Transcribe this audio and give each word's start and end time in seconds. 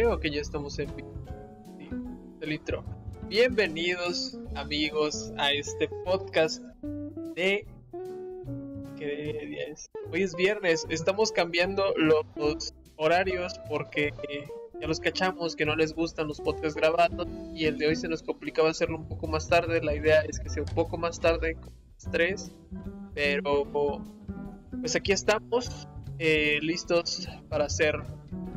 Creo 0.00 0.18
que 0.18 0.30
ya 0.30 0.40
estamos 0.40 0.78
en 0.78 0.88
el 2.40 2.52
intro. 2.52 2.82
Bienvenidos, 3.28 4.38
amigos, 4.54 5.30
a 5.36 5.52
este 5.52 5.90
podcast 6.06 6.62
de. 7.34 7.66
¿Qué 8.96 9.44
día 9.46 9.64
es? 9.64 9.90
Hoy 10.10 10.22
es 10.22 10.34
viernes. 10.34 10.86
Estamos 10.88 11.32
cambiando 11.32 11.92
los 11.98 12.72
horarios 12.96 13.60
porque 13.68 14.14
ya 14.80 14.88
los 14.88 15.00
cachamos 15.00 15.54
que 15.54 15.66
no 15.66 15.76
les 15.76 15.92
gustan 15.92 16.28
los 16.28 16.40
podcasts 16.40 16.76
grabados 16.76 17.28
y 17.54 17.66
el 17.66 17.76
de 17.76 17.88
hoy 17.88 17.96
se 17.96 18.08
nos 18.08 18.22
complicaba 18.22 18.70
hacerlo 18.70 18.96
un 18.96 19.06
poco 19.06 19.26
más 19.26 19.50
tarde. 19.50 19.82
La 19.82 19.94
idea 19.94 20.22
es 20.22 20.40
que 20.40 20.48
sea 20.48 20.62
un 20.62 20.74
poco 20.74 20.96
más 20.96 21.20
tarde, 21.20 21.56
con 21.56 21.74
pero 23.12 23.70
pues 24.80 24.96
aquí 24.96 25.12
estamos 25.12 25.86
eh, 26.18 26.58
listos 26.62 27.28
para 27.50 27.66
hacer 27.66 27.96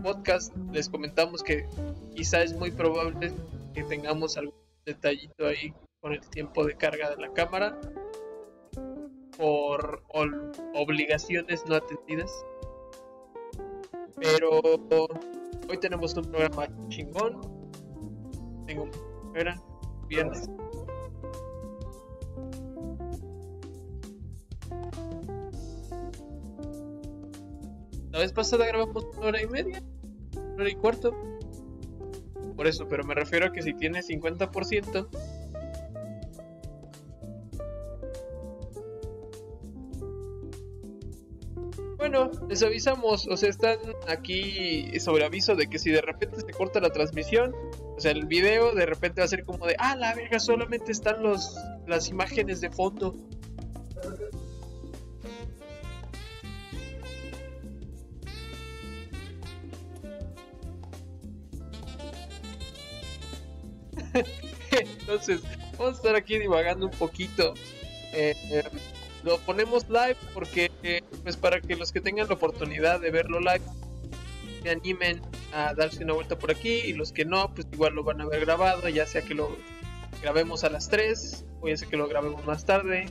podcast. 0.03 0.53
Les 0.71 0.89
comentamos 0.89 1.41
que 1.41 1.65
quizá 2.13 2.43
es 2.43 2.53
muy 2.53 2.71
probable 2.71 3.33
que 3.73 3.83
tengamos 3.83 4.37
algún 4.37 4.53
detallito 4.85 5.47
ahí 5.47 5.73
con 6.01 6.13
el 6.13 6.19
tiempo 6.29 6.65
de 6.65 6.75
carga 6.75 7.09
de 7.09 7.17
la 7.17 7.31
cámara 7.33 7.79
por 9.37 10.03
obligaciones 10.75 11.63
no 11.65 11.75
atendidas. 11.75 12.45
Pero 14.19 14.61
hoy 15.69 15.77
tenemos 15.79 16.13
un 16.15 16.25
programa 16.25 16.67
chingón. 16.89 17.41
Tengo 18.67 18.89
era 19.35 19.59
viernes. 20.07 20.49
La 28.11 28.19
vez 28.19 28.31
pasada 28.31 28.67
grabamos 28.67 29.05
una 29.17 29.27
hora 29.27 29.41
y 29.41 29.47
media, 29.47 29.81
hora 30.61 30.69
y 30.69 30.75
cuarto. 30.75 31.15
Por 32.55 32.67
eso, 32.67 32.87
pero 32.87 33.03
me 33.03 33.15
refiero 33.15 33.47
a 33.47 33.51
que 33.51 33.61
si 33.61 33.73
tiene 33.73 34.01
50%, 34.01 35.07
Bueno, 42.03 42.29
les 42.49 42.61
avisamos, 42.61 43.27
o 43.27 43.37
sea, 43.37 43.49
están 43.49 43.77
aquí 44.09 44.99
sobre 44.99 45.23
aviso 45.23 45.55
de 45.55 45.67
que 45.67 45.79
si 45.79 45.89
de 45.89 46.01
repente 46.01 46.41
se 46.41 46.51
corta 46.51 46.81
la 46.81 46.89
transmisión, 46.89 47.55
o 47.95 47.99
sea, 47.99 48.11
el 48.11 48.25
video 48.25 48.75
de 48.75 48.85
repente 48.85 49.21
va 49.21 49.25
a 49.25 49.27
ser 49.29 49.45
como 49.45 49.65
de, 49.65 49.77
ah, 49.79 49.95
la 49.95 50.13
verga, 50.13 50.37
solamente 50.37 50.91
están 50.91 51.23
los, 51.23 51.57
las 51.87 52.09
imágenes 52.09 52.59
de 52.59 52.69
fondo. 52.69 53.15
Entonces, 65.25 65.49
vamos 65.77 65.93
a 65.93 65.97
estar 65.97 66.15
aquí 66.15 66.37
divagando 66.37 66.85
un 66.85 66.91
poquito. 66.91 67.53
Eh, 68.11 68.35
eh, 68.51 68.63
lo 69.23 69.37
ponemos 69.39 69.87
live 69.87 70.17
porque, 70.33 70.69
eh, 70.83 71.01
pues, 71.23 71.37
para 71.37 71.61
que 71.61 71.75
los 71.75 71.93
que 71.93 72.01
tengan 72.01 72.27
la 72.27 72.33
oportunidad 72.33 72.99
de 72.99 73.09
verlo 73.09 73.39
live 73.39 73.61
se 74.61 74.69
animen 74.69 75.21
a 75.53 75.73
darse 75.73 76.03
una 76.03 76.13
vuelta 76.13 76.37
por 76.37 76.51
aquí 76.51 76.73
y 76.73 76.93
los 76.93 77.13
que 77.13 77.23
no, 77.23 77.53
pues 77.53 77.67
igual 77.71 77.93
lo 77.93 78.03
van 78.03 78.19
a 78.19 78.25
ver 78.25 78.41
grabado, 78.41 78.87
ya 78.89 79.05
sea 79.05 79.21
que 79.21 79.33
lo 79.33 79.55
grabemos 80.21 80.63
a 80.63 80.69
las 80.69 80.89
3 80.89 81.45
o 81.61 81.67
ya 81.69 81.77
sea 81.77 81.87
que 81.87 81.97
lo 81.97 82.07
grabemos 82.07 82.45
más 82.45 82.65
tarde 82.65 83.05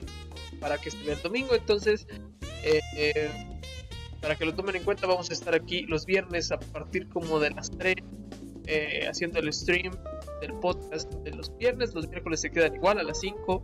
para 0.60 0.78
que 0.78 0.90
esté 0.90 1.12
el 1.12 1.22
domingo. 1.22 1.54
Entonces, 1.54 2.06
para 4.20 4.36
que 4.36 4.44
lo 4.44 4.54
tomen 4.54 4.76
en 4.76 4.84
cuenta, 4.84 5.06
vamos 5.06 5.30
a 5.30 5.32
estar 5.32 5.54
aquí 5.54 5.86
los 5.86 6.04
viernes 6.04 6.52
a 6.52 6.58
partir 6.58 7.08
como 7.08 7.40
de 7.40 7.50
las 7.50 7.70
3 7.70 7.96
haciendo 9.08 9.38
el 9.40 9.52
stream 9.52 9.92
del 10.40 10.54
podcast 10.54 11.12
de 11.24 11.30
los 11.32 11.56
viernes. 11.56 11.94
Los 11.94 12.08
miércoles 12.08 12.40
se 12.40 12.50
quedan 12.50 12.74
igual 12.74 12.98
a 12.98 13.02
las 13.02 13.20
5. 13.20 13.62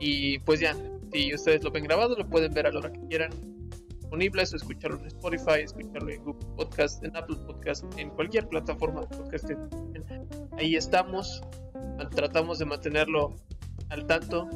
Y 0.00 0.38
pues 0.40 0.60
ya, 0.60 0.76
si 1.12 1.34
ustedes 1.34 1.62
lo 1.62 1.70
ven 1.70 1.84
grabado, 1.84 2.16
lo 2.16 2.28
pueden 2.28 2.52
ver 2.52 2.66
a 2.66 2.72
la 2.72 2.78
hora 2.80 2.92
que 2.92 3.00
quieran. 3.08 3.30
Disponibles, 4.00 4.52
o 4.52 4.56
escucharlo 4.56 4.98
en 4.98 5.06
Spotify, 5.06 5.62
escucharlo 5.62 6.10
en 6.10 6.24
Google 6.24 6.46
Podcast, 6.56 7.02
en 7.04 7.16
Apple 7.16 7.36
Podcast, 7.46 7.84
en 7.96 8.10
cualquier 8.10 8.48
plataforma 8.48 9.02
de 9.02 9.06
podcast. 9.06 9.50
Ahí 10.58 10.76
estamos. 10.76 11.42
Tratamos 12.14 12.58
de 12.58 12.64
mantenerlo 12.66 13.36
al 13.88 14.06
tanto, 14.06 14.48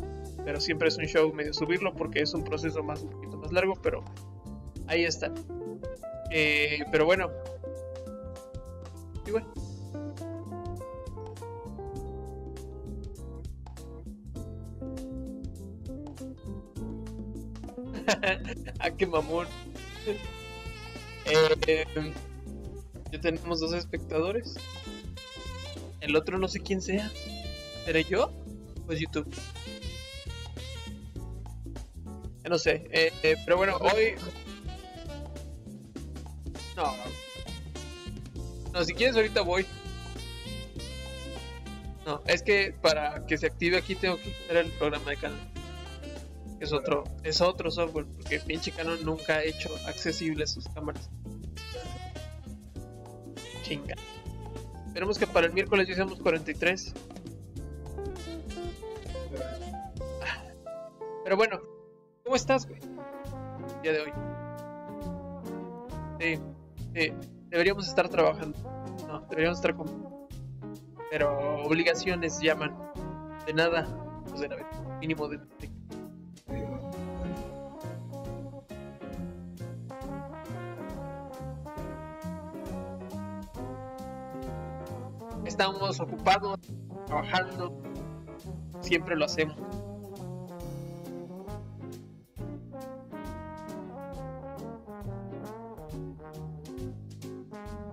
pero 0.45 0.61
siempre 0.61 0.89
es 0.89 0.99
un 0.99 1.05
show 1.05 1.33
medio 1.33 1.53
subirlo 1.53 1.95
porque 1.95 2.21
es 2.21 2.35
un 2.35 2.43
proceso 2.43 2.83
más 2.83 3.03
un 3.03 3.11
poquito 3.11 3.37
más 3.37 3.53
largo, 3.53 3.75
pero 3.83 4.05
ahí 4.89 5.05
está. 5.05 5.33
Eh, 6.31 6.85
pero 6.91 7.05
bueno. 7.05 7.31
Y 9.27 9.31
bueno. 9.31 9.53
Ah, 18.81 18.91
qué 18.91 19.07
mamón. 19.07 19.47
Eh, 21.29 21.85
ya 23.11 23.21
tenemos 23.21 23.59
dos 23.59 23.73
espectadores. 23.73 24.55
El 26.01 26.15
otro 26.15 26.39
no 26.39 26.47
sé 26.47 26.61
quién 26.61 26.81
sea. 26.81 27.11
¿Seré 27.85 28.05
yo? 28.05 28.31
Pues 28.87 29.01
YouTube. 29.01 29.29
No 32.49 32.59
sé. 32.59 32.89
Eh, 32.93 33.13
eh, 33.25 33.37
pero 33.45 33.57
bueno, 33.57 33.77
hoy. 33.79 34.15
No. 36.77 36.95
No, 38.73 38.85
si 38.85 38.95
quieres 38.95 39.17
ahorita 39.17 39.41
voy. 39.41 39.67
No, 42.05 42.23
es 42.27 42.41
que 42.41 42.73
para 42.81 43.27
que 43.27 43.37
se 43.37 43.47
active 43.47 43.79
aquí 43.79 43.97
tengo 43.97 44.17
que 44.19 44.33
quitar 44.33 44.59
el 44.59 44.71
programa 44.71 45.11
de 45.11 45.17
canal 45.17 45.56
es 46.61 46.73
otro, 46.73 47.05
es 47.23 47.41
otro 47.41 47.71
software, 47.71 48.07
porque 48.07 48.41
pinche 48.41 48.73
Canon 48.73 49.05
nunca 49.05 49.37
ha 49.37 49.43
hecho 49.43 49.69
accesibles 49.87 50.51
sus 50.51 50.69
cámaras. 50.69 51.11
Chinga. 53.63 53.95
Esperemos 54.87 55.19
que 55.19 55.27
para 55.27 55.47
el 55.47 55.53
miércoles 55.53 55.87
ya 55.89 55.95
seamos 55.95 56.19
43. 56.21 56.95
Pero 61.25 61.37
bueno, 61.37 61.61
¿cómo 62.25 62.37
estás, 62.37 62.67
güey? 62.67 62.81
El 62.81 63.83
día 63.83 63.93
de 63.93 64.01
hoy. 64.01 64.13
Sí, 66.95 67.13
deberíamos 67.49 67.89
estar 67.89 68.09
trabajando. 68.09 68.57
No, 69.07 69.21
deberíamos 69.29 69.59
estar 69.59 69.75
con. 69.75 69.87
Pero 71.11 71.65
obligaciones 71.65 72.41
llaman. 72.41 72.75
De 73.45 73.53
nada, 73.53 73.87
pues 74.29 74.41
de 74.41 74.49
nada, 74.49 74.99
mínimo 75.01 75.29
de 75.29 75.39
estamos 85.57 85.99
ocupados, 86.01 86.59
trabajando, 87.07 87.73
siempre 88.83 89.17
lo 89.17 89.25
hacemos. 89.25 89.57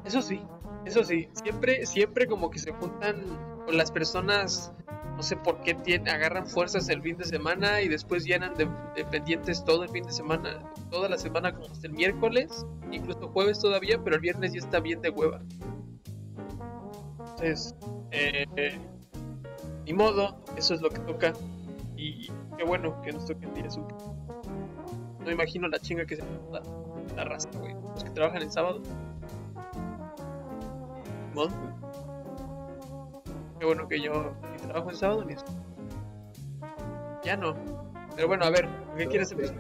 Eso 0.04 0.22
sí, 0.22 0.42
eso 0.84 1.06
sí, 1.06 1.30
siempre, 1.42 1.86
siempre 1.86 2.28
como 2.28 2.52
que 2.52 2.60
se 2.60 2.74
juntan 2.74 3.24
con 3.66 3.78
las 3.78 3.92
personas, 3.92 4.74
no 5.16 5.24
sé 5.24 5.38
por 5.38 5.62
qué 5.62 5.74
tienen, 5.74 6.14
agarran 6.14 6.46
fuerzas 6.46 6.90
el 6.90 7.02
fin 7.02 7.16
de 7.16 7.24
semana 7.24 7.82
y 7.82 7.88
después 7.88 8.26
llenan 8.26 8.56
de, 8.56 8.68
de, 8.94 9.06
pendientes 9.06 9.64
todo 9.64 9.84
el 9.84 9.90
fin 9.90 10.04
de 10.04 10.12
semana, 10.12 10.60
toda 10.92 11.08
la 11.08 11.18
semana 11.18 11.54
como 11.54 11.68
hasta 11.68 11.88
el 11.88 11.94
miércoles, 11.94 12.66
incluso 12.92 13.30
jueves 13.30 13.60
todavía, 13.60 14.04
pero 14.04 14.18
el 14.18 14.22
viernes 14.22 14.52
ya 14.52 14.60
está 14.60 14.82
bien 14.82 15.02
de 15.02 15.12
hueva. 15.12 15.40
Eh, 17.44 18.80
ni 19.86 19.94
modo, 19.94 20.38
eso 20.56 20.74
es 20.74 20.82
lo 20.82 20.90
que 20.90 21.00
toca. 21.00 21.34
Y 21.96 22.32
qué 22.58 22.64
bueno 22.66 23.02
que 23.02 23.12
nos 23.12 23.26
toque 23.26 23.46
el 23.46 23.54
día 23.54 23.70
su. 23.70 23.82
No 25.20 25.32
imagino 25.32 25.68
la 25.68 25.80
chinga 25.80 26.06
que 26.06 26.18
se 26.18 26.24
la, 26.52 26.62
la 27.16 27.24
raza, 27.26 27.50
güey. 27.60 27.74
Los 27.74 28.04
que 28.04 28.10
trabajan 28.12 28.42
el 28.42 28.52
sábado. 28.52 28.82
Ni 31.30 31.36
modo. 31.36 31.50
Qué 33.60 33.66
bueno 33.66 33.88
que 33.88 34.02
yo 34.02 34.34
ni 34.52 34.58
trabajo 34.58 34.90
el 34.90 34.96
sábado 34.96 35.26
ni. 35.26 35.36
Ya 37.24 37.38
no. 37.38 37.56
Pero 38.16 38.28
bueno, 38.28 38.46
a 38.46 38.50
ver, 38.50 38.68
¿qué 38.98 39.08
quieres 39.08 39.32
empezar? 39.32 39.56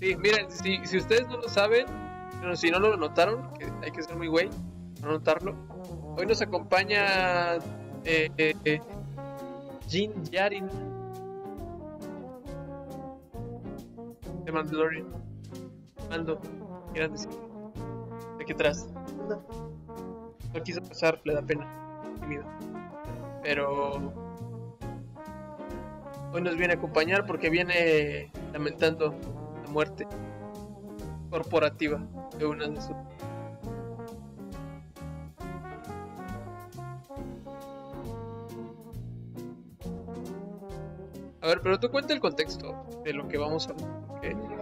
Sí, 0.00 0.16
miren, 0.16 0.50
si, 0.50 0.84
si 0.84 0.98
ustedes 0.98 1.28
no 1.28 1.36
lo 1.36 1.48
saben, 1.48 1.86
pero 2.40 2.56
si 2.56 2.70
no 2.70 2.78
lo 2.78 2.96
notaron, 2.96 3.52
que 3.54 3.70
hay 3.82 3.90
que 3.90 4.02
ser 4.02 4.16
muy 4.16 4.28
güey, 4.28 4.48
no 5.02 5.08
notarlo 5.08 5.54
Hoy 6.16 6.26
nos 6.26 6.40
acompaña 6.42 7.56
eh, 8.04 8.30
eh, 8.36 8.54
eh, 8.64 8.80
Jin 9.88 10.12
Yarin 10.24 10.68
de 14.44 14.52
Mandalorian. 14.52 15.06
Mando, 16.10 16.40
quieran 16.92 17.12
decir. 17.12 17.30
De 18.38 18.44
qué 18.44 18.52
atrás. 18.52 18.88
no 20.52 20.62
quiso 20.62 20.82
pasar, 20.82 21.20
le 21.24 21.34
da 21.34 21.42
pena. 21.42 21.66
Tímido. 22.20 22.44
Pero 23.42 24.12
hoy 26.32 26.42
nos 26.42 26.56
viene 26.56 26.74
a 26.74 26.76
acompañar 26.76 27.26
porque 27.26 27.50
viene 27.50 28.30
lamentando 28.52 29.14
la 29.64 29.70
muerte 29.70 30.06
corporativa 31.30 32.00
de 32.38 32.46
una 32.46 32.68
de 32.68 32.80
sus 32.80 32.96
pero 41.60 41.78
tú 41.78 41.90
cuenta 41.90 42.12
el 42.12 42.20
contexto 42.20 42.86
de 43.04 43.12
lo 43.12 43.28
que 43.28 43.38
vamos 43.38 43.68
a 43.68 43.72
hablar. 43.72 44.61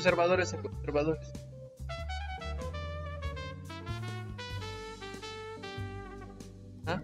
Conservadores 0.00 0.54
a 0.54 0.62
conservadores. 0.62 1.32
¿Ah? 6.86 7.02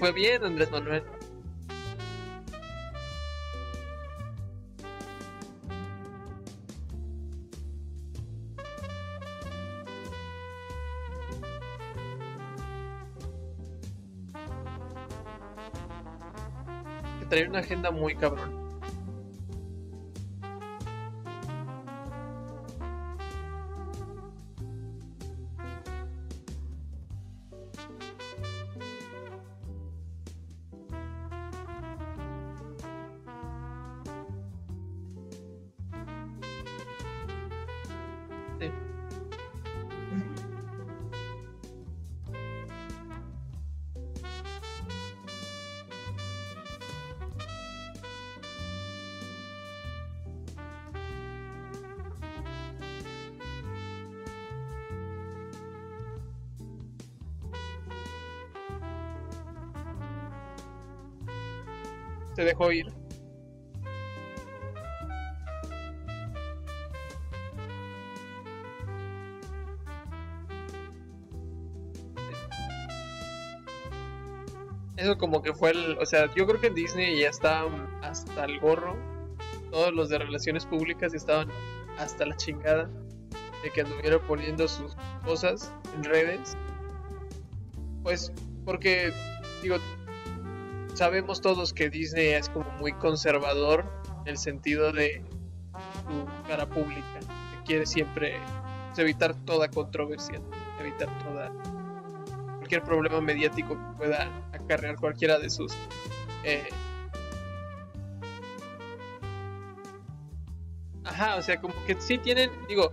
Fue 0.00 0.10
bien, 0.10 0.42
Andrés 0.42 0.72
Manuel. 0.72 1.04
Que 17.38 17.44
trae 17.44 17.50
una 17.50 17.60
agenda 17.60 17.92
muy 17.92 18.16
cabrón. 18.16 18.67
Dejó. 62.66 62.98
Eso 74.96 75.16
como 75.16 75.42
que 75.42 75.54
fue 75.54 75.70
el, 75.70 75.96
o 75.98 76.06
sea, 76.06 76.26
yo 76.34 76.44
creo 76.46 76.60
que 76.60 76.66
en 76.66 76.74
Disney 76.74 77.20
ya 77.20 77.28
está 77.28 77.64
hasta 78.02 78.44
el 78.44 78.58
gorro. 78.58 78.96
Todos 79.70 79.92
los 79.92 80.08
de 80.08 80.18
relaciones 80.18 80.66
públicas 80.66 81.14
estaban 81.14 81.48
hasta 81.98 82.26
la 82.26 82.36
chingada 82.36 82.90
de 83.62 83.70
que 83.70 83.82
anduvieron 83.82 84.20
poniendo 84.26 84.66
sus 84.66 84.96
cosas 85.24 85.72
en 85.94 86.02
redes. 86.02 86.56
Pues 88.02 88.32
porque 88.64 89.12
digo, 89.62 89.76
sabemos 90.98 91.40
todos 91.40 91.72
que 91.72 91.88
Disney 91.88 92.30
es 92.30 92.48
como 92.48 92.68
muy 92.72 92.92
conservador 92.92 93.84
en 94.22 94.32
el 94.32 94.36
sentido 94.36 94.90
de 94.90 95.22
su 96.08 96.48
cara 96.48 96.66
pública, 96.66 97.20
que 97.20 97.62
quiere 97.64 97.86
siempre 97.86 98.34
evitar 98.96 99.32
toda 99.44 99.68
controversia, 99.68 100.40
evitar 100.80 101.08
toda 101.22 101.52
cualquier 102.56 102.82
problema 102.82 103.20
mediático 103.20 103.76
que 103.76 103.96
pueda 103.96 104.28
acarrear 104.52 104.96
cualquiera 104.96 105.38
de 105.38 105.48
sus 105.48 105.72
eh, 106.42 106.68
ajá, 111.04 111.36
o 111.36 111.42
sea, 111.42 111.60
como 111.60 111.74
que 111.86 111.94
sí 112.00 112.18
tienen, 112.18 112.50
digo, 112.66 112.90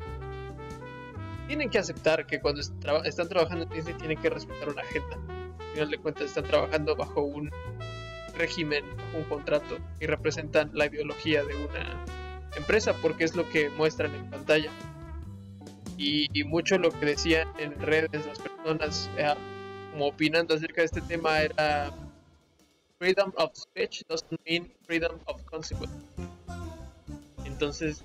tienen 1.47 1.71
que 1.71 1.79
aceptar 1.79 2.27
que 2.27 2.39
cuando 2.39 2.61
están 2.61 3.27
trabajando 3.29 3.63
en 3.63 3.69
Disney 3.71 3.95
tienen 3.95 4.21
que 4.21 4.29
respetar 4.29 4.69
una 4.69 4.83
agenda. 4.83 5.17
Al 5.59 5.73
final 5.73 5.89
de 5.89 5.97
cuentas 5.97 6.25
están 6.25 6.43
trabajando 6.43 6.95
bajo 6.95 7.21
un 7.21 7.49
régimen, 8.35 8.83
un 9.13 9.23
contrato 9.23 9.77
y 9.99 10.05
representan 10.05 10.71
la 10.73 10.85
ideología 10.85 11.43
de 11.43 11.55
una 11.55 12.05
empresa 12.55 12.93
porque 13.01 13.23
es 13.23 13.35
lo 13.35 13.47
que 13.49 13.69
muestran 13.69 14.13
en 14.15 14.29
pantalla. 14.29 14.71
Y, 15.97 16.27
y 16.37 16.43
mucho 16.43 16.77
lo 16.77 16.91
que 16.91 17.05
decían 17.05 17.47
en 17.57 17.79
redes 17.79 18.25
las 18.25 18.39
personas 18.39 19.09
eh, 19.17 19.33
como 19.91 20.07
opinando 20.07 20.53
acerca 20.53 20.81
de 20.81 20.85
este 20.85 21.01
tema 21.01 21.39
era 21.41 21.89
freedom 22.99 23.31
of 23.37 23.51
speech 23.55 24.03
doesn't 24.09 24.39
mean 24.45 24.69
freedom 24.85 25.17
of 25.25 25.41
consequence. 25.45 25.93
Entonces, 27.45 28.03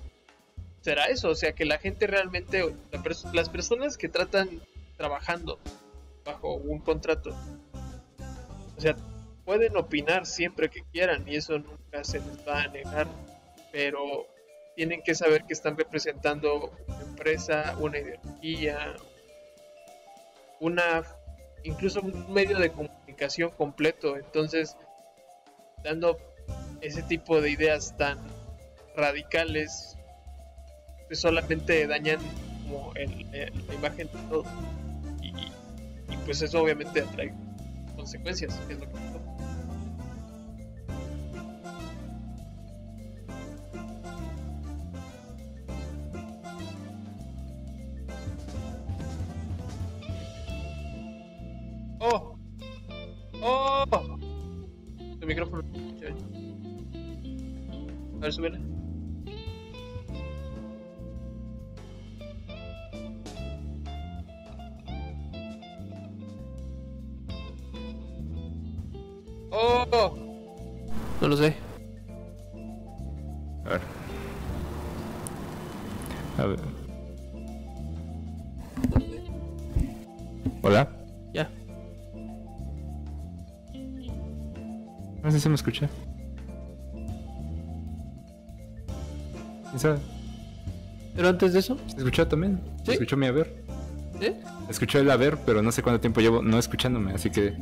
será 0.81 1.05
eso, 1.05 1.29
o 1.29 1.35
sea, 1.35 1.53
que 1.53 1.65
la 1.65 1.77
gente 1.77 2.07
realmente, 2.07 2.63
las 3.33 3.49
personas 3.49 3.97
que 3.97 4.07
tratan 4.07 4.61
trabajando 4.97 5.59
bajo 6.23 6.55
un 6.55 6.79
contrato, 6.79 7.35
o 8.77 8.81
sea, 8.81 8.95
pueden 9.51 9.75
opinar 9.75 10.25
siempre 10.25 10.69
que 10.69 10.81
quieran 10.93 11.27
y 11.27 11.35
eso 11.35 11.59
nunca 11.59 12.05
se 12.05 12.19
les 12.19 12.47
va 12.47 12.61
a 12.61 12.67
negar, 12.69 13.05
pero 13.69 14.25
tienen 14.77 15.01
que 15.03 15.13
saber 15.13 15.43
que 15.43 15.51
están 15.51 15.75
representando 15.77 16.71
una 16.87 17.01
empresa, 17.01 17.75
una 17.77 17.99
ideología, 17.99 18.95
una 20.61 21.03
incluso 21.65 21.99
un 21.99 22.31
medio 22.33 22.57
de 22.59 22.71
comunicación 22.71 23.49
completo, 23.49 24.15
entonces 24.15 24.77
dando 25.83 26.17
ese 26.79 27.03
tipo 27.03 27.41
de 27.41 27.49
ideas 27.51 27.97
tan 27.97 28.19
radicales 28.95 29.97
pues 31.07 31.19
solamente 31.19 31.87
dañan 31.87 32.19
como 32.63 32.93
el- 32.95 33.29
la 33.67 33.73
imagen 33.73 34.07
de 34.07 34.29
todo. 34.29 34.45
Y, 35.21 35.33
pues 36.25 36.41
eso 36.41 36.61
obviamente 36.61 37.01
trae 37.01 37.33
consecuencias 37.97 38.57
es 38.69 38.79
lo 38.79 38.89
que 38.89 39.10
A 58.41 58.43
ver, 58.43 58.53
súbele. 58.53 58.59
¡Oh! 69.51 70.17
No 71.21 71.27
lo 71.27 71.37
sé. 71.37 71.55
A 73.65 73.69
ver. 73.69 73.81
A 76.39 76.45
ver. 76.45 76.59
Hola. 80.63 80.89
Ya. 81.31 81.47
No 85.21 85.29
sé 85.29 85.37
si 85.37 85.41
se 85.41 85.49
me 85.49 85.55
escucha. 85.55 85.87
Pero 91.15 91.27
antes 91.29 91.53
de 91.53 91.59
eso, 91.59 91.77
¿Se 91.87 91.97
escuchó 91.97 92.27
también? 92.27 92.59
¿Se 92.79 92.85
¿Sí? 92.85 92.91
escuchó 92.93 93.17
mi 93.17 93.27
haber? 93.27 93.53
¿eh? 94.21 94.39
Escuchó 94.69 94.99
el 94.99 95.09
haber, 95.11 95.37
pero 95.45 95.61
no 95.61 95.71
sé 95.71 95.81
cuánto 95.83 95.99
tiempo 95.99 96.21
llevo 96.21 96.41
no 96.41 96.57
escuchándome, 96.57 97.13
así 97.13 97.29
que... 97.29 97.53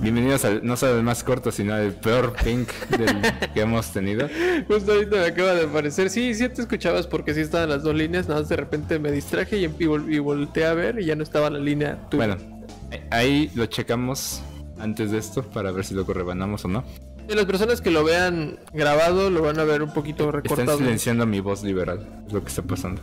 Bienvenidos 0.00 0.44
al, 0.44 0.64
no 0.64 0.76
solo 0.76 0.94
al 0.94 1.02
más 1.02 1.24
corto, 1.24 1.50
sino 1.50 1.74
al 1.74 1.92
peor 1.94 2.34
pink 2.44 2.68
del 2.96 3.16
que 3.52 3.60
hemos 3.62 3.90
tenido. 3.92 4.28
Justo 4.68 4.92
ahorita 4.92 5.16
me 5.16 5.24
acaba 5.24 5.52
de 5.54 5.64
aparecer. 5.64 6.10
Sí, 6.10 6.32
sí 6.34 6.48
te 6.48 6.62
escuchabas 6.62 7.08
porque 7.08 7.34
sí 7.34 7.40
estaban 7.40 7.70
las 7.70 7.82
dos 7.82 7.92
líneas. 7.92 8.28
Nada 8.28 8.38
más 8.40 8.48
de 8.48 8.54
repente 8.54 9.00
me 9.00 9.10
distraje 9.10 9.58
y, 9.58 9.64
y, 9.64 9.68
vol- 9.68 10.12
y 10.14 10.20
volteé 10.20 10.66
a 10.66 10.74
ver 10.74 11.00
y 11.00 11.06
ya 11.06 11.16
no 11.16 11.24
estaba 11.24 11.50
la 11.50 11.58
línea 11.58 11.98
tuya. 12.08 12.24
Bueno, 12.36 12.62
ahí 13.10 13.50
lo 13.56 13.66
checamos 13.66 14.42
antes 14.78 15.10
de 15.10 15.18
esto 15.18 15.42
para 15.42 15.72
ver 15.72 15.84
si 15.84 15.94
lo 15.94 16.04
rebanamos 16.04 16.64
o 16.64 16.68
no. 16.68 16.84
Y 17.28 17.34
las 17.34 17.46
personas 17.46 17.80
que 17.80 17.90
lo 17.90 18.04
vean 18.04 18.58
grabado 18.72 19.30
lo 19.30 19.42
van 19.42 19.58
a 19.58 19.64
ver 19.64 19.82
un 19.82 19.92
poquito 19.92 20.24
Están 20.26 20.42
recortado. 20.42 20.78
silenciando 20.78 21.26
mi 21.26 21.40
voz 21.40 21.62
liberal, 21.62 22.22
es 22.26 22.32
lo 22.32 22.42
que 22.42 22.48
está 22.48 22.62
pasando. 22.62 23.00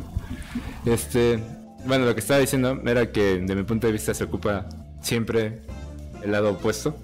Este, 0.86 1.40
bueno, 1.86 2.06
lo 2.06 2.14
que 2.14 2.20
estaba 2.20 2.40
diciendo 2.40 2.80
era 2.86 3.12
que 3.12 3.40
de 3.40 3.56
mi 3.56 3.64
punto 3.64 3.88
de 3.88 3.94
vista 3.94 4.14
se 4.14 4.24
ocupa 4.24 4.68
siempre 5.02 5.62
el 6.24 6.32
lado 6.32 6.52
opuesto. 6.52 6.96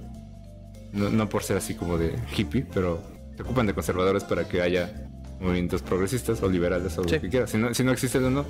No, 0.94 1.10
no 1.10 1.28
por 1.30 1.44
ser 1.44 1.58
así 1.58 1.76
como 1.76 1.98
de 1.98 2.16
hippie, 2.36 2.66
pero 2.74 3.02
se 3.36 3.44
ocupan 3.44 3.68
de 3.68 3.74
conservadores 3.74 4.24
para 4.24 4.48
que 4.48 4.62
haya 4.62 4.92
movimientos 5.40 5.82
progresistas 5.82 6.42
o 6.42 6.50
liberales 6.50 6.98
o 6.98 7.04
Sí. 7.04 7.16
lo 7.16 7.22
que 7.22 7.30
quieras. 7.30 7.50
Si 7.52 7.58
no, 7.58 7.74
si 7.74 7.84
no 7.84 7.92
existe 7.92 8.18
el 8.20 8.26
uno, 8.26 8.46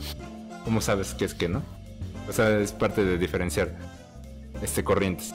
¿cómo 0.64 0.80
sabes 0.82 1.14
qué 1.14 1.26
es 1.26 1.34
qué, 1.34 1.50
no? 1.50 1.64
O 2.30 2.34
sea, 2.34 2.60
es 2.60 2.72
parte 2.74 3.04
de 3.04 3.18
diferenciar 3.18 3.72
este 4.62 4.84
corrientes. 4.84 5.34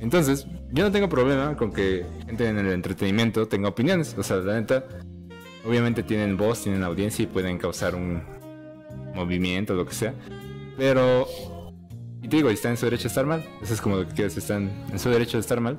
Entonces, 0.00 0.46
yo 0.72 0.84
no 0.84 0.92
tengo 0.92 1.08
problema 1.08 1.56
con 1.56 1.72
que 1.72 2.04
gente 2.26 2.48
en 2.48 2.58
el 2.58 2.72
entretenimiento 2.72 3.46
tenga 3.46 3.68
opiniones. 3.68 4.14
O 4.18 4.22
sea, 4.22 4.36
la 4.36 4.54
neta, 4.54 4.84
obviamente 5.66 6.02
tienen 6.02 6.36
voz, 6.36 6.62
tienen 6.62 6.82
audiencia 6.82 7.22
y 7.22 7.26
pueden 7.26 7.58
causar 7.58 7.94
un 7.94 8.22
movimiento, 9.14 9.74
lo 9.74 9.86
que 9.86 9.94
sea. 9.94 10.14
Pero, 10.76 11.26
y 12.22 12.28
te 12.28 12.36
digo, 12.36 12.50
están 12.50 12.72
en 12.72 12.76
su 12.76 12.86
derecho 12.86 13.04
de 13.04 13.08
estar 13.08 13.26
mal. 13.26 13.44
Eso 13.62 13.74
es 13.74 13.80
como 13.80 13.96
lo 13.96 14.08
que 14.08 14.14
quieres, 14.14 14.36
están 14.36 14.70
en 14.90 14.98
su 14.98 15.08
derecho 15.10 15.36
de 15.36 15.42
estar 15.42 15.60
mal. 15.60 15.78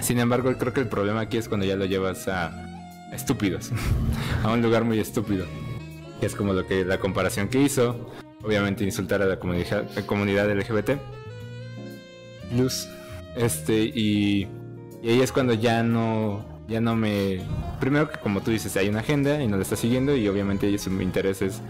Sin 0.00 0.18
embargo, 0.18 0.52
creo 0.58 0.72
que 0.72 0.80
el 0.80 0.88
problema 0.88 1.20
aquí 1.20 1.36
es 1.36 1.48
cuando 1.48 1.66
ya 1.66 1.76
lo 1.76 1.84
llevas 1.84 2.26
a, 2.26 2.46
a 2.46 3.14
estúpidos, 3.14 3.70
a 4.42 4.52
un 4.52 4.62
lugar 4.62 4.84
muy 4.84 4.98
estúpido. 4.98 5.46
Que 6.20 6.26
es 6.26 6.34
como 6.34 6.52
lo 6.52 6.66
que 6.66 6.84
la 6.84 6.98
comparación 6.98 7.48
que 7.48 7.60
hizo, 7.60 8.10
obviamente 8.42 8.84
insultar 8.84 9.22
a 9.22 9.26
la 9.26 9.38
comunidad, 9.38 9.88
la 9.94 10.06
comunidad 10.06 10.50
LGBT. 10.50 10.98
Luz. 12.56 12.88
Este, 13.36 13.82
y, 13.84 14.46
y 15.02 15.08
ahí 15.08 15.20
es 15.20 15.32
cuando 15.32 15.54
ya 15.54 15.82
no, 15.82 16.44
ya 16.68 16.80
no 16.80 16.96
me... 16.96 17.40
Primero 17.80 18.08
que 18.10 18.18
como 18.18 18.40
tú 18.40 18.50
dices, 18.50 18.76
hay 18.76 18.88
una 18.88 19.00
agenda 19.00 19.42
y 19.42 19.48
no 19.48 19.56
la 19.56 19.62
está 19.62 19.76
siguiendo 19.76 20.16
y 20.16 20.26
obviamente 20.28 20.66
ahí 20.66 20.78
su 20.78 20.90
interés 21.02 21.42
es 21.42 21.60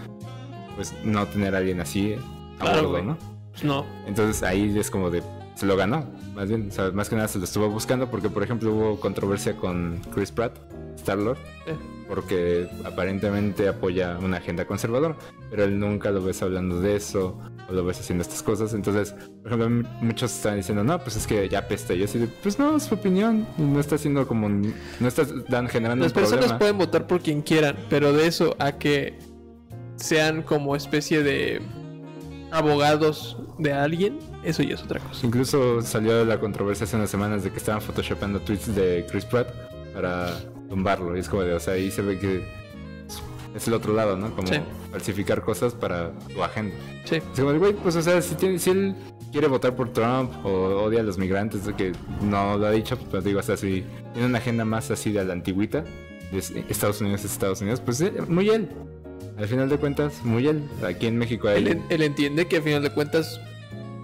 pues 0.76 0.92
no 1.04 1.26
tener 1.26 1.54
a 1.54 1.58
alguien 1.58 1.80
así 1.80 2.14
a 2.58 2.60
Claro, 2.64 2.90
bordo. 2.90 3.16
Pues 3.52 3.64
no. 3.64 3.84
Entonces 4.06 4.42
ahí 4.42 4.76
es 4.78 4.90
como 4.90 5.10
de 5.10 5.22
se 5.54 5.66
lo 5.66 5.76
ganó, 5.76 6.04
más 6.34 6.48
bien, 6.48 6.66
o 6.68 6.72
sea, 6.72 6.90
más 6.90 7.08
que 7.08 7.14
nada 7.14 7.28
se 7.28 7.38
lo 7.38 7.44
estuvo 7.44 7.68
buscando 7.70 8.10
porque 8.10 8.28
por 8.28 8.42
ejemplo 8.42 8.72
hubo 8.74 8.98
controversia 8.98 9.56
con 9.56 10.00
Chris 10.12 10.32
Pratt, 10.32 10.58
Star 10.96 11.16
Lord, 11.16 11.38
Eh. 11.68 11.76
porque 12.08 12.68
aparentemente 12.84 13.68
apoya 13.68 14.18
una 14.20 14.38
agenda 14.38 14.64
conservadora, 14.66 15.14
pero 15.50 15.62
él 15.62 15.78
nunca 15.78 16.10
lo 16.10 16.24
ves 16.24 16.42
hablando 16.42 16.80
de 16.80 16.96
eso 16.96 17.38
o 17.68 17.72
lo 17.72 17.84
ves 17.84 18.00
haciendo 18.00 18.22
estas 18.22 18.42
cosas. 18.42 18.74
Entonces, 18.74 19.14
por 19.42 19.52
ejemplo, 19.52 19.90
muchos 20.00 20.32
están 20.34 20.56
diciendo, 20.56 20.84
no, 20.84 20.98
pues 20.98 21.16
es 21.16 21.26
que 21.26 21.48
ya 21.48 21.60
apesta. 21.60 21.94
Y 21.94 21.98
yo 21.98 22.04
así 22.04 22.18
de, 22.18 22.26
pues 22.26 22.58
no, 22.58 22.76
es 22.76 22.84
su 22.84 22.94
opinión, 22.94 23.46
no 23.56 23.80
está 23.80 23.94
haciendo 23.96 24.26
como, 24.26 24.48
no 24.48 25.08
está 25.08 25.24
dan, 25.48 25.68
generando 25.68 26.04
Las 26.04 26.12
un 26.12 26.20
personas 26.20 26.38
problema. 26.46 26.58
pueden 26.58 26.78
votar 26.78 27.06
por 27.06 27.20
quien 27.20 27.42
quieran, 27.42 27.76
pero 27.88 28.12
de 28.12 28.26
eso 28.26 28.56
a 28.58 28.72
que 28.72 29.18
sean 29.96 30.42
como 30.42 30.76
especie 30.76 31.22
de 31.22 31.62
abogados 32.50 33.36
de 33.58 33.72
alguien, 33.72 34.18
eso 34.42 34.62
ya 34.62 34.74
es 34.74 34.82
otra 34.82 35.00
cosa. 35.00 35.26
Incluso 35.26 35.80
salió 35.82 36.24
la 36.24 36.38
controversia 36.38 36.84
hace 36.84 36.96
unas 36.96 37.10
semanas 37.10 37.44
de 37.44 37.50
que 37.50 37.58
estaban 37.58 37.80
photoshopando 37.80 38.40
tweets 38.40 38.74
de 38.74 39.06
Chris 39.10 39.24
Pratt 39.24 39.48
para 39.92 40.38
tumbarlo. 40.68 41.16
Y 41.16 41.20
es 41.20 41.28
como 41.28 41.42
de, 41.42 41.54
o 41.54 41.60
sea, 41.60 41.74
ahí 41.74 41.90
se 41.90 42.02
ve 42.02 42.18
que 42.18 42.63
es 43.54 43.66
el 43.68 43.74
otro 43.74 43.92
lado, 43.94 44.16
¿no? 44.16 44.34
Como 44.34 44.48
Sí. 44.48 44.56
falsificar 44.90 45.42
cosas 45.42 45.74
para 45.74 46.10
tu 46.34 46.42
agenda. 46.42 46.74
Sí. 47.04 47.16
Es 47.16 47.22
como 47.38 47.52
de, 47.52 47.58
güey, 47.58 47.72
pues 47.74 47.96
o 47.96 48.02
sea, 48.02 48.20
si, 48.20 48.34
tiene- 48.34 48.58
si 48.58 48.70
él 48.70 48.94
quiere 49.32 49.46
votar 49.48 49.74
por 49.76 49.92
Trump 49.92 50.30
o 50.44 50.50
odia 50.84 51.00
a 51.00 51.02
los 51.02 51.18
migrantes, 51.18 51.64
de 51.66 51.74
que 51.74 51.92
no 52.22 52.56
lo 52.58 52.66
ha 52.66 52.70
dicho, 52.70 52.96
pues 53.10 53.24
digo, 53.24 53.40
o 53.40 53.42
sea, 53.42 53.56
si 53.56 53.84
tiene 54.12 54.28
una 54.28 54.38
agenda 54.38 54.64
más 54.64 54.90
así 54.90 55.12
de 55.12 55.24
la 55.24 55.32
antigüita, 55.32 55.84
de 56.32 56.38
Estados 56.68 57.00
Unidos 57.00 57.24
es 57.24 57.32
Estados 57.32 57.60
Unidos, 57.60 57.80
pues 57.80 58.00
eh, 58.00 58.12
muy 58.28 58.48
él. 58.50 58.68
Al 59.38 59.46
final 59.48 59.68
de 59.68 59.76
cuentas, 59.78 60.20
muy 60.24 60.46
él. 60.48 60.62
Aquí 60.86 61.06
en 61.06 61.16
México 61.18 61.48
hay... 61.48 61.66
Él, 61.66 61.80
él 61.88 62.02
entiende 62.02 62.46
que 62.46 62.58
a 62.58 62.62
final 62.62 62.82
de 62.82 62.90
cuentas 62.90 63.40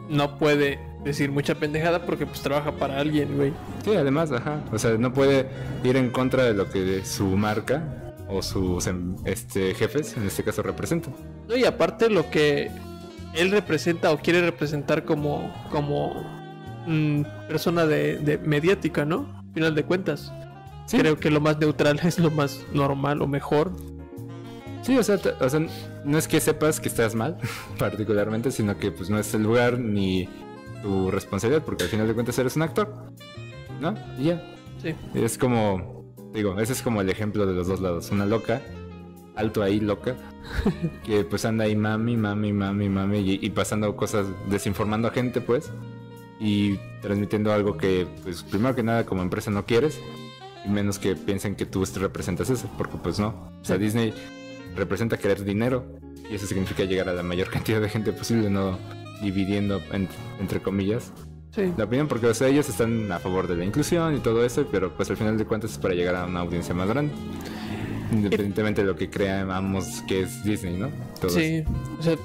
no 0.08 0.38
puede 0.38 0.78
decir 1.04 1.30
mucha 1.30 1.54
pendejada 1.54 2.04
porque 2.04 2.26
pues 2.26 2.40
trabaja 2.40 2.72
para 2.72 2.98
alguien, 2.98 3.36
güey. 3.36 3.52
Sí, 3.84 3.94
además, 3.94 4.30
ajá. 4.32 4.62
O 4.72 4.78
sea, 4.78 4.92
no 4.98 5.12
puede 5.12 5.46
ir 5.84 5.96
en 5.96 6.10
contra 6.10 6.44
de 6.44 6.54
lo 6.54 6.68
que 6.68 7.04
su 7.04 7.24
marca 7.36 8.09
o 8.30 8.42
sus 8.42 8.86
em, 8.86 9.16
este, 9.24 9.74
jefes, 9.74 10.16
en 10.16 10.26
este 10.26 10.42
caso, 10.42 10.62
representan. 10.62 11.14
No, 11.48 11.56
y 11.56 11.64
aparte 11.64 12.08
lo 12.08 12.30
que 12.30 12.70
él 13.34 13.50
representa 13.50 14.10
o 14.12 14.18
quiere 14.18 14.40
representar 14.42 15.04
como, 15.04 15.52
como 15.70 16.24
mm, 16.86 17.22
persona 17.48 17.86
de, 17.86 18.18
de 18.18 18.38
mediática, 18.38 19.04
¿no? 19.04 19.42
Final 19.54 19.74
de 19.74 19.84
cuentas. 19.84 20.32
Sí. 20.86 20.98
Creo 20.98 21.18
que 21.18 21.30
lo 21.30 21.40
más 21.40 21.58
neutral 21.58 22.00
es 22.04 22.18
lo 22.18 22.30
más 22.30 22.64
normal 22.72 23.22
o 23.22 23.26
mejor. 23.26 23.72
Sí, 24.82 24.96
o 24.96 25.02
sea, 25.02 25.20
o 25.40 25.48
sea, 25.48 25.60
no 26.04 26.18
es 26.18 26.26
que 26.26 26.40
sepas 26.40 26.80
que 26.80 26.88
estás 26.88 27.14
mal, 27.14 27.36
particularmente, 27.78 28.50
sino 28.50 28.78
que 28.78 28.90
pues 28.90 29.10
no 29.10 29.18
es 29.18 29.32
el 29.34 29.42
lugar 29.42 29.78
ni 29.78 30.28
tu 30.82 31.10
responsabilidad, 31.10 31.62
porque 31.64 31.84
al 31.84 31.90
final 31.90 32.08
de 32.08 32.14
cuentas 32.14 32.38
eres 32.38 32.56
un 32.56 32.62
actor, 32.62 33.12
¿no? 33.80 33.94
Y 34.18 34.24
ya. 34.24 34.42
Sí. 34.82 34.94
Es 35.14 35.36
como, 35.36 35.99
digo, 36.32 36.58
ese 36.60 36.72
es 36.72 36.82
como 36.82 37.00
el 37.00 37.08
ejemplo 37.10 37.46
de 37.46 37.54
los 37.54 37.66
dos 37.68 37.80
lados. 37.80 38.10
Una 38.10 38.26
loca, 38.26 38.62
alto 39.36 39.62
ahí, 39.62 39.80
loca, 39.80 40.16
que 41.04 41.24
pues 41.24 41.44
anda 41.44 41.64
ahí 41.64 41.76
mami, 41.76 42.16
mami, 42.16 42.52
mami, 42.52 42.88
mami, 42.88 43.18
y, 43.18 43.38
y 43.44 43.50
pasando 43.50 43.96
cosas, 43.96 44.26
desinformando 44.48 45.08
a 45.08 45.10
gente, 45.12 45.40
pues, 45.40 45.70
y 46.38 46.76
transmitiendo 47.02 47.52
algo 47.52 47.76
que, 47.76 48.06
pues, 48.22 48.42
primero 48.42 48.74
que 48.74 48.82
nada, 48.82 49.04
como 49.06 49.22
empresa 49.22 49.50
no 49.50 49.64
quieres, 49.66 50.00
y 50.64 50.68
menos 50.68 50.98
que 50.98 51.16
piensen 51.16 51.54
que 51.54 51.66
tú 51.66 51.84
representas 51.96 52.50
eso, 52.50 52.68
porque 52.76 52.96
pues 53.02 53.18
no. 53.18 53.28
O 53.60 53.64
sea, 53.64 53.76
Sí. 53.76 53.82
Disney 53.82 54.14
representa 54.76 55.16
querer 55.18 55.44
dinero, 55.44 55.86
y 56.30 56.34
eso 56.34 56.46
significa 56.46 56.84
llegar 56.84 57.08
a 57.08 57.12
la 57.14 57.22
mayor 57.22 57.48
cantidad 57.50 57.80
de 57.80 57.88
gente 57.88 58.12
posible, 58.12 58.50
no 58.50 58.78
dividiendo 59.22 59.82
en- 59.92 60.08
entre 60.38 60.60
comillas 60.60 61.12
Sí. 61.52 61.72
la 61.76 61.84
opinión, 61.84 62.06
porque 62.06 62.26
o 62.26 62.34
sea, 62.34 62.48
ellos 62.48 62.68
están 62.68 63.10
a 63.10 63.18
favor 63.18 63.48
de 63.48 63.56
la 63.56 63.64
inclusión 63.64 64.16
y 64.16 64.20
todo 64.20 64.44
eso, 64.44 64.66
pero 64.70 64.94
pues 64.94 65.10
al 65.10 65.16
final 65.16 65.36
de 65.36 65.44
cuentas 65.44 65.72
es 65.72 65.78
para 65.78 65.94
llegar 65.94 66.14
a 66.14 66.26
una 66.26 66.40
audiencia 66.40 66.74
más 66.74 66.88
grande. 66.88 67.12
Independientemente 68.12 68.82
de 68.82 68.86
lo 68.86 68.96
que 68.96 69.08
creamos 69.10 70.02
que 70.06 70.22
es 70.22 70.44
Disney, 70.44 70.76
¿no? 70.76 70.90
Sí, 71.28 71.64
o 71.98 72.02
sea, 72.02 72.16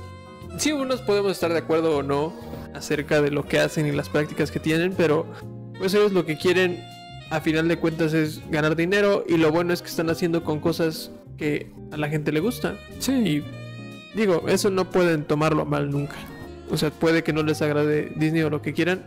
sí, 0.57 0.71
unos 0.71 1.01
podemos 1.01 1.31
estar 1.31 1.51
de 1.51 1.59
acuerdo 1.59 1.97
o 1.97 2.03
no 2.03 2.33
acerca 2.73 3.21
de 3.21 3.31
lo 3.31 3.45
que 3.45 3.59
hacen 3.59 3.87
y 3.87 3.91
las 3.91 4.09
prácticas 4.09 4.51
que 4.51 4.59
tienen, 4.59 4.93
pero 4.95 5.25
pues 5.77 5.93
ellos 5.93 6.11
lo 6.11 6.25
que 6.25 6.37
quieren 6.37 6.83
a 7.29 7.41
final 7.41 7.67
de 7.67 7.77
cuentas 7.77 8.13
es 8.13 8.41
ganar 8.49 8.75
dinero 8.75 9.23
y 9.27 9.37
lo 9.37 9.51
bueno 9.51 9.73
es 9.73 9.81
que 9.81 9.89
están 9.89 10.09
haciendo 10.09 10.43
con 10.43 10.59
cosas 10.59 11.11
que 11.37 11.71
a 11.91 11.97
la 11.97 12.09
gente 12.09 12.31
le 12.31 12.39
gusta. 12.39 12.77
Sí. 12.99 13.11
Y 13.13 13.43
digo, 14.15 14.45
eso 14.47 14.69
no 14.69 14.89
pueden 14.89 15.23
tomarlo 15.23 15.65
mal 15.65 15.89
nunca. 15.89 16.15
O 16.69 16.77
sea, 16.77 16.89
puede 16.91 17.23
que 17.23 17.33
no 17.33 17.43
les 17.43 17.61
agrade 17.61 18.11
Disney 18.15 18.41
o 18.43 18.49
lo 18.49 18.61
que 18.61 18.73
quieran, 18.73 19.05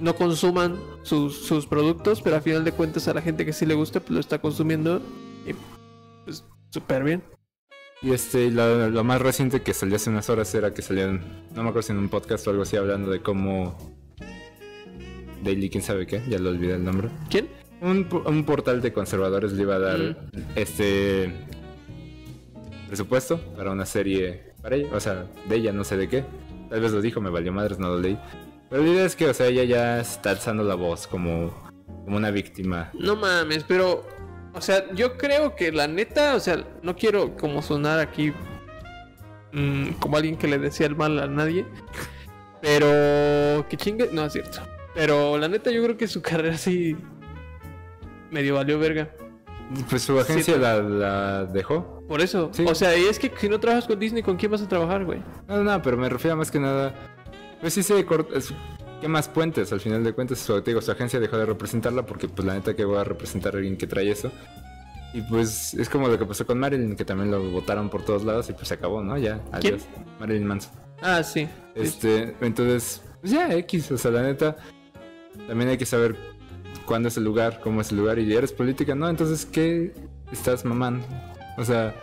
no 0.00 0.14
consuman 0.16 0.76
sus, 1.02 1.36
sus 1.46 1.66
productos, 1.66 2.20
pero 2.22 2.36
a 2.36 2.40
final 2.40 2.64
de 2.64 2.72
cuentas 2.72 3.06
a 3.08 3.14
la 3.14 3.22
gente 3.22 3.44
que 3.44 3.52
sí 3.52 3.66
le 3.66 3.74
gusta, 3.74 4.00
pues 4.00 4.10
lo 4.10 4.20
está 4.20 4.38
consumiendo 4.40 5.00
y 5.46 5.52
pues 6.24 6.44
súper 6.70 7.04
bien. 7.04 7.22
Y 8.02 8.12
este, 8.12 8.50
lo, 8.50 8.88
lo 8.88 9.04
más 9.04 9.20
reciente 9.20 9.60
que 9.60 9.74
salió 9.74 9.96
hace 9.96 10.08
unas 10.08 10.30
horas 10.30 10.54
era 10.54 10.72
que 10.72 10.80
salieron, 10.80 11.20
no 11.54 11.62
me 11.62 11.68
acuerdo 11.68 11.82
si 11.82 11.92
en 11.92 11.98
un 11.98 12.08
podcast 12.08 12.46
o 12.46 12.50
algo 12.50 12.62
así, 12.62 12.76
hablando 12.76 13.10
de 13.10 13.20
cómo 13.20 13.76
Daily, 15.44 15.68
quién 15.70 15.82
sabe 15.82 16.06
qué, 16.06 16.22
ya 16.28 16.38
lo 16.38 16.50
olvidé 16.50 16.74
el 16.74 16.84
nombre. 16.84 17.08
¿Quién? 17.28 17.48
Un, 17.82 18.06
un 18.26 18.44
portal 18.44 18.80
de 18.82 18.92
conservadores 18.92 19.52
le 19.52 19.62
iba 19.62 19.74
a 19.76 19.78
dar 19.78 19.98
Mm. 19.98 20.40
este 20.56 21.32
presupuesto 22.88 23.38
para 23.56 23.70
una 23.70 23.86
serie 23.86 24.52
para 24.62 24.76
ella, 24.76 24.88
o 24.94 25.00
sea, 25.00 25.26
de 25.48 25.56
ella, 25.56 25.72
no 25.72 25.84
sé 25.84 25.96
de 25.96 26.08
qué. 26.08 26.24
Tal 26.70 26.80
vez 26.80 26.92
lo 26.92 27.02
dijo, 27.02 27.20
me 27.20 27.30
valió 27.30 27.52
madres, 27.52 27.78
no 27.78 27.88
lo 27.88 27.98
leí. 27.98 28.16
Pero 28.70 28.84
la 28.84 28.88
idea 28.90 29.04
es 29.04 29.16
que, 29.16 29.26
o 29.26 29.34
sea, 29.34 29.48
ella 29.48 29.64
ya 29.64 30.00
está 30.00 30.30
alzando 30.30 30.62
la 30.62 30.76
voz 30.76 31.08
como, 31.08 31.52
como 32.04 32.16
una 32.16 32.30
víctima. 32.30 32.90
No 32.94 33.16
mames, 33.16 33.64
pero. 33.64 34.06
O 34.54 34.60
sea, 34.60 34.90
yo 34.94 35.16
creo 35.16 35.54
que 35.54 35.72
la 35.72 35.86
neta, 35.88 36.34
o 36.36 36.40
sea, 36.40 36.64
no 36.82 36.96
quiero 36.96 37.36
como 37.36 37.62
sonar 37.62 38.00
aquí 38.00 38.32
mm, 39.52 39.90
como 40.00 40.16
alguien 40.16 40.36
que 40.36 40.48
le 40.48 40.58
decía 40.58 40.86
el 40.86 40.94
mal 40.96 41.18
a 41.18 41.26
nadie. 41.26 41.66
Pero. 42.62 43.66
Que 43.68 43.76
chingue. 43.76 44.08
No 44.12 44.24
es 44.24 44.32
cierto. 44.32 44.60
Pero 44.94 45.38
la 45.38 45.48
neta, 45.48 45.72
yo 45.72 45.82
creo 45.82 45.96
que 45.96 46.06
su 46.06 46.22
carrera 46.22 46.56
sí. 46.56 46.96
medio 48.30 48.54
valió 48.54 48.78
verga. 48.78 49.10
Pues 49.88 50.02
su 50.02 50.18
agencia 50.18 50.54
Sí, 50.54 50.60
la, 50.60 50.80
la 50.82 51.44
dejó. 51.46 52.02
Por 52.08 52.20
eso. 52.20 52.50
Sí. 52.52 52.64
O 52.66 52.74
sea, 52.74 52.96
y 52.96 53.04
es 53.04 53.18
que 53.18 53.32
si 53.38 53.48
no 53.48 53.60
trabajas 53.60 53.86
con 53.86 53.98
Disney, 53.98 54.22
¿con 54.22 54.36
quién 54.36 54.50
vas 54.50 54.62
a 54.62 54.68
trabajar, 54.68 55.04
güey? 55.04 55.22
No, 55.48 55.62
no, 55.62 55.80
pero 55.82 55.96
me 55.96 56.08
refiero 56.08 56.36
más 56.36 56.50
que 56.50 56.58
nada. 56.58 56.94
Pues 57.60 57.74
sí 57.74 57.82
se 57.82 58.04
corta. 58.04 58.34
¿Qué 59.00 59.08
más 59.08 59.28
puentes? 59.28 59.72
Al 59.72 59.80
final 59.80 60.04
de 60.04 60.12
cuentas, 60.12 60.38
su, 60.40 60.60
digo, 60.60 60.82
su 60.82 60.90
agencia 60.90 61.20
dejó 61.20 61.38
de 61.38 61.46
representarla 61.46 62.04
porque, 62.04 62.28
pues, 62.28 62.46
la 62.46 62.54
neta 62.54 62.74
que 62.74 62.84
voy 62.84 62.98
a 62.98 63.04
representar 63.04 63.54
a 63.54 63.58
alguien 63.58 63.76
que 63.76 63.86
trae 63.86 64.10
eso. 64.10 64.30
Y 65.12 65.22
pues 65.22 65.74
es 65.74 65.88
como 65.88 66.06
lo 66.06 66.18
que 66.18 66.24
pasó 66.24 66.46
con 66.46 66.58
Marilyn, 66.58 66.94
que 66.94 67.04
también 67.04 67.30
lo 67.30 67.42
votaron 67.50 67.88
por 67.88 68.04
todos 68.04 68.24
lados 68.24 68.48
y 68.48 68.52
pues 68.52 68.68
se 68.68 68.74
acabó, 68.74 69.02
¿no? 69.02 69.18
Ya, 69.18 69.40
¿Quién? 69.60 69.74
adiós. 69.74 69.82
Marilyn 70.20 70.46
Manson. 70.46 70.72
Ah, 71.02 71.22
sí. 71.22 71.48
Este, 71.74 72.36
entonces, 72.40 73.02
pues 73.20 73.32
ya, 73.32 73.52
X, 73.54 73.90
o 73.90 73.98
sea, 73.98 74.10
la 74.12 74.22
neta, 74.22 74.56
también 75.48 75.70
hay 75.70 75.78
que 75.78 75.86
saber 75.86 76.16
cuándo 76.86 77.08
es 77.08 77.16
el 77.16 77.24
lugar, 77.24 77.60
cómo 77.62 77.80
es 77.80 77.90
el 77.90 77.98
lugar, 77.98 78.18
y 78.18 78.32
eres 78.34 78.52
política, 78.52 78.94
¿no? 78.94 79.08
Entonces, 79.08 79.46
¿qué 79.46 79.92
estás 80.32 80.64
mamando? 80.64 81.04
O 81.58 81.64
sea, 81.64 81.94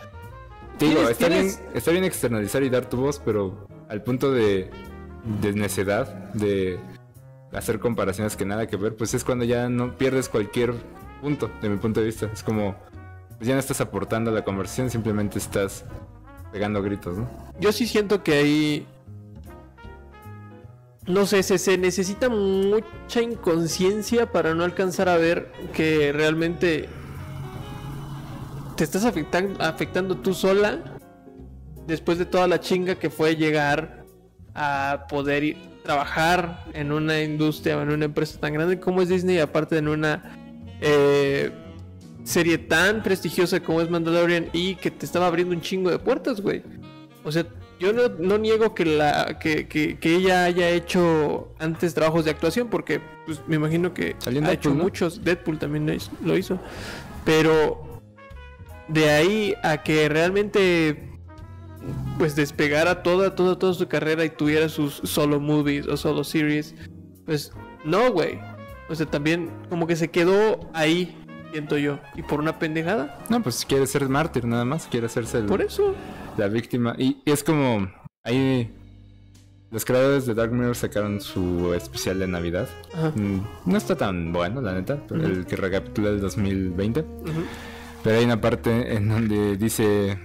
te 0.78 0.86
digo, 0.86 1.00
¿Tienes- 1.02 1.12
está, 1.12 1.28
tienes- 1.28 1.58
bien, 1.60 1.70
está 1.78 1.92
bien 1.92 2.04
externalizar 2.04 2.64
y 2.64 2.70
dar 2.70 2.90
tu 2.90 2.98
voz, 2.98 3.20
pero 3.24 3.68
al 3.90 4.04
punto 4.04 4.32
de, 4.32 4.70
de 5.42 5.54
necedad, 5.54 6.08
de 6.34 6.80
hacer 7.54 7.80
comparaciones 7.80 8.36
que 8.36 8.46
nada 8.46 8.68
que 8.68 8.78
ver, 8.78 8.96
pues 8.96 9.14
es 9.14 9.24
cuando 9.24 9.46
ya 9.46 9.70
no 9.70 9.98
pierdes 9.98 10.30
cualquier 10.30 10.74
punto, 11.22 11.50
de 11.62 11.70
mi 11.70 11.78
punto 11.78 12.00
de 12.02 12.06
vista. 12.08 12.30
Es 12.32 12.44
como, 12.44 12.76
pues 13.38 13.48
ya 13.48 13.54
no 13.54 13.60
estás 13.60 13.82
aportando 13.82 14.30
a 14.32 14.34
la 14.34 14.44
conversación, 14.44 14.90
simplemente 14.90 15.40
estás 15.40 15.86
pegando 16.52 16.82
gritos, 16.84 17.18
¿no? 17.18 17.30
Yo 17.60 17.72
sí 17.72 17.88
siento 17.88 18.24
que 18.24 18.34
ahí. 18.34 18.88
No 21.08 21.26
sé, 21.26 21.42
se, 21.42 21.58
se 21.58 21.78
necesita 21.78 22.28
mucha 22.30 23.22
inconsciencia 23.22 24.30
para 24.32 24.54
no 24.54 24.64
alcanzar 24.66 25.08
a 25.08 25.16
ver 25.18 25.52
que 25.74 26.12
realmente 26.12 26.90
te 28.76 28.84
estás 28.84 29.06
afectan- 29.06 29.56
afectando 29.60 30.18
tú 30.18 30.34
sola 30.34 30.80
después 31.88 32.18
de 32.18 32.26
toda 32.26 32.48
la 32.48 32.60
chinga 32.60 32.96
que 32.96 33.10
fue 33.10 33.36
llegar 33.38 34.04
a 34.54 35.06
poder 35.10 35.44
ir- 35.44 35.58
trabajar 35.84 36.66
en 36.74 36.92
una 36.92 37.22
industria 37.22 37.78
o 37.78 37.82
en 37.82 37.90
una 37.92 38.06
empresa 38.06 38.38
tan 38.40 38.54
grande 38.54 38.78
como 38.80 39.02
es 39.02 39.08
Disney, 39.08 39.40
aparte 39.40 39.78
en 39.78 39.88
una 39.88 40.36
eh, 40.82 41.52
serie 42.26 42.58
tan 42.58 43.02
prestigiosa 43.02 43.62
como 43.62 43.80
es 43.80 43.90
Mandalorian 43.90 44.50
y 44.52 44.76
que 44.76 44.92
te 44.92 45.06
estaba 45.06 45.28
abriendo 45.28 45.56
un 45.56 45.62
chingo 45.62 45.90
de 45.90 46.00
puertas, 46.00 46.42
güey. 46.42 46.62
O 47.24 47.32
sea, 47.32 47.46
yo 47.80 47.94
no, 47.94 48.10
no 48.10 48.38
niego 48.38 48.74
que, 48.74 48.86
la, 48.86 49.38
que, 49.40 49.68
que- 49.68 49.98
que 50.00 50.16
ella 50.16 50.44
haya 50.46 50.70
hecho 50.70 51.54
antes 51.60 51.94
trabajos 51.94 52.26
de 52.26 52.32
actuación, 52.32 52.70
porque 52.70 53.02
pues, 53.26 53.42
me 53.48 53.56
imagino 53.58 53.94
que 53.94 54.16
ha 54.26 54.30
Deadpool, 54.30 54.54
hecho 54.54 54.70
¿no? 54.74 54.84
muchos. 54.84 55.24
Deadpool 55.24 55.60
también 55.60 55.86
lo 55.86 55.94
hizo, 55.94 56.12
lo 56.24 56.38
hizo. 56.38 56.60
Pero 57.26 58.02
de 58.88 59.10
ahí 59.10 59.54
a 59.64 59.84
que 59.84 60.08
realmente 60.10 61.04
pues 62.18 62.36
despegara 62.36 63.04
toda, 63.04 63.36
toda, 63.36 63.58
toda 63.60 63.74
su 63.74 63.88
carrera 63.88 64.26
y 64.26 64.30
tuviera 64.30 64.68
sus 64.70 64.96
solo 65.04 65.40
movies 65.40 65.88
o 65.88 65.96
solo 65.98 66.24
series, 66.24 66.74
pues 67.26 67.52
no, 67.86 68.12
güey. 68.12 68.40
O 68.90 68.96
sea, 68.96 69.06
también 69.06 69.50
como 69.70 69.86
que 69.88 69.96
se 69.96 70.10
quedó 70.10 70.60
ahí, 70.74 71.18
siento 71.58 71.78
yo. 71.80 72.00
Y 72.16 72.22
por 72.22 72.40
una 72.40 72.60
pendejada. 72.60 73.18
No, 73.30 73.42
pues 73.42 73.66
quiere 73.66 73.88
ser 73.88 74.08
mártir 74.10 74.46
nada 74.46 74.64
más, 74.64 74.86
quiere 74.88 75.08
hacerse 75.08 75.40
el- 75.40 75.46
Por 75.46 75.62
eso. 75.62 75.96
la 76.38 76.48
víctima. 76.48 76.96
Y, 77.00 77.18
y 77.26 77.32
es 77.32 77.44
como, 77.44 77.90
ahí 78.24 78.72
los 79.72 79.84
creadores 79.84 80.28
de 80.28 80.36
Dark 80.36 80.52
Mirror 80.52 80.76
sacaron 80.76 81.20
su 81.20 81.74
especial 81.74 82.20
de 82.20 82.28
Navidad. 82.28 82.70
Ajá. 82.94 83.12
Mm, 83.15 83.41
No 83.65 83.78
está 83.78 83.96
tan 83.96 84.32
bueno, 84.32 84.62
la 84.62 84.74
neta, 84.74 85.00
Ujú. 85.10 85.15
el 85.15 85.46
que 85.48 85.56
recapitula 85.56 86.10
el 86.10 86.22
2020. 86.22 87.00
Ujú. 87.02 87.41
Pero 88.04 88.20
hay 88.20 88.26
una 88.26 88.39
parte 88.39 88.93
en 88.96 89.10
donde 89.10 89.58
dice, 89.58 90.20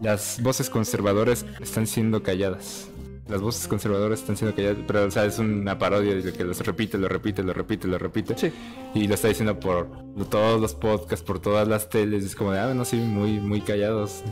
las 0.00 0.40
voces 0.42 0.70
conservadoras 0.70 1.44
están 1.60 1.86
siendo 1.86 2.22
calladas. 2.22 2.88
Las 3.28 3.40
voces 3.42 3.68
conservadoras 3.68 4.20
están 4.20 4.36
siendo 4.36 4.56
calladas, 4.56 4.78
pero 4.86 5.04
o 5.04 5.10
sea, 5.10 5.24
es 5.26 5.38
una 5.38 5.78
parodia 5.78 6.14
de 6.14 6.32
que 6.32 6.44
los 6.44 6.64
repite, 6.64 6.96
lo 6.96 7.08
repite, 7.08 7.42
lo 7.42 7.52
repite, 7.52 7.86
lo 7.86 7.98
repite. 7.98 8.36
Sí. 8.38 8.52
Y 8.94 9.06
lo 9.06 9.14
está 9.14 9.28
diciendo 9.28 9.60
por 9.60 9.88
todos 10.30 10.60
los 10.60 10.74
podcasts, 10.74 11.24
por 11.24 11.38
todas 11.38 11.68
las 11.68 11.90
teles. 11.90 12.24
Es 12.24 12.34
como 12.34 12.52
de, 12.52 12.60
ah, 12.60 12.66
bueno, 12.66 12.84
sí, 12.84 12.96
muy, 12.96 13.38
muy 13.38 13.60
callados, 13.60 14.22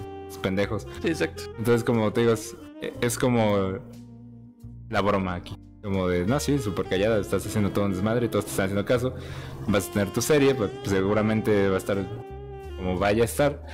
pendejos. 0.42 0.86
Sí, 1.02 1.08
exacto. 1.08 1.42
Entonces, 1.58 1.84
como 1.84 2.12
te 2.12 2.22
digo, 2.22 2.32
es, 2.32 2.56
es 3.00 3.18
como 3.18 3.78
la 4.88 5.00
broma 5.00 5.34
aquí. 5.34 5.56
Como 5.82 6.08
de, 6.08 6.26
no, 6.26 6.40
sí, 6.40 6.58
súper 6.58 6.86
callada, 6.86 7.20
estás 7.20 7.46
haciendo 7.46 7.70
todo 7.70 7.84
un 7.84 7.92
desmadre 7.92 8.28
todos 8.28 8.46
te 8.46 8.50
están 8.50 8.66
haciendo 8.66 8.84
caso. 8.84 9.14
Vas 9.68 9.88
a 9.88 9.92
tener 9.92 10.12
tu 10.12 10.20
serie, 10.20 10.54
pues, 10.54 10.70
pues, 10.70 10.90
seguramente 10.90 11.68
va 11.68 11.76
a 11.76 11.78
estar 11.78 11.98
como 12.76 12.98
vaya 12.98 13.22
a 13.22 13.24
estar. 13.24 13.66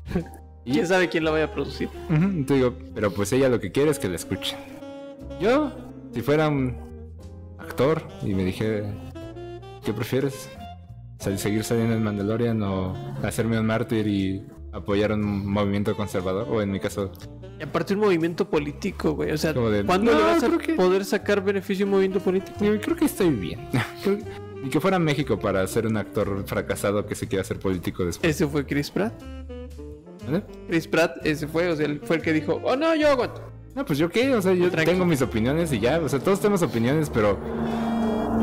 Y, 0.65 0.73
¿Quién 0.73 0.87
sabe 0.87 1.09
quién 1.09 1.25
la 1.25 1.31
vaya 1.31 1.45
a 1.45 1.53
producir? 1.53 1.89
Ujú, 2.11 2.45
te 2.45 2.55
digo, 2.55 2.75
pero 2.95 3.13
pues 3.13 3.33
ella 3.33 3.49
lo 3.49 3.61
que 3.61 3.73
quiere 3.73 3.91
es 3.91 3.99
que 3.99 4.09
la 4.09 4.17
escuchen. 4.17 4.59
Yo, 5.41 5.71
si 6.13 6.21
fuera 6.23 6.49
un 6.49 6.77
actor 7.59 8.03
y 8.23 8.35
me 8.35 8.45
dije, 8.45 8.85
¿qué 9.85 9.93
prefieres? 9.93 10.49
¿Seguir 11.19 11.63
saliendo 11.65 11.95
en 11.95 12.03
Mandalorian 12.03 12.61
o 12.63 12.95
hacerme 13.23 13.59
un 13.59 13.67
mártir 13.67 14.07
y 14.09 14.45
apoyar 14.73 15.13
un 15.13 15.47
movimiento 15.47 15.97
conservador? 15.97 16.49
O 16.51 16.61
en 16.63 16.71
mi 16.73 16.81
caso, 16.81 17.13
Y 17.61 17.63
aparte 17.63 17.95
un 17.95 18.01
movimiento 18.01 18.49
político, 18.51 19.13
güey. 19.13 19.31
O 19.31 19.39
sea, 19.39 19.53
de, 19.53 19.85
¿cuándo 19.85 20.11
no, 20.13 20.19
le 20.19 20.25
vas 20.25 20.43
a 20.43 20.59
que- 20.59 20.75
poder 20.75 21.05
sacar 21.05 21.43
beneficio 21.45 21.85
a 21.85 21.87
un 21.87 21.93
movimiento 21.93 22.19
político? 22.21 22.57
Yo 22.65 22.81
creo 22.81 22.97
que 22.97 23.05
estoy 23.05 23.31
bien. 23.31 23.69
Creo 24.03 24.19
que- 24.71 24.81
fuera 24.81 24.99
México 24.99 25.39
para 25.39 25.65
ser 25.69 25.87
un 25.87 25.97
actor 25.97 26.45
fracasado 26.47 27.05
que 27.07 27.15
se 27.15 27.27
quiera 27.29 27.43
hacer 27.43 27.59
político 27.61 28.05
después. 28.05 28.29
Ese 28.35 28.47
fue 28.47 28.65
Chris 28.67 28.91
Pratt. 28.91 29.13
Chris 30.69 30.87
Pratt, 30.89 31.25
ese 31.25 31.47
fue, 31.49 31.69
o 31.69 31.77
sea, 31.77 31.87
él 31.87 32.01
fue 32.03 32.17
el 32.17 32.23
que 32.23 32.33
dijo, 32.33 32.61
oh 32.65 32.77
no, 32.77 32.95
yo 32.95 33.09
aguanto. 33.11 33.43
No, 33.75 33.85
pues 33.87 33.99
yo 33.99 34.11
qué, 34.11 34.35
o 34.35 34.43
sea, 34.43 34.53
yo 34.53 34.71
tengo 34.71 35.07
mis 35.07 35.23
opiniones 35.23 35.73
y 35.73 35.81
ya, 35.81 35.99
o 35.99 36.09
sea, 36.09 36.19
todos 36.19 36.41
tenemos 36.41 36.63
opiniones, 36.63 37.09
pero 37.09 37.39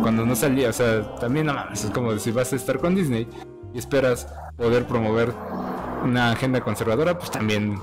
cuando 0.02 0.26
no 0.26 0.36
salía, 0.36 0.70
o 0.70 0.74
sea, 0.74 1.16
también 1.16 1.46
no 1.46 1.54
mames, 1.54 1.86
es 1.86 1.92
como 1.92 2.18
si 2.18 2.32
vas 2.32 2.52
a 2.52 2.56
estar 2.56 2.80
con 2.80 2.96
Disney 2.96 3.28
y 3.74 3.78
esperas 3.78 4.28
poder 4.58 4.86
promover 4.86 5.32
una 6.04 6.32
agenda 6.32 6.62
conservadora, 6.62 7.18
pues 7.18 7.30
también 7.30 7.78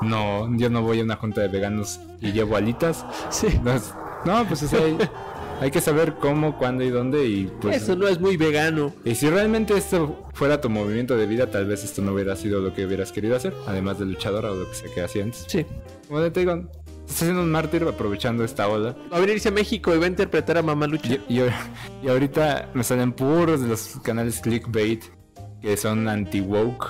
no, 0.00 0.48
yo 0.56 0.70
no 0.70 0.82
voy 0.82 1.00
a 1.00 1.04
una 1.04 1.16
junta 1.16 1.40
de 1.42 1.48
veganos 1.48 2.00
y 2.20 2.32
llevo 2.32 2.56
alitas. 2.56 3.04
Sí. 3.30 3.60
No, 4.24 4.44
pues 4.46 4.62
o 4.62 4.68
sea, 4.68 4.80
hay, 5.60 5.70
que 5.70 5.80
saber 5.80 6.14
cómo, 6.20 6.56
cuándo 6.58 6.84
y 6.84 6.90
dónde 6.90 7.26
y 7.26 7.50
pues... 7.60 7.82
Eso 7.82 7.96
no 7.96 8.08
es 8.08 8.20
muy 8.20 8.36
vegano. 8.36 8.94
Y 9.04 9.14
si 9.14 9.28
realmente 9.28 9.76
esto 9.76 10.28
fuera 10.34 10.60
tu 10.60 10.68
movimiento 10.70 11.16
de 11.16 11.26
vida, 11.26 11.50
tal 11.50 11.66
vez 11.66 11.84
esto 11.84 12.02
no 12.02 12.12
hubiera 12.12 12.36
sido 12.36 12.60
lo 12.60 12.72
que 12.74 12.86
hubieras 12.86 13.12
querido 13.12 13.36
hacer, 13.36 13.52
además 13.66 13.98
de 13.98 14.06
luchadora 14.06 14.50
o 14.52 14.54
lo 14.54 14.68
que 14.68 14.74
sea 14.74 14.92
que 14.94 15.02
hacía 15.02 15.24
antes. 15.24 15.44
Sí. 15.48 15.64
Como 16.08 16.20
te 16.30 16.40
digo, 16.40 16.52
estás 17.00 17.22
haciendo 17.22 17.42
un 17.42 17.50
mártir 17.50 17.82
aprovechando 17.84 18.44
esta 18.44 18.68
ola. 18.68 18.96
Va 19.12 19.16
a 19.16 19.20
venirse 19.20 19.48
a 19.48 19.52
México 19.52 19.94
y 19.94 19.98
va 19.98 20.04
a 20.06 20.08
interpretar 20.08 20.58
a 20.58 20.62
Mamá 20.62 20.86
Lucha. 20.86 21.18
Y, 21.28 21.40
y- 21.40 21.50
y 22.02 22.08
ahorita 22.08 22.70
me 22.74 22.84
salen 22.84 23.12
puros 23.12 23.60
de 23.62 23.68
los 23.68 23.96
canales 24.02 24.40
clickbait 24.40 25.04
que 25.60 25.76
son 25.76 26.08
anti-woke. 26.08 26.86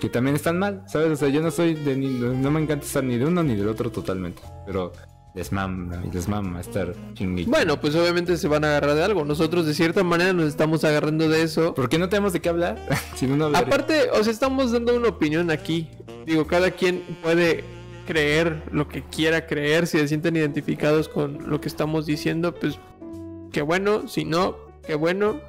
Que 0.00 0.10
también 0.10 0.36
están 0.36 0.58
mal, 0.58 0.82
¿sabes? 0.86 1.10
O 1.12 1.16
sea, 1.16 1.28
yo 1.28 1.40
no 1.40 1.50
soy 1.50 1.74
de 1.74 1.96
ni, 1.96 2.08
no 2.08 2.50
me 2.50 2.60
encanta 2.60 2.84
estar 2.84 3.02
ni 3.02 3.16
de 3.16 3.24
uno 3.24 3.42
ni 3.42 3.54
del 3.56 3.68
otro 3.68 3.90
totalmente. 3.90 4.42
Pero 4.66 4.92
les 5.34 5.50
mama, 5.50 6.00
les 6.12 6.28
mama 6.28 6.60
estar 6.60 6.94
chingue. 7.14 7.44
Bueno, 7.46 7.80
pues 7.80 7.94
obviamente 7.96 8.36
se 8.36 8.46
van 8.46 8.64
a 8.64 8.68
agarrar 8.68 8.94
de 8.94 9.02
algo. 9.02 9.24
Nosotros 9.24 9.66
de 9.66 9.74
cierta 9.74 10.04
manera 10.04 10.32
nos 10.32 10.46
estamos 10.46 10.84
agarrando 10.84 11.28
de 11.28 11.42
eso. 11.42 11.74
¿Por 11.74 11.88
qué 11.88 11.98
no 11.98 12.08
tenemos 12.08 12.32
de 12.32 12.40
qué 12.40 12.48
hablar? 12.48 12.78
si 13.16 13.26
no, 13.26 13.36
no 13.36 13.46
hablaría. 13.46 13.66
Aparte, 13.66 14.10
o 14.12 14.22
sea, 14.22 14.32
estamos 14.32 14.70
dando 14.70 14.94
una 14.94 15.08
opinión 15.08 15.50
aquí. 15.50 15.88
Digo, 16.24 16.46
cada 16.46 16.70
quien 16.70 17.02
puede 17.20 17.64
creer 18.06 18.62
lo 18.70 18.86
que 18.86 19.02
quiera 19.02 19.46
creer. 19.46 19.88
Si 19.88 19.98
se 19.98 20.06
sienten 20.06 20.36
identificados 20.36 21.08
con 21.08 21.50
lo 21.50 21.60
que 21.60 21.66
estamos 21.66 22.06
diciendo, 22.06 22.54
pues 22.54 22.78
qué 23.50 23.62
bueno. 23.62 24.06
Si 24.06 24.24
no, 24.24 24.56
qué 24.86 24.94
bueno. 24.94 25.40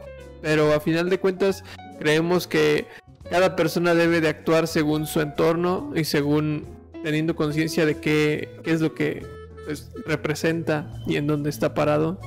Pero 0.42 0.74
a 0.74 0.80
final 0.80 1.12
de 1.12 1.20
cuentas, 1.20 1.64
creemos 2.00 2.48
que 2.48 2.88
cada 3.30 3.56
persona 3.56 3.94
debe 3.94 4.20
de 4.20 4.30
actuar 4.30 4.68
según 4.68 5.06
su 5.06 5.22
entorno 5.22 5.94
y 5.96 6.06
según 6.06 6.66
teniendo 7.04 7.36
conciencia 7.36 7.86
de 7.86 8.00
qué, 8.00 8.50
qué 8.64 8.72
es 8.72 8.82
lo 8.82 8.96
que 8.96 9.35
pues, 9.66 9.92
representa 10.06 11.02
y 11.08 11.18
en 11.18 11.28
dónde 11.28 11.50
está 11.50 11.74
parado. 11.74 12.20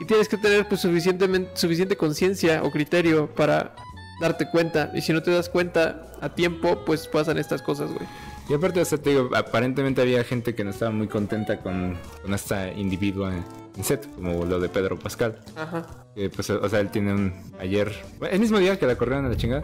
Y 0.00 0.04
tienes 0.04 0.28
que 0.28 0.36
tener 0.36 0.66
pues 0.68 0.80
suficientemente, 0.80 1.50
suficiente 1.54 1.96
conciencia 1.96 2.62
o 2.62 2.70
criterio 2.70 3.32
para 3.34 3.74
darte 4.20 4.48
cuenta. 4.48 4.90
Y 4.94 5.02
si 5.02 5.12
no 5.12 5.22
te 5.22 5.30
das 5.30 5.48
cuenta 5.48 6.12
a 6.20 6.34
tiempo, 6.34 6.84
pues 6.84 7.06
pasan 7.06 7.38
estas 7.38 7.62
cosas, 7.62 7.92
güey. 7.92 8.06
Y 8.48 8.54
aparte, 8.54 8.80
o 8.80 8.84
sea, 8.84 8.98
te 8.98 9.10
digo, 9.10 9.30
aparentemente 9.34 10.02
había 10.02 10.24
gente 10.24 10.54
que 10.54 10.64
no 10.64 10.70
estaba 10.70 10.90
muy 10.90 11.06
contenta 11.06 11.58
con, 11.60 11.96
con 12.22 12.34
esta 12.34 12.72
individua 12.72 13.32
en, 13.34 13.84
set, 13.84 14.06
como 14.14 14.44
lo 14.44 14.58
de 14.58 14.68
Pedro 14.68 14.98
Pascal. 14.98 15.38
Ajá. 15.56 15.86
Que, 16.14 16.28
pues, 16.28 16.50
o 16.50 16.68
sea, 16.68 16.80
él 16.80 16.90
tiene 16.90 17.12
un. 17.12 17.32
Ayer, 17.58 17.92
el 18.30 18.40
mismo 18.40 18.58
día 18.58 18.78
que 18.78 18.86
la 18.86 18.96
corrieron 18.96 19.26
a 19.26 19.28
la 19.28 19.36
chingada, 19.36 19.62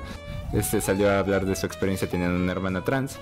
este 0.53 0.81
salió 0.81 1.11
a 1.11 1.19
hablar 1.19 1.45
de 1.45 1.57
su 1.57 1.67
experiencia 1.67 2.09
teniendo 2.09 2.37
una 2.37 2.53
hermana 2.53 2.85
trans. 2.85 3.19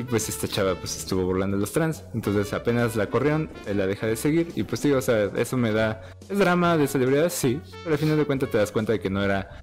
Y 0.00 0.04
pues 0.04 0.30
esta 0.30 0.48
chava 0.48 0.74
pues 0.76 0.96
estuvo 0.96 1.24
burlando 1.24 1.58
a 1.58 1.60
los 1.60 1.72
trans. 1.72 2.04
Entonces 2.14 2.54
apenas 2.54 2.96
la 2.96 3.08
corrieron, 3.08 3.50
la 3.66 3.86
deja 3.86 4.06
de 4.06 4.16
seguir. 4.16 4.50
Y 4.56 4.62
pues 4.62 4.80
digo, 4.80 4.96
o 4.96 5.02
sea, 5.02 5.24
eso 5.36 5.58
me 5.58 5.72
da. 5.72 6.00
¿Es 6.26 6.38
drama 6.38 6.78
de 6.78 6.88
celebridades? 6.88 7.34
Sí. 7.34 7.60
Pero 7.84 7.96
al 7.96 7.98
final 7.98 8.16
de 8.16 8.24
cuentas 8.24 8.50
te 8.50 8.56
das 8.56 8.72
cuenta 8.72 8.92
de 8.92 9.00
que 9.00 9.10
no 9.10 9.22
era 9.22 9.60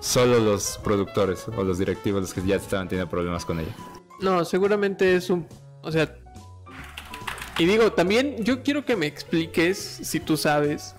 solo 0.00 0.40
los 0.40 0.80
productores 0.82 1.46
o 1.56 1.62
los 1.62 1.78
directivos 1.78 2.20
los 2.20 2.34
que 2.34 2.42
ya 2.44 2.56
estaban 2.56 2.88
teniendo 2.88 3.08
problemas 3.08 3.44
con 3.44 3.60
ella. 3.60 3.76
No, 4.20 4.44
seguramente 4.44 5.14
es 5.14 5.30
un. 5.30 5.46
O 5.82 5.92
sea. 5.92 6.12
Y 7.56 7.64
digo, 7.64 7.92
también 7.92 8.42
yo 8.42 8.64
quiero 8.64 8.84
que 8.84 8.96
me 8.96 9.06
expliques, 9.06 9.78
si 9.78 10.18
tú 10.18 10.36
sabes, 10.36 10.96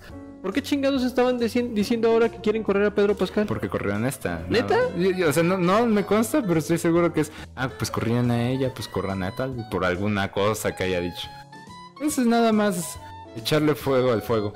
¿por 0.48 0.54
qué 0.54 0.62
chingados 0.62 1.02
estaban 1.02 1.38
dici- 1.38 1.74
diciendo 1.74 2.10
ahora 2.10 2.30
que 2.30 2.38
quieren 2.38 2.62
correr 2.62 2.86
a 2.86 2.94
Pedro 2.94 3.14
Pascal? 3.14 3.44
Porque 3.44 3.68
corrieron 3.68 4.06
esta. 4.06 4.38
no. 4.48 4.48
¿Neta? 4.48 4.78
O 5.28 5.32
sea, 5.34 5.42
no, 5.42 5.58
no 5.58 5.84
me 5.84 6.06
consta, 6.06 6.40
pero 6.40 6.58
estoy 6.58 6.78
seguro 6.78 7.12
que 7.12 7.20
es. 7.20 7.32
Ah, 7.54 7.68
pues 7.68 7.90
corrían 7.90 8.30
a 8.30 8.48
ella, 8.48 8.72
pues 8.74 8.88
corran 8.88 9.22
a 9.22 9.36
tal, 9.36 9.66
por 9.70 9.84
alguna 9.84 10.32
cosa 10.32 10.74
que 10.74 10.84
haya 10.84 11.00
dicho. 11.00 11.28
Eso 12.00 12.22
es 12.22 12.26
nada 12.26 12.52
más 12.52 12.98
echarle 13.36 13.74
fuego 13.74 14.10
al 14.10 14.22
fuego. 14.22 14.54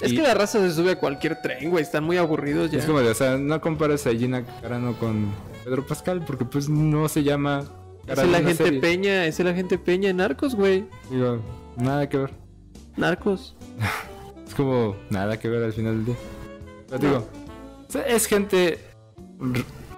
Es 0.00 0.12
Y- 0.12 0.16
que 0.16 0.22
la 0.22 0.32
raza 0.32 0.60
se 0.60 0.72
sube 0.72 0.92
a 0.92 0.98
cualquier 0.98 1.42
tren, 1.42 1.68
güey. 1.68 1.82
Están 1.82 2.04
muy 2.04 2.16
aburridos 2.16 2.70
ya. 2.70 2.78
Es 2.78 2.86
como 2.86 3.00
de, 3.00 3.10
o 3.10 3.14
sea, 3.14 3.36
no 3.36 3.60
compares 3.60 4.06
a 4.06 4.12
Gina 4.12 4.44
Carano 4.62 4.94
con 4.94 5.26
Pedro 5.62 5.86
Pascal, 5.86 6.24
porque 6.24 6.46
pues 6.46 6.70
no 6.70 7.06
se 7.10 7.22
llama. 7.22 7.64
Es 8.06 8.14
cara 8.14 8.22
de 8.22 8.28
la 8.28 8.38
una 8.38 8.48
gente 8.48 8.64
serie. 8.64 8.80
peña, 8.80 9.26
es 9.26 9.38
la 9.40 9.52
gente 9.52 9.76
peña 9.76 10.08
en 10.08 10.16
Narcos, 10.16 10.54
güey. 10.54 10.86
Digo, 11.10 11.40
nada 11.76 12.08
que 12.08 12.16
ver. 12.16 12.30
Narcos. 12.96 13.54
Es 14.48 14.54
como 14.54 14.96
nada 15.10 15.38
que 15.38 15.48
ver 15.48 15.62
al 15.62 15.72
final 15.72 15.96
del 15.96 16.06
día. 16.06 16.16
Pero 16.88 16.98
digo, 16.98 17.28
es 18.06 18.26
gente 18.26 18.78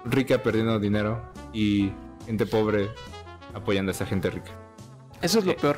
rica 0.05 0.43
perdiendo 0.43 0.77
dinero 0.79 1.21
y 1.53 1.91
gente 2.25 2.45
pobre 2.45 2.89
apoyando 3.53 3.91
a 3.91 3.93
esa 3.93 4.05
gente 4.05 4.29
rica. 4.29 4.51
Eso 5.21 5.39
es 5.39 5.45
lo 5.45 5.51
Eh. 5.53 5.57
peor. 5.59 5.77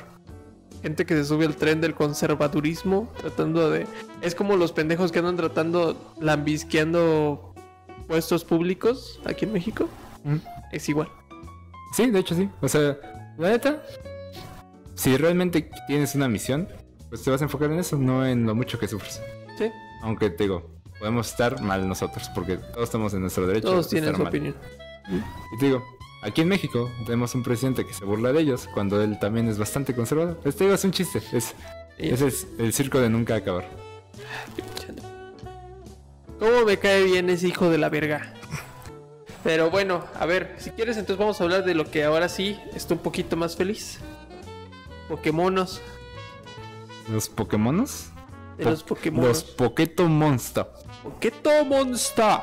Gente 0.82 1.06
que 1.06 1.16
se 1.16 1.24
sube 1.24 1.46
al 1.46 1.56
tren 1.56 1.80
del 1.80 1.94
conservadurismo, 1.94 3.10
tratando 3.18 3.70
de... 3.70 3.88
Es 4.22 4.36
como 4.36 4.58
los 4.58 4.74
pendejos 4.74 5.12
que 5.14 5.20
andan 5.20 5.38
tratando, 5.38 6.14
lambisqueando 6.20 7.54
puestos 8.08 8.44
públicos 8.44 9.22
aquí 9.24 9.46
en 9.46 9.54
México. 9.54 9.88
Mm. 10.26 10.38
Es 10.74 10.90
igual. 10.90 11.08
Sí, 11.96 12.10
de 12.12 12.20
hecho 12.20 12.36
sí. 12.36 12.50
O 12.60 12.68
sea, 12.68 12.98
la 13.38 13.52
neta, 13.52 13.82
si 14.96 15.16
realmente 15.16 15.70
tienes 15.88 16.16
una 16.16 16.28
misión, 16.28 16.68
pues 17.14 17.22
te 17.22 17.30
vas 17.30 17.42
a 17.42 17.44
enfocar 17.44 17.72
en 17.72 17.78
eso, 17.78 17.96
no 17.96 18.26
en 18.26 18.48
lo 18.48 18.56
mucho 18.56 18.80
que 18.80 18.88
sufres. 18.88 19.22
Sí. 19.56 19.72
Aunque 20.02 20.32
te 20.32 20.46
digo, 20.46 20.68
podemos 20.98 21.30
estar 21.30 21.62
mal 21.62 21.88
nosotros, 21.88 22.28
porque 22.34 22.58
todos 22.58 22.86
estamos 22.86 23.14
en 23.14 23.22
nuestro 23.22 23.46
derecho. 23.46 23.68
Todos 23.68 23.88
de 23.88 23.90
tienen 23.92 24.10
estar 24.10 24.16
su 24.16 24.24
mal. 24.24 24.30
opinión. 24.30 24.56
Y 25.54 25.60
te 25.60 25.66
digo, 25.68 25.84
aquí 26.24 26.42
en 26.42 26.48
México 26.48 26.90
tenemos 27.06 27.36
un 27.36 27.44
presidente 27.44 27.86
que 27.86 27.94
se 27.94 28.04
burla 28.04 28.34
de 28.34 28.42
ellos 28.42 28.68
cuando 28.74 29.00
él 29.00 29.20
también 29.20 29.48
es 29.48 29.60
bastante 29.60 29.94
conservador. 29.94 30.40
Este 30.44 30.64
digo, 30.64 30.74
es 30.74 30.84
un 30.86 30.90
chiste, 30.90 31.22
es, 31.34 31.54
ese 32.00 32.26
es 32.26 32.48
el 32.58 32.74
circo 32.74 33.00
de 33.00 33.12
nunca 33.12 33.36
acabar. 33.36 33.70
¿Cómo 36.40 36.66
me 36.66 36.78
cae 36.78 37.04
bien 37.04 37.30
ese 37.30 37.48
hijo 37.48 37.70
de 37.70 37.78
la 37.78 37.90
verga? 37.90 38.34
Pero 39.44 39.70
bueno, 39.70 40.04
a 40.20 40.26
ver, 40.26 40.56
si 40.58 40.72
quieres 40.72 40.98
entonces 40.98 41.20
vamos 41.20 41.40
a 41.40 41.44
hablar 41.44 41.64
de 41.64 41.76
lo 41.76 41.92
que 41.92 42.06
ahora 42.06 42.28
sí 42.28 42.60
está 42.74 42.96
un 42.96 43.02
poquito 43.02 43.38
más 43.38 43.56
feliz. 43.56 44.00
Pokémonos. 45.08 45.80
¿Los 47.10 47.30
Pokémonos? 47.30 48.10
De 48.58 48.64
Po- 48.64 48.70
los 48.70 48.84
Pokémonos. 48.84 49.28
Los 49.28 49.44
Poketo 49.44 50.08
Monster. 50.08 50.68
Poketo 51.04 51.66
Monster. 51.66 52.40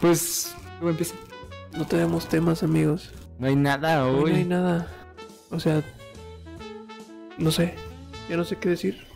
Pues, 0.00 0.54
¿cómo 0.78 0.90
empieza? 0.90 1.14
No 1.72 1.86
tenemos 1.86 2.26
temas, 2.28 2.62
amigos. 2.62 3.12
No 3.38 3.46
hay 3.48 3.56
nada 3.56 4.06
Hoy 4.06 4.14
hoy. 4.24 4.30
no 4.32 4.36
hay 4.36 4.44
nada. 4.44 4.88
O 5.50 5.60
sea, 5.60 5.82
no 7.38 7.50
sé. 7.50 7.74
Ya 8.28 8.36
no 8.36 8.44
sé 8.44 8.56
qué 8.56 8.70
decir. 8.70 9.06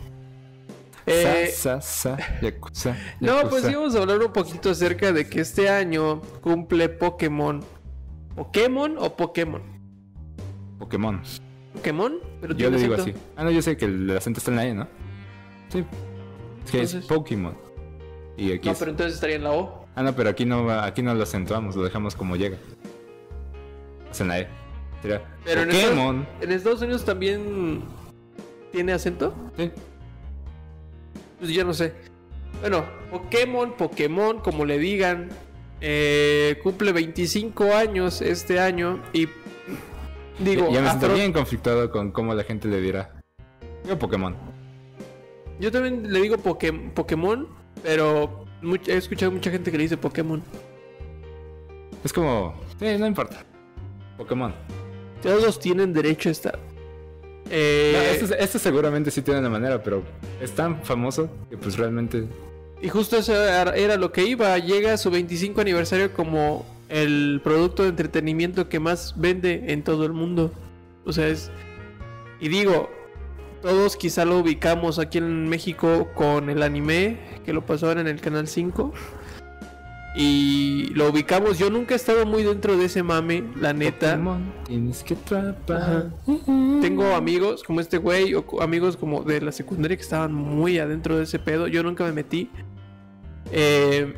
Eh, 1.07 1.51
Sa, 1.55 1.81
sa, 1.81 2.15
sa, 2.17 2.39
yakuza, 2.41 2.95
no, 3.19 3.49
pues 3.49 3.67
íbamos 3.67 3.95
a 3.95 3.99
hablar 4.01 4.19
un 4.19 4.31
poquito 4.31 4.69
acerca 4.69 5.11
de 5.11 5.27
que 5.27 5.41
este 5.41 5.67
año 5.67 6.21
cumple 6.41 6.89
Pokémon. 6.89 7.63
¿Pokémon 8.35 8.97
o 8.99 9.15
Pokémon? 9.15 9.63
Pokémon. 10.77 11.21
¿Pokémon? 11.73 12.19
Pero 12.41 12.55
Yo 12.55 12.69
le 12.71 12.77
digo 12.77 12.95
acento. 12.95 13.17
así. 13.19 13.25
Ah, 13.35 13.43
no, 13.43 13.51
yo 13.51 13.61
sé 13.61 13.77
que 13.77 13.85
el 13.85 14.09
acento 14.17 14.39
está 14.39 14.51
en 14.51 14.57
la 14.57 14.65
E, 14.67 14.73
¿no? 14.73 14.87
Sí. 15.69 15.85
Es 16.65 16.71
que 16.71 16.81
es 16.81 16.95
Pokémon. 17.05 17.55
Y 18.37 18.51
aquí 18.53 18.67
No, 18.67 18.73
es- 18.73 18.79
pero 18.79 18.91
entonces 18.91 19.13
estaría 19.15 19.35
en 19.35 19.43
la 19.43 19.51
O. 19.51 19.85
Ah, 19.95 20.03
no, 20.03 20.15
pero 20.15 20.29
aquí 20.29 20.45
no, 20.45 20.65
va- 20.65 20.85
aquí 20.85 21.01
no 21.03 21.13
lo 21.13 21.23
acentuamos, 21.23 21.75
lo 21.75 21.83
dejamos 21.83 22.15
como 22.15 22.35
llega. 22.35 22.57
Es 24.09 24.21
en 24.21 24.27
la 24.29 24.39
E. 24.39 24.47
Sería 25.01 25.23
Pero 25.43 25.61
en 25.61 25.69
Pokémon. 25.69 26.27
¿En 26.41 26.51
Estados 26.51 26.81
Unidos 26.81 27.03
también 27.05 27.83
tiene 28.71 28.93
acento? 28.93 29.33
Sí. 29.57 29.71
Pues 31.39 31.51
yo 31.51 31.63
no 31.65 31.73
sé. 31.73 31.93
Bueno, 32.61 32.85
Pokémon, 33.09 33.73
Pokémon, 33.75 34.39
como 34.39 34.65
le 34.65 34.77
digan, 34.77 35.29
eh, 35.81 36.59
cumple 36.63 36.91
25 36.91 37.73
años 37.73 38.21
este 38.21 38.59
año 38.59 39.01
y 39.13 39.27
digo, 40.43 40.71
ya 40.71 40.81
me 40.81 40.87
siento 40.89 41.05
afro- 41.07 41.15
bien 41.15 41.33
conflictuado 41.33 41.89
con 41.91 42.11
cómo 42.11 42.33
la 42.33 42.43
gente 42.43 42.67
le 42.67 42.81
dirá. 42.81 43.13
Digo 43.83 43.97
Pokémon. 43.97 44.35
yo 45.59 45.71
también 45.71 46.11
le 46.11 46.21
digo 46.21 46.37
Poké- 46.37 46.91
Pokémon, 46.93 47.47
pero 47.83 48.45
he 48.87 48.97
escuchado 48.97 49.31
mucha 49.31 49.51
gente 49.51 49.71
que 49.71 49.77
le 49.77 49.83
dice 49.83 49.97
Pokémon. 49.97 50.41
Es 52.03 52.11
como. 52.13 52.55
Sí, 52.79 52.85
no 52.97 53.05
importa. 53.07 53.43
Pokémon. 54.17 54.53
Todos 55.21 55.59
tienen 55.59 55.93
derecho 55.93 56.29
a 56.29 56.31
estar. 56.31 56.59
Eh, 57.49 57.93
No, 58.19 58.25
este, 58.25 58.43
este 58.43 58.59
seguramente 58.59 59.11
sí 59.11 59.21
tiene 59.21 59.39
una 59.39 59.49
manera, 59.49 59.81
pero 59.83 60.01
es 60.41 60.51
tan 60.51 60.81
famoso 60.83 61.29
que 61.49 61.57
pues 61.57 61.77
realmente. 61.77 62.23
Y 62.81 62.89
justo 62.89 63.17
eso 63.17 63.33
era 63.35 63.97
lo 63.97 64.11
que 64.11 64.23
iba. 64.25 64.57
Llega 64.57 64.97
su 64.97 65.11
25 65.11 65.61
aniversario 65.61 66.11
como 66.13 66.65
el 66.91 67.39
producto 67.43 67.83
de 67.83 67.89
entretenimiento 67.89 68.67
que 68.69 68.79
más 68.79 69.15
vende 69.17 69.71
en 69.71 69.83
todo 69.83 70.05
el 70.05 70.13
mundo. 70.13 70.51
O 71.05 71.13
sea, 71.13 71.27
es... 71.27 71.49
Y 72.39 72.49
digo, 72.49 72.89
todos 73.61 73.95
quizá 73.95 74.25
lo 74.25 74.39
ubicamos 74.39 74.99
aquí 74.99 75.19
en 75.19 75.47
México 75.47 76.09
con 76.15 76.49
el 76.49 76.61
anime, 76.63 77.17
que 77.45 77.53
lo 77.53 77.65
pasaban 77.65 77.99
en 77.99 78.07
el 78.07 78.19
Canal 78.19 78.47
5. 78.47 78.91
Y 80.15 80.87
lo 80.93 81.09
ubicamos. 81.09 81.57
Yo 81.57 81.69
nunca 81.69 81.93
he 81.93 81.97
estado 81.97 82.25
muy 82.25 82.43
dentro 82.43 82.75
de 82.75 82.85
ese 82.85 83.03
mame, 83.03 83.45
la 83.55 83.71
neta. 83.71 84.11
Pokémon, 84.11 84.53
tienes 84.65 85.03
que 85.03 85.13
atrapar. 85.13 86.11
Tengo 86.81 87.15
amigos 87.15 87.63
como 87.63 87.79
este 87.79 87.97
güey 87.97 88.33
o 88.33 88.61
amigos 88.61 88.97
como 88.97 89.23
de 89.23 89.39
la 89.39 89.53
secundaria 89.53 89.95
que 89.95 90.03
estaban 90.03 90.33
muy 90.33 90.79
adentro 90.79 91.17
de 91.17 91.23
ese 91.23 91.39
pedo. 91.39 91.67
Yo 91.67 91.83
nunca 91.83 92.03
me 92.03 92.11
metí. 92.11 92.49
Eh, 93.53 94.13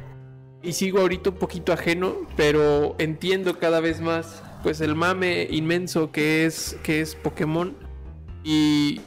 y 0.64 0.74
sigo 0.74 1.00
ahorita 1.00 1.32
un 1.32 1.36
poquito 1.36 1.74
ajeno, 1.74 2.16
pero 2.38 2.96
entiendo 2.98 3.60
cada 3.60 3.82
vez 3.82 4.02
más 4.02 4.42
pues 4.64 4.80
el 4.80 4.96
mame 4.96 5.46
inmenso 5.52 6.12
que 6.12 6.46
es 6.46 6.78
que 6.84 7.02
es 7.02 7.16
Pokémon 7.16 7.76
y 8.46 9.02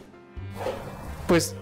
pues 1.27 1.57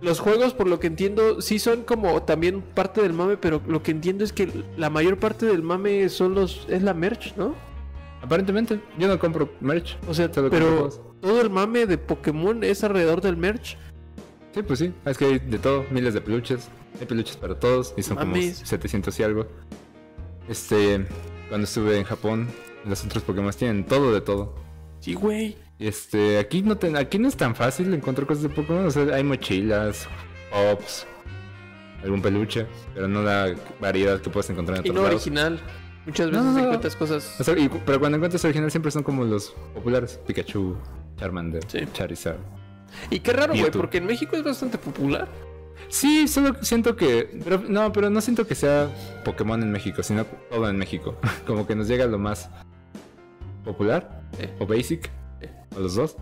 los 0.00 0.18
juegos 0.18 0.54
por 0.54 0.66
lo 0.66 0.80
que 0.80 0.88
entiendo 0.88 1.40
sí 1.40 1.60
son 1.60 1.84
como 1.84 2.22
también 2.24 2.60
parte 2.60 3.00
del 3.00 3.12
mame, 3.12 3.36
pero 3.36 3.62
lo 3.68 3.82
que 3.82 3.92
entiendo 3.92 4.24
es 4.24 4.32
que 4.32 4.64
la 4.76 4.90
mayor 4.90 5.18
parte 5.18 5.46
del 5.46 5.62
mame 5.62 6.08
son 6.08 6.34
los 6.34 6.66
es 6.68 6.82
la 6.82 6.92
merch, 6.92 7.36
¿no? 7.36 7.54
Aparentemente, 8.22 8.80
yo 8.98 9.08
no 9.08 9.18
compro 9.18 9.52
merch. 9.60 9.96
O 10.08 10.14
sea, 10.14 10.30
pero 10.30 10.88
todo 11.20 11.40
el 11.40 11.50
mame 11.50 11.86
de 11.86 11.98
Pokémon 11.98 12.62
es 12.62 12.84
alrededor 12.84 13.20
del 13.20 13.36
merch. 13.36 13.76
Sí, 14.54 14.62
pues 14.62 14.78
sí. 14.78 14.92
Es 15.04 15.18
que 15.18 15.24
hay 15.24 15.38
de 15.38 15.58
todo, 15.58 15.84
miles 15.90 16.14
de 16.14 16.20
peluches. 16.20 16.68
Hay 17.00 17.06
peluches 17.06 17.36
para 17.36 17.58
todos 17.58 17.94
y 17.96 18.02
son 18.02 18.16
como 18.16 18.36
700 18.36 19.18
y 19.18 19.22
algo. 19.22 19.46
Este, 20.48 21.06
cuando 21.48 21.64
estuve 21.64 21.98
en 21.98 22.04
Japón, 22.04 22.48
los 22.84 23.04
otros 23.04 23.22
Pokémon 23.22 23.52
tienen 23.52 23.84
todo 23.84 24.12
de 24.12 24.20
todo. 24.20 24.54
Sí, 25.00 25.14
güey. 25.14 25.56
Este, 25.78 26.38
aquí 26.38 26.62
no, 26.62 26.76
te- 26.76 26.96
aquí 26.96 27.18
no 27.18 27.28
es 27.28 27.36
tan 27.36 27.54
fácil 27.56 27.92
encontrar 27.92 28.26
cosas 28.26 28.44
de 28.44 28.48
Pokémon. 28.50 28.86
O 28.86 28.90
sea, 28.90 29.02
hay 29.14 29.24
mochilas, 29.24 30.06
pops, 30.50 31.06
algún 32.02 32.22
peluche, 32.22 32.66
pero 32.94 33.08
no 33.08 33.22
la 33.22 33.54
variedad 33.80 34.20
que 34.20 34.30
puedes 34.30 34.48
encontrar 34.50 34.78
en 34.78 34.86
Y 34.86 34.90
otros 34.90 35.02
no 35.02 35.08
lados. 35.08 35.22
original. 35.22 35.60
Muchas 36.06 36.30
veces 36.30 36.44
no, 36.44 36.52
no. 36.52 36.58
encuentras 36.64 36.96
cosas. 36.96 37.40
O 37.40 37.44
sea, 37.44 37.56
y- 37.58 37.68
pero 37.86 37.98
cuando 38.00 38.16
encuentras 38.16 38.44
original 38.44 38.70
siempre 38.70 38.90
son 38.90 39.02
como 39.02 39.24
los 39.24 39.50
populares. 39.74 40.20
Pikachu, 40.26 40.76
Charmander, 41.16 41.62
Sí. 41.68 41.80
Charizard. 41.92 42.38
Y 43.10 43.20
qué 43.20 43.32
raro, 43.32 43.54
güey, 43.54 43.70
porque 43.70 43.98
en 43.98 44.06
México 44.06 44.36
es 44.36 44.42
bastante 44.42 44.78
popular. 44.78 45.28
Sí, 45.88 46.26
solo 46.28 46.56
siento 46.62 46.96
que. 46.96 47.38
Pero, 47.44 47.62
no, 47.68 47.92
pero 47.92 48.10
no 48.10 48.20
siento 48.20 48.46
que 48.46 48.54
sea 48.54 48.88
Pokémon 49.24 49.62
en 49.62 49.70
México, 49.70 50.02
sino 50.02 50.24
todo 50.50 50.68
en 50.68 50.76
México. 50.76 51.16
Como 51.46 51.66
que 51.66 51.74
nos 51.76 51.88
llega 51.88 52.06
lo 52.06 52.18
más 52.18 52.48
popular 53.64 54.22
o 54.58 54.66
basic, 54.66 55.10
o 55.76 55.80
los 55.80 55.94
dos. 55.94 56.16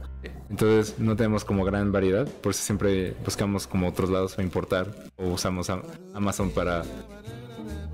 Entonces 0.51 0.99
no 0.99 1.17
tenemos 1.17 1.45
como 1.45 1.65
gran 1.65 1.93
variedad, 1.93 2.27
por 2.29 2.51
eso 2.51 2.63
siempre 2.63 3.15
buscamos 3.25 3.67
como 3.67 3.89
otros 3.89 4.11
lados 4.11 4.33
para 4.35 4.43
importar 4.45 4.89
o 5.17 5.29
usamos 5.29 5.71
a- 5.71 5.81
Amazon 6.13 6.51
para 6.51 6.83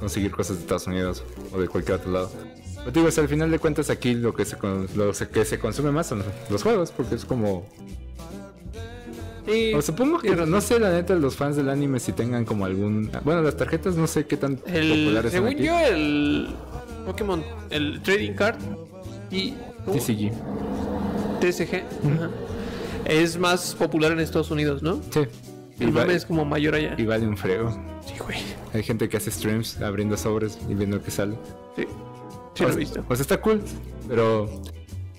conseguir 0.01 0.31
cosas 0.31 0.57
de 0.57 0.63
Estados 0.63 0.87
Unidos 0.87 1.23
o 1.53 1.61
de 1.61 1.69
cualquier 1.69 1.99
otro 1.99 2.11
lado. 2.13 2.33
Pero 2.79 2.91
digo, 2.93 3.07
o 3.09 3.11
sea, 3.11 3.23
al 3.23 3.29
final 3.29 3.51
de 3.51 3.59
cuentas 3.59 3.91
aquí 3.91 4.15
lo 4.15 4.35
que 4.35 4.45
se, 4.45 4.57
lo 4.97 5.13
que 5.13 5.45
se 5.45 5.59
consume 5.59 5.91
más 5.93 6.07
son 6.07 6.25
los 6.51 6.63
juegos, 6.63 6.91
porque 6.93 7.15
es 7.17 7.25
como 7.25 7.67
Sí, 9.47 9.73
O 9.75 9.81
supongo 9.81 10.19
que, 10.19 10.35
no 10.35 10.61
sé, 10.61 10.79
la 10.81 10.91
neta, 10.91 11.15
los 11.15 11.37
fans 11.37 11.57
del 11.57 11.69
anime 11.69 12.01
si 12.01 12.13
tengan 12.13 12.45
como 12.45 12.65
algún... 12.65 13.11
Bueno, 13.25 13.43
las 13.43 13.57
tarjetas 13.57 13.97
no 13.97 14.07
sé 14.07 14.27
qué 14.27 14.37
tan 14.37 14.59
El, 14.67 15.05
populares 15.05 15.33
son 15.33 15.43
según 15.43 15.49
aquí. 15.49 15.63
yo, 15.65 15.79
el 15.79 16.49
Pokémon, 17.07 17.45
el 17.71 18.03
Trading 18.03 18.33
Card 18.35 18.57
y. 19.31 19.55
TCG. 21.41 21.77
Ajá, 21.77 22.31
es 23.05 23.39
más 23.39 23.75
popular 23.75 24.13
en 24.13 24.21
Estados 24.21 24.51
Unidos, 24.51 24.83
¿no? 24.83 25.01
Sí. 25.11 25.21
El 25.79 25.93
mame 25.93 26.15
es 26.15 26.25
como 26.25 26.45
mayor 26.45 26.75
allá. 26.75 26.95
y 26.99 27.05
vale 27.05 27.27
un 27.27 27.37
frego. 27.37 27.71
Sí, 28.05 28.15
güey. 28.19 28.39
Hay 28.73 28.83
gente 28.83 29.09
que 29.09 29.17
hace 29.17 29.31
streams 29.31 29.81
abriendo 29.81 30.17
sobres 30.17 30.59
y 30.69 30.75
viendo 30.75 31.01
qué 31.03 31.11
sale. 31.11 31.37
Sí. 31.77 31.85
Sí, 32.55 32.65
o, 32.65 32.69
lo 32.69 32.75
he 32.75 32.77
visto. 32.79 33.05
o 33.09 33.15
sea, 33.15 33.23
está 33.23 33.41
cool, 33.41 33.61
pero 34.09 34.49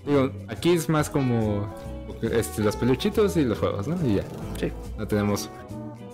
digo, 0.05 0.31
aquí 0.47 0.71
es 0.71 0.89
más 0.89 1.09
como 1.09 1.73
este, 2.21 2.63
los 2.63 2.75
peluchitos 2.75 3.37
y 3.37 3.43
los 3.43 3.57
juegos, 3.59 3.87
¿no? 3.87 3.97
Y 4.07 4.15
ya, 4.15 4.23
Sí. 4.59 4.71
no 4.97 5.07
tenemos... 5.07 5.49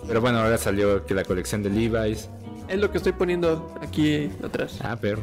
Pero 0.06 0.20
bueno, 0.20 0.38
ahora 0.40 0.58
salió 0.58 1.06
que 1.06 1.14
la 1.14 1.24
colección 1.24 1.62
de 1.62 1.70
Levi's. 1.70 2.28
Es 2.68 2.78
lo 2.78 2.90
que 2.90 2.98
estoy 2.98 3.12
poniendo 3.12 3.74
aquí 3.80 4.30
atrás. 4.42 4.78
Ah, 4.82 4.96
pero... 5.00 5.20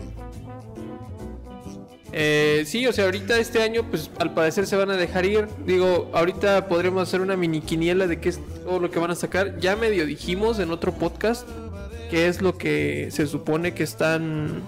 Eh, 2.14 2.64
sí, 2.66 2.86
o 2.88 2.92
sea, 2.94 3.06
ahorita 3.06 3.38
este 3.40 3.62
año, 3.64 3.84
pues 3.90 4.12
al 4.20 4.34
parecer 4.34 4.68
se 4.68 4.76
van 4.76 4.90
a 4.92 4.98
dejar 4.98 5.26
ir. 5.26 5.48
Digo, 5.66 6.10
ahorita 6.14 6.68
podremos 6.68 7.04
hacer 7.04 7.22
una 7.22 7.38
mini 7.38 7.62
quiniela 7.62 8.08
de 8.08 8.20
qué 8.20 8.30
es 8.30 8.40
todo 8.66 8.80
lo 8.80 8.92
que 8.92 9.00
van 9.00 9.12
a 9.12 9.16
sacar. 9.16 9.58
Ya 9.60 9.76
medio 9.76 10.06
dijimos 10.06 10.60
en 10.60 10.72
otro 10.72 10.92
podcast 10.94 11.48
qué 12.10 12.28
es 12.28 12.42
lo 12.42 12.58
que 12.58 13.08
se 13.12 13.28
supone 13.28 13.74
que 13.74 13.84
están 13.84 14.62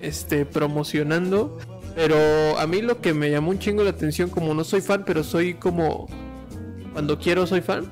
este, 0.00 0.46
promocionando. 0.46 1.58
Pero 1.96 2.56
a 2.58 2.66
mí 2.68 2.80
lo 2.82 3.00
que 3.00 3.12
me 3.14 3.30
llamó 3.30 3.50
un 3.50 3.58
chingo 3.58 3.82
la 3.82 3.90
atención, 3.90 4.30
como 4.30 4.54
no 4.54 4.62
soy 4.62 4.80
fan, 4.82 5.02
pero 5.04 5.24
soy 5.24 5.54
como. 5.54 6.06
Cuando 6.92 7.18
quiero 7.18 7.44
soy 7.46 7.60
fan. 7.62 7.90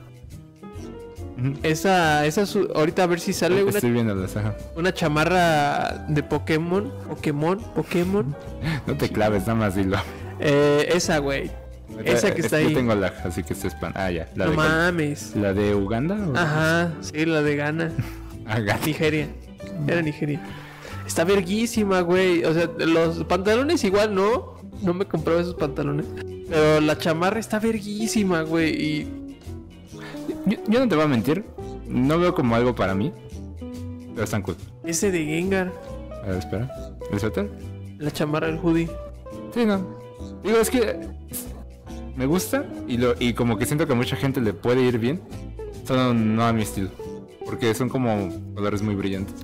Esa, 1.62 2.25
esa 2.27 2.47
su- 2.47 2.71
ahorita 2.75 3.03
a 3.03 3.07
ver 3.07 3.19
si 3.19 3.33
sale 3.33 3.62
una, 3.64 3.73
Estoy 3.73 3.90
viendo 3.90 4.14
las... 4.14 4.37
ajá. 4.37 4.55
una 4.77 4.95
chamarra 4.95 6.07
de 6.09 6.23
Pokémon. 6.23 6.93
Pokémon, 7.09 7.59
Pokémon. 7.75 8.35
No 8.87 8.97
te 8.97 9.09
claves, 9.09 9.40
nada 9.43 9.55
más 9.57 9.75
dilo. 9.75 9.99
Eh, 10.38 10.88
esa, 10.95 11.19
güey. 11.19 11.51
Esa 12.05 12.33
que 12.35 12.40
Es 12.40 12.47
está 12.47 12.61
Yo 12.61 12.69
ahí. 12.69 12.75
tengo 12.75 12.95
lag, 12.95 13.12
así 13.25 13.43
que 13.43 13.55
se 13.55 13.69
espan... 13.69 13.93
Ah, 13.95 14.11
ya. 14.11 14.29
La, 14.37 14.45
No 14.47 14.51
de, 14.53 14.57
mames. 14.57 15.35
¿La 15.37 15.53
de 15.53 15.75
Uganda? 15.75 16.14
o- 16.14 16.37
Ajá, 16.37 16.93
sí, 17.01 17.25
la 17.27 17.43
de 17.43 17.57
Ghana. 17.57 17.90
Ah, 18.47 18.61
Ghana. 18.61 18.81
Nigeria. 18.85 19.29
Era 19.88 20.03
Nigeria. 20.03 20.38
Está 21.07 21.25
verguísima, 21.25 22.01
güey. 22.01 22.45
O 22.45 22.55
sea, 22.55 22.71
los 22.79 23.25
pantalones 23.25 23.85
igual 23.85 24.14
no. 24.14 24.55
No 24.83 24.95
me 24.95 25.07
compraba 25.07 25.40
esos 25.40 25.55
pantalones. 25.55 26.07
Pero 26.49 26.81
la 26.81 26.99
chamarra 26.99 27.40
está 27.40 27.59
verguísima, 27.59 28.43
güey. 28.43 28.71
Y 28.83 29.07
Yo, 30.47 30.59
yo 30.69 30.81
no 30.81 30.88
te 30.88 30.95
voy 30.95 31.05
a 31.05 31.09
mentir. 31.09 31.45
No 31.87 32.19
veo 32.19 32.35
como 32.35 32.55
algo 32.55 32.75
para 32.75 32.95
mí. 32.95 33.12
Pero 34.12 34.25
están 34.25 34.43
cool. 34.43 34.57
ese 34.85 35.11
de 35.11 35.25
Gengar. 35.25 35.73
A 36.23 36.29
ver, 36.29 36.38
espera. 36.38 36.97
¿El 37.11 37.21
suéter? 37.21 37.51
La 37.99 38.11
chamarra 38.11 38.47
del 38.47 38.59
hoodie. 38.59 38.88
Sí, 39.53 39.64
no. 39.64 39.87
Digo, 40.43 40.59
es 40.59 40.71
que 40.71 40.99
me 42.17 42.27
gusta 42.27 42.64
y, 42.87 42.97
lo, 42.97 43.14
y 43.19 43.35
como 43.35 43.57
que 43.59 43.67
siento 43.67 43.87
que 43.87 43.93
a 43.93 43.97
mucha 43.97 44.17
gente 44.17 44.40
le 44.40 44.53
puede 44.53 44.83
ir 44.83 44.99
bien. 44.99 45.21
Solo 45.87 46.14
no 46.14 46.45
a 46.45 46.53
mi 46.53 46.62
estilo. 46.62 46.90
Porque 47.45 47.75
son 47.75 47.88
como 47.88 48.31
colores 48.55 48.83
muy 48.83 48.95
brillantes. 48.95 49.35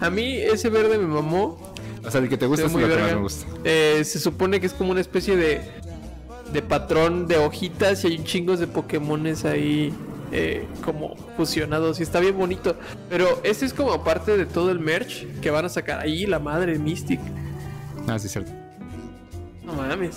A 0.00 0.10
mí 0.10 0.34
ese 0.36 0.68
verde 0.70 0.98
me 0.98 1.06
mamó. 1.06 1.58
O 2.04 2.10
sea, 2.10 2.20
el 2.20 2.28
que 2.28 2.36
te 2.36 2.46
gusta 2.46 2.66
es 2.66 2.72
muy 2.72 2.82
que 2.82 2.88
más 2.88 2.96
verga. 2.96 3.14
me 3.14 3.22
gusta. 3.22 3.46
Eh, 3.64 4.02
se 4.04 4.18
supone 4.18 4.60
que 4.60 4.66
es 4.66 4.72
como 4.72 4.90
una 4.90 5.00
especie 5.00 5.36
de, 5.36 5.60
de 6.52 6.62
patrón 6.62 7.28
de 7.28 7.36
hojitas 7.36 8.04
y 8.04 8.08
hay 8.08 8.18
un 8.18 8.24
chingos 8.24 8.58
de 8.58 8.66
Pokémones 8.66 9.44
ahí 9.44 9.94
eh, 10.32 10.66
como 10.84 11.14
fusionados 11.36 12.00
y 12.00 12.02
está 12.02 12.18
bien 12.18 12.36
bonito. 12.36 12.76
Pero 13.08 13.40
ese 13.44 13.66
es 13.66 13.72
como 13.74 14.02
parte 14.02 14.36
de 14.36 14.46
todo 14.46 14.70
el 14.70 14.80
merch 14.80 15.26
que 15.40 15.50
van 15.50 15.64
a 15.64 15.68
sacar 15.68 16.00
ahí, 16.00 16.26
la 16.26 16.38
madre 16.38 16.78
Mystic. 16.78 17.20
Ah, 18.08 18.18
sí, 18.18 18.28
cierto. 18.28 18.50
No 19.64 19.74
mames. 19.74 20.16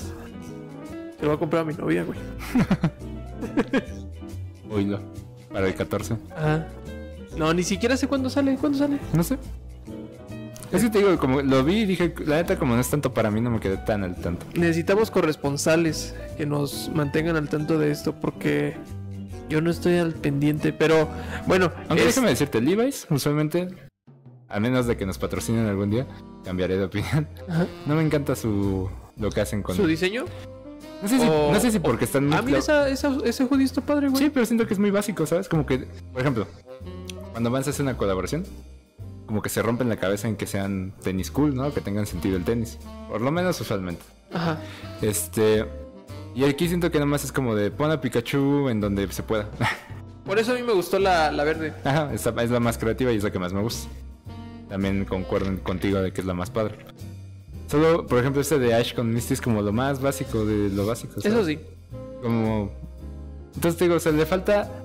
Se 1.17 1.21
lo 1.21 1.27
voy 1.29 1.35
a 1.35 1.39
comprar 1.39 1.61
a 1.61 1.65
mi 1.65 1.73
novia, 1.73 2.03
güey. 2.03 2.17
Oílo. 4.71 4.99
Para 5.51 5.67
el 5.67 5.75
14. 5.75 6.17
Ajá. 6.35 6.67
No, 7.37 7.53
ni 7.53 7.63
siquiera 7.63 7.97
sé 7.97 8.07
cuándo 8.07 8.29
sale. 8.29 8.55
¿Cuándo 8.57 8.77
sale? 8.77 8.99
No 9.13 9.23
sé. 9.23 9.37
Es 10.71 10.83
que 10.83 10.89
te 10.89 10.97
digo, 10.99 11.17
como 11.17 11.41
lo 11.41 11.63
vi 11.63 11.81
y 11.81 11.85
dije, 11.85 12.13
la 12.25 12.37
neta, 12.37 12.57
como 12.57 12.75
no 12.75 12.81
es 12.81 12.89
tanto 12.89 13.13
para 13.13 13.31
mí, 13.31 13.39
no 13.39 13.49
me 13.51 13.59
quedé 13.59 13.77
tan 13.77 14.03
al 14.03 14.15
tanto. 14.15 14.45
Necesitamos 14.55 15.11
corresponsales 15.11 16.15
que 16.37 16.45
nos 16.45 16.89
mantengan 16.93 17.35
al 17.35 17.47
tanto 17.49 17.77
de 17.77 17.91
esto 17.91 18.13
porque 18.19 18.75
yo 19.47 19.61
no 19.61 19.69
estoy 19.69 19.97
al 19.97 20.13
pendiente. 20.13 20.73
Pero 20.73 21.07
bueno, 21.47 21.71
Aunque 21.87 22.01
es- 22.01 22.15
déjame 22.15 22.29
decirte, 22.29 22.61
Levi's, 22.61 23.07
usualmente, 23.09 23.67
a 24.49 24.59
menos 24.59 24.85
de 24.87 24.97
que 24.97 25.05
nos 25.05 25.17
patrocinen 25.17 25.65
algún 25.67 25.91
día, 25.91 26.07
cambiaré 26.43 26.77
de 26.77 26.85
opinión. 26.85 27.27
Ajá. 27.47 27.67
No 27.85 27.95
me 27.95 28.01
encanta 28.01 28.35
su 28.35 28.89
lo 29.17 29.29
que 29.29 29.41
hacen 29.41 29.61
con. 29.61 29.75
su 29.75 29.85
diseño. 29.87 30.25
No 31.01 31.07
sé 31.07 31.19
si, 31.19 31.25
o- 31.27 31.51
no 31.53 31.59
sé 31.59 31.71
si 31.71 31.79
porque 31.79 32.05
están 32.05 32.25
muy 32.27 32.35
mira, 32.43 32.57
clav- 32.59 32.87
esa, 32.87 32.89
esa- 32.89 33.17
ese 33.23 33.43
hoodie 33.43 33.65
está 33.65 33.81
padre, 33.81 34.09
güey. 34.09 34.21
Sí, 34.23 34.31
pero 34.33 34.45
siento 34.45 34.65
que 34.65 34.73
es 34.73 34.79
muy 34.79 34.91
básico, 34.91 35.25
¿sabes? 35.25 35.47
Como 35.47 35.65
que, 35.65 35.87
por 36.11 36.21
ejemplo, 36.21 36.47
cuando 37.35 37.51
vas 37.51 37.67
a 37.67 37.71
hacer 37.71 37.83
una 37.83 37.97
colaboración, 37.97 38.45
como 39.25 39.41
que 39.41 39.49
se 39.49 39.61
rompen 39.61 39.89
la 39.89 39.97
cabeza 39.97 40.29
en 40.29 40.37
que 40.37 40.47
sean 40.47 40.93
tenis 41.03 41.31
cool, 41.31 41.53
¿no? 41.53 41.73
Que 41.73 41.81
tengan 41.81 42.05
sentido 42.05 42.37
el 42.37 42.45
tenis. 42.45 42.77
Por 43.09 43.19
lo 43.19 43.29
menos 43.29 43.59
usualmente. 43.59 44.01
Ajá. 44.31 44.57
Este. 45.01 45.65
Y 46.33 46.45
aquí 46.45 46.69
siento 46.69 46.89
que 46.91 46.97
nada 46.97 47.07
más 47.07 47.25
es 47.25 47.33
como 47.33 47.53
de 47.53 47.71
pon 47.71 47.91
a 47.91 47.99
Pikachu 47.99 48.69
en 48.69 48.79
donde 48.79 49.11
se 49.11 49.21
pueda. 49.21 49.49
Por 50.25 50.39
eso 50.39 50.53
a 50.53 50.55
mí 50.55 50.63
me 50.63 50.71
gustó 50.71 50.97
la, 50.97 51.29
la 51.29 51.43
verde. 51.43 51.73
Ajá, 51.83 52.09
es 52.13 52.25
la 52.25 52.61
más 52.61 52.77
creativa 52.77 53.11
y 53.11 53.17
es 53.17 53.23
la 53.23 53.31
que 53.31 53.39
más 53.39 53.51
me 53.51 53.59
gusta. 53.59 53.89
También 54.69 55.03
concuerdo 55.03 55.61
contigo 55.61 55.99
de 55.99 56.13
que 56.13 56.21
es 56.21 56.27
la 56.27 56.35
más 56.35 56.51
padre. 56.51 56.77
Solo, 57.67 58.07
por 58.07 58.19
ejemplo, 58.19 58.41
este 58.41 58.59
de 58.59 58.73
Ash 58.75 58.95
con 58.95 59.13
Misty 59.13 59.33
es 59.33 59.41
como 59.41 59.61
lo 59.61 59.73
más 59.73 60.01
básico 60.01 60.45
de 60.45 60.69
lo 60.69 60.85
básico. 60.85 61.19
¿sabes? 61.19 61.33
Eso 61.33 61.45
sí. 61.45 61.59
Como... 62.21 62.71
Entonces 63.55 63.77
te 63.77 63.83
digo, 63.83 63.97
o 63.97 63.99
sea, 63.99 64.13
le 64.13 64.25
falta 64.25 64.84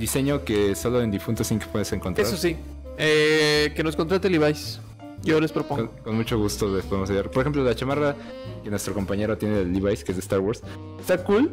diseño 0.00 0.44
que 0.44 0.74
solo 0.74 1.00
en 1.02 1.10
Difunto 1.10 1.44
Sync 1.44 1.66
puedes 1.66 1.92
encontrar. 1.92 2.26
Eso 2.26 2.36
sí. 2.36 2.56
Eh, 2.98 3.72
que 3.76 3.84
nos 3.84 3.94
contrate 3.94 4.28
Levi's. 4.28 4.80
Yo 5.22 5.38
les 5.40 5.52
propongo. 5.52 5.88
Con, 5.88 6.02
con 6.02 6.16
mucho 6.16 6.38
gusto 6.38 6.74
les 6.74 6.84
podemos 6.84 7.10
ayudar. 7.10 7.30
Por 7.30 7.42
ejemplo, 7.42 7.62
la 7.62 7.74
chamarra 7.74 8.16
que 8.64 8.70
nuestro 8.70 8.94
compañero 8.94 9.36
tiene 9.36 9.56
de 9.56 9.64
Levi's, 9.66 10.02
que 10.02 10.12
es 10.12 10.16
de 10.16 10.22
Star 10.22 10.40
Wars, 10.40 10.62
está 10.98 11.22
cool, 11.22 11.52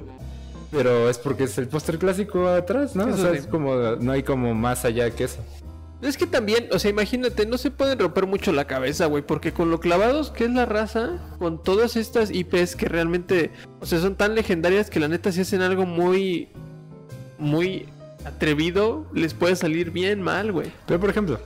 pero 0.71 1.09
es 1.09 1.17
porque 1.17 1.43
es 1.43 1.57
el 1.57 1.67
póster 1.67 1.99
clásico 1.99 2.47
atrás, 2.47 2.95
¿no? 2.95 3.07
Eso 3.07 3.15
o 3.15 3.17
sea, 3.17 3.31
sí. 3.31 3.37
es 3.39 3.47
como, 3.47 3.75
no 3.75 4.11
hay 4.13 4.23
como 4.23 4.53
más 4.53 4.85
allá 4.85 5.11
que 5.11 5.25
eso. 5.25 5.43
Es 6.01 6.15
que 6.15 6.27
también, 6.27 6.69
o 6.71 6.79
sea, 6.79 6.91
imagínate, 6.91 7.45
no 7.47 7.57
se 7.57 7.71
pueden 7.71 7.97
romper 7.97 8.27
mucho 8.27 8.51
la 8.51 8.65
cabeza, 8.65 9.07
güey, 9.07 9.23
porque 9.25 9.51
con 9.51 9.71
lo 9.71 9.79
clavados 9.79 10.29
que 10.29 10.45
es 10.45 10.51
la 10.51 10.65
raza, 10.65 11.35
con 11.39 11.61
todas 11.61 11.95
estas 11.95 12.29
IPs 12.29 12.75
que 12.75 12.87
realmente, 12.87 13.51
o 13.79 13.85
sea, 13.85 13.99
son 13.99 14.15
tan 14.15 14.35
legendarias 14.35 14.91
que 14.91 14.99
la 14.99 15.07
neta 15.07 15.31
si 15.31 15.41
hacen 15.41 15.61
algo 15.61 15.87
muy, 15.87 16.49
muy 17.39 17.87
atrevido, 18.27 19.05
les 19.13 19.33
puede 19.33 19.55
salir 19.55 19.91
bien 19.91 20.21
mal, 20.21 20.51
güey. 20.51 20.71
Pero 20.85 20.99
por 20.99 21.09
ejemplo, 21.09 21.39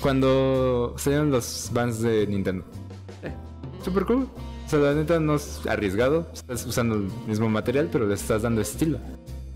cuando 0.00 0.94
salieron 0.98 1.30
los 1.30 1.70
bands 1.72 2.00
de 2.02 2.26
Nintendo, 2.26 2.64
Eh. 3.22 3.32
super 3.84 4.04
cool. 4.04 4.28
O 4.66 4.68
sea, 4.68 4.78
la 4.80 4.94
neta 4.94 5.20
no 5.20 5.36
es 5.36 5.60
arriesgado. 5.68 6.26
Estás 6.34 6.66
usando 6.66 6.96
el 6.96 7.08
mismo 7.26 7.48
material, 7.48 7.88
pero 7.90 8.06
le 8.06 8.14
estás 8.14 8.42
dando 8.42 8.60
estilo. 8.60 8.98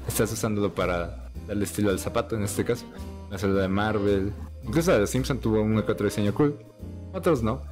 Estás 0.07 0.33
usándolo 0.33 0.73
para 0.75 1.31
darle 1.49 1.65
estilo 1.65 1.91
al 1.91 1.99
zapato 1.99 2.37
en 2.37 2.43
este 2.45 2.65
caso. 2.65 2.85
La 3.31 3.39
celda 3.39 3.63
de 3.63 3.69
Marvel. 3.69 4.33
Incluso 4.65 4.93
la 4.93 4.99
de 5.01 5.07
Simpson 5.07 5.39
tuvo 5.39 5.61
un 5.63 5.77
otro 5.77 6.05
diseño 6.07 6.33
cool. 6.35 6.57
Otros 7.13 7.43
no. 7.43 7.63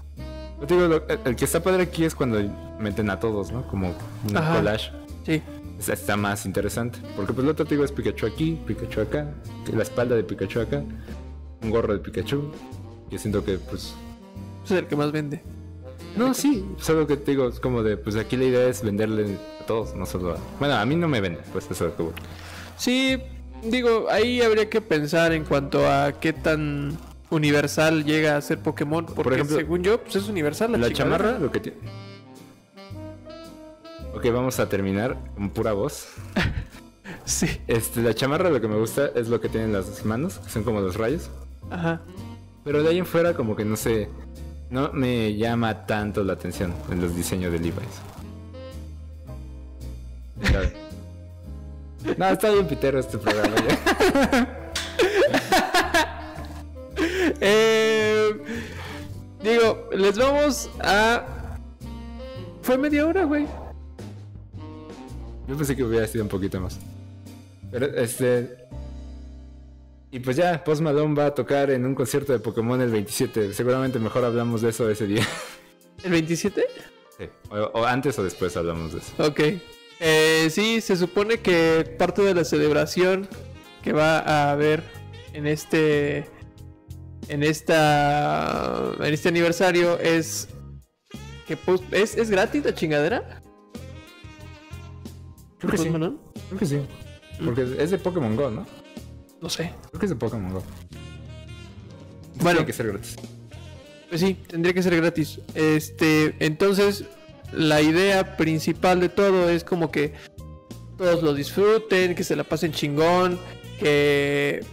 Te 0.67 0.75
digo, 0.75 0.89
lo- 0.89 1.09
el, 1.09 1.21
el 1.25 1.37
que 1.37 1.45
está 1.45 1.63
padre 1.63 1.85
aquí 1.85 2.05
es 2.05 2.15
cuando 2.15 2.39
meten 2.81 3.09
a 3.11 3.21
todos, 3.21 3.53
¿no? 3.53 3.67
Como 3.69 3.89
un 3.89 4.35
collage. 4.35 4.91
Sí. 5.25 5.41
Está, 5.87 6.17
más 6.17 6.45
interesante. 6.45 6.99
Porque 7.17 7.33
pues 7.33 7.45
lo 7.45 7.53
otro 7.53 7.65
te 7.65 7.75
digo 7.75 7.85
es 7.85 7.93
Pikachu 7.93 8.27
aquí, 8.27 8.59
Pikachu 8.67 9.03
acá, 9.03 9.33
la 9.73 9.83
espalda 9.83 10.17
de 10.17 10.25
Pikachu 10.25 10.61
acá, 10.61 10.83
un 11.63 11.71
gorro 11.71 11.93
de 11.93 12.01
Pikachu. 12.01 12.51
Yo 13.11 13.19
siento 13.19 13.45
que 13.45 13.59
pues... 13.59 13.95
Es 14.65 14.71
el 14.73 14.87
que 14.87 14.97
más 14.97 15.13
vende. 15.13 15.41
No, 16.17 16.35
sí, 16.35 16.65
solo 16.79 17.07
que 17.07 17.17
te 17.17 17.31
digo, 17.31 17.49
es 17.49 17.61
como 17.61 17.83
de, 17.83 17.97
pues 17.97 18.17
aquí 18.17 18.37
la 18.37 18.45
idea 18.45 18.69
es 18.69 18.83
venderle 18.83 19.37
a 19.61 19.67
todos, 19.67 19.95
no 19.95 20.05
solo 20.05 20.33
a... 20.33 20.39
Bueno, 20.59 20.75
a 20.75 20.85
mí 20.85 20.97
no 20.97 21.07
me 21.07 21.21
vende, 21.21 21.41
pues 21.53 21.71
eso 21.71 21.87
es 21.87 21.95
como... 21.95 22.13
Sí, 22.77 23.19
digo, 23.63 24.07
ahí 24.11 24.43
habría 24.43 24.69
que 24.69 24.81
pensar 24.81 25.33
en 25.33 25.45
cuanto 25.45 25.89
a 25.89 26.13
qué 26.21 26.33
tan 26.33 26.99
universal 27.31 28.05
llega 28.05 28.37
a 28.37 28.41
ser 28.41 28.59
Pokémon, 28.59 29.07
porque 29.07 29.35
ejemplo, 29.35 29.57
según 29.57 29.83
yo, 29.83 30.03
pues 30.03 30.17
es 30.17 30.29
universal 30.29 30.73
la, 30.73 30.79
La 30.79 30.93
chamarra, 30.93 31.39
lo 31.39 31.53
que 31.53 31.61
tiene... 31.61 31.79
Ok, 34.19 34.27
vamos 34.33 34.59
a 34.59 34.69
terminar 34.69 35.17
con 35.37 35.51
pura 35.51 35.73
voz. 35.73 36.09
Sí, 37.25 37.47
Este, 37.67 38.03
la 38.03 38.15
chamarra 38.15 38.51
lo 38.51 38.61
que 38.61 38.69
me 38.69 38.77
gusta 38.77 39.11
es 39.15 39.29
lo 39.29 39.41
que 39.41 39.49
tienen 39.49 39.73
las 39.73 40.05
manos, 40.05 40.39
que 40.39 40.51
son 40.51 40.65
como 40.65 40.81
los 40.81 40.97
rayos. 40.97 41.31
ajá. 41.71 42.01
Pero 42.65 42.83
de 42.83 42.89
ahí 42.91 42.99
en 42.99 43.07
fuera 43.07 43.33
como 43.35 43.55
que 43.55 43.65
no 43.65 43.77
sé, 43.77 44.09
no 44.71 44.93
me 44.93 45.35
llama 45.37 45.87
tanto 45.87 46.25
la 46.25 46.33
atención 46.35 46.75
en 46.91 47.01
los 47.01 47.15
diseños 47.15 47.53
de 47.53 47.59
Levi's. 47.61 48.01
No, 52.17 52.27
está 52.29 52.51
bien 52.51 52.67
pitero 52.67 52.99
este 52.99 53.19
programa 53.19 53.55
ya. 53.69 54.49
Eh, 57.41 58.33
digo, 59.43 59.89
les 59.93 60.19
vamos 60.19 60.69
a. 60.81 61.23
Fue 62.63 62.77
media 62.77 63.07
hora, 63.07 63.25
güey. 63.25 63.47
Yo 65.49 65.57
pensé 65.57 65.75
que 65.75 65.83
hubiera 65.83 66.07
sido 66.07 66.25
un 66.25 66.29
poquito 66.29 66.61
más. 66.61 66.79
Pero 67.71 67.87
este. 67.97 68.67
Y 70.11 70.21
pues 70.21 70.37
ya, 70.37 70.63
Post 70.63 70.83
Malone 70.83 71.15
va 71.15 71.27
a 71.27 71.35
tocar 71.35 71.71
en 71.71 71.87
un 71.87 71.95
concierto 71.95 72.33
de 72.33 72.39
Pokémon 72.39 72.81
el 72.81 72.91
27. 72.91 73.55
Seguramente 73.55 73.99
mejor 73.99 74.25
hablamos 74.25 74.61
de 74.61 74.71
eso 74.71 74.89
ese 74.91 75.07
día. 75.07 75.27
¿El 76.05 76.13
27? 76.13 76.65
Sí. 77.19 77.25
O, 77.51 77.57
o 77.57 77.85
antes 77.85 78.19
o 78.19 78.25
después 78.25 78.57
hablamos 78.57 78.93
de 78.93 78.99
eso. 79.01 79.27
Ok. 79.27 79.41
Eh, 80.01 80.49
sí, 80.51 80.81
se 80.81 80.97
supone 80.97 81.39
que 81.39 81.95
parte 81.99 82.23
de 82.23 82.35
la 82.35 82.45
celebración 82.45 83.27
que 83.83 83.93
va 83.93 84.19
a 84.19 84.53
haber 84.53 84.83
en 85.33 85.47
este. 85.47 86.27
En 87.29 87.43
esta. 87.43 88.93
En 89.01 89.15
este 89.15 89.29
aniversario 89.31 89.99
es. 89.99 90.49
Que 91.47 91.57
pues, 91.57 91.81
¿es, 91.91 92.17
¿Es 92.19 92.31
gratis 92.31 92.65
la 92.65 92.75
chingadera? 92.75 93.43
Creo 95.59 95.71
que 95.73 95.79
sí. 95.79 95.89
Creo 95.89 96.59
que 96.59 96.67
sí. 96.67 96.81
Porque 97.45 97.63
es 97.79 97.91
de 97.91 97.99
Pokémon 97.99 98.37
Go, 98.37 98.51
¿no? 98.51 98.67
No 99.41 99.49
sé. 99.49 99.73
Creo 99.91 100.01
que 100.01 100.07
es 100.07 100.11
de 100.11 100.17
Pokémon 100.17 100.53
Go. 100.53 100.63
Bueno. 102.37 102.59
Tiene 102.59 102.67
que 102.67 102.73
ser 102.73 102.89
gratis. 102.89 103.17
Pues 104.09 104.21
sí, 104.21 104.35
tendría 104.47 104.73
que 104.73 104.83
ser 104.83 104.97
gratis. 104.97 105.41
Este, 105.55 106.35
entonces, 106.41 107.05
la 107.53 107.83
idea 107.83 108.37
principal 108.37 109.01
de 109.01 109.09
todo 109.09 109.51
es 109.51 109.65
como 109.65 109.91
que 109.91 110.15
todos 110.97 111.23
lo 111.23 111.35
disfruten, 111.35 112.15
que 112.15 112.25
se 112.25 112.35
la 112.35 112.45
pasen 112.45 112.73
chingón, 112.73 113.39
que 113.79 114.65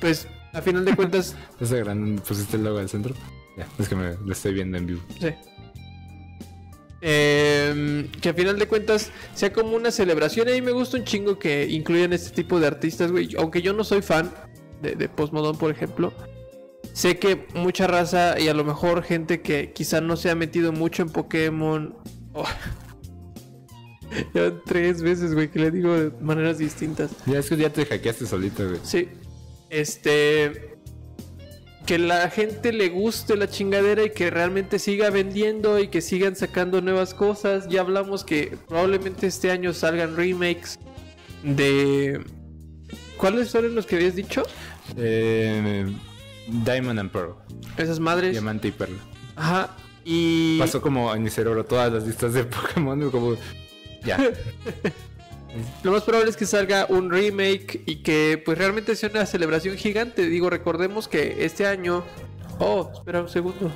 pues 0.00 0.28
a 0.52 0.60
final 0.62 0.84
de 0.84 0.94
cuentas, 0.96 1.34
Ese 1.60 1.78
gran 1.80 2.16
pusiste 2.16 2.56
el 2.56 2.64
logo 2.64 2.78
al 2.78 2.88
centro. 2.88 3.14
Ya, 3.56 3.66
es 3.78 3.88
que 3.88 3.96
me 3.96 4.14
lo 4.16 4.32
estoy 4.32 4.52
viendo 4.54 4.76
en 4.78 4.86
vivo. 4.86 5.00
sí. 5.20 5.28
Em, 7.06 8.10
que 8.12 8.30
a 8.30 8.34
final 8.34 8.58
de 8.58 8.66
cuentas 8.66 9.10
sea 9.34 9.52
como 9.52 9.76
una 9.76 9.90
celebración. 9.90 10.48
Y 10.48 10.52
a 10.52 10.54
mí 10.54 10.62
me 10.62 10.72
gusta 10.72 10.96
un 10.96 11.04
chingo 11.04 11.38
que 11.38 11.66
incluyan 11.68 12.14
este 12.14 12.30
tipo 12.30 12.58
de 12.58 12.66
artistas, 12.66 13.12
güey. 13.12 13.28
Aunque 13.36 13.60
yo 13.60 13.74
no 13.74 13.84
soy 13.84 14.00
fan 14.00 14.32
de, 14.80 14.94
de 14.94 15.10
Post 15.10 15.34
Malone, 15.34 15.58
por 15.58 15.70
ejemplo. 15.70 16.14
Sé 16.94 17.18
que 17.18 17.46
mucha 17.54 17.86
raza 17.86 18.40
y 18.40 18.48
a 18.48 18.54
lo 18.54 18.64
mejor 18.64 19.02
gente 19.02 19.42
que 19.42 19.72
quizá 19.74 20.00
no 20.00 20.16
se 20.16 20.30
ha 20.30 20.34
metido 20.34 20.72
mucho 20.72 21.02
en 21.02 21.10
Pokémon. 21.10 21.94
Oh. 22.36 22.44
Ya 24.34 24.52
tres 24.64 25.02
veces, 25.02 25.34
güey, 25.34 25.48
que 25.48 25.60
le 25.60 25.70
digo 25.70 25.96
de 25.96 26.10
maneras 26.20 26.58
distintas. 26.58 27.12
Ya 27.26 27.38
es 27.38 27.48
que 27.48 27.56
ya 27.56 27.70
te 27.70 27.86
hackeaste 27.86 28.26
solito, 28.26 28.66
güey. 28.68 28.80
Sí. 28.82 29.08
Este. 29.70 30.73
Que 31.86 31.98
la 31.98 32.30
gente 32.30 32.72
le 32.72 32.88
guste 32.88 33.36
la 33.36 33.48
chingadera 33.48 34.04
y 34.04 34.10
que 34.10 34.30
realmente 34.30 34.78
siga 34.78 35.10
vendiendo 35.10 35.78
y 35.78 35.88
que 35.88 36.00
sigan 36.00 36.34
sacando 36.34 36.80
nuevas 36.80 37.12
cosas. 37.12 37.68
Ya 37.68 37.82
hablamos 37.82 38.24
que 38.24 38.56
probablemente 38.68 39.26
este 39.26 39.50
año 39.50 39.72
salgan 39.74 40.16
remakes 40.16 40.78
de. 41.42 42.24
¿Cuáles 43.18 43.48
son 43.48 43.74
los 43.74 43.86
que 43.86 43.96
habías 43.96 44.16
dicho? 44.16 44.42
Eh, 44.96 45.86
Diamond 46.48 47.00
and 47.00 47.10
Pearl. 47.10 47.34
Esas 47.76 48.00
madres. 48.00 48.32
Diamante 48.32 48.68
y 48.68 48.70
Perla. 48.72 48.98
Ajá. 49.36 49.76
Y. 50.04 50.58
Pasó 50.58 50.80
como 50.80 51.14
en 51.14 51.22
mi 51.22 51.30
cerebro 51.30 51.64
todas 51.64 51.92
las 51.92 52.06
listas 52.06 52.32
de 52.32 52.44
Pokémon. 52.44 53.10
Como. 53.10 53.36
Ya. 54.04 54.18
Lo 55.82 55.92
más 55.92 56.02
probable 56.02 56.30
es 56.30 56.36
que 56.36 56.46
salga 56.46 56.86
un 56.88 57.10
remake 57.10 57.82
y 57.86 57.96
que 58.02 58.42
pues 58.44 58.58
realmente 58.58 58.96
sea 58.96 59.10
una 59.10 59.26
celebración 59.26 59.76
gigante. 59.76 60.26
Digo, 60.26 60.50
recordemos 60.50 61.08
que 61.08 61.44
este 61.44 61.66
año... 61.66 62.04
Oh, 62.58 62.90
espera 62.92 63.20
un 63.20 63.28
segundo. 63.28 63.70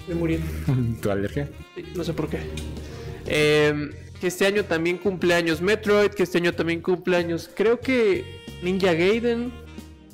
Estoy 0.00 0.14
muriendo. 0.14 0.46
¿Tu 1.02 1.10
alergia? 1.10 1.48
Sí, 1.74 1.84
no 1.94 2.04
sé 2.04 2.12
por 2.14 2.28
qué. 2.28 2.38
Em, 3.26 3.92
que 4.20 4.28
este 4.28 4.46
año 4.46 4.64
también 4.64 4.96
cumpleaños 4.96 5.60
Metroid, 5.60 6.10
que 6.10 6.22
este 6.22 6.38
año 6.38 6.54
también 6.54 6.80
cumpleaños... 6.80 7.50
Creo 7.54 7.80
que 7.80 8.24
Ninja 8.62 8.94
Gaiden, 8.94 9.52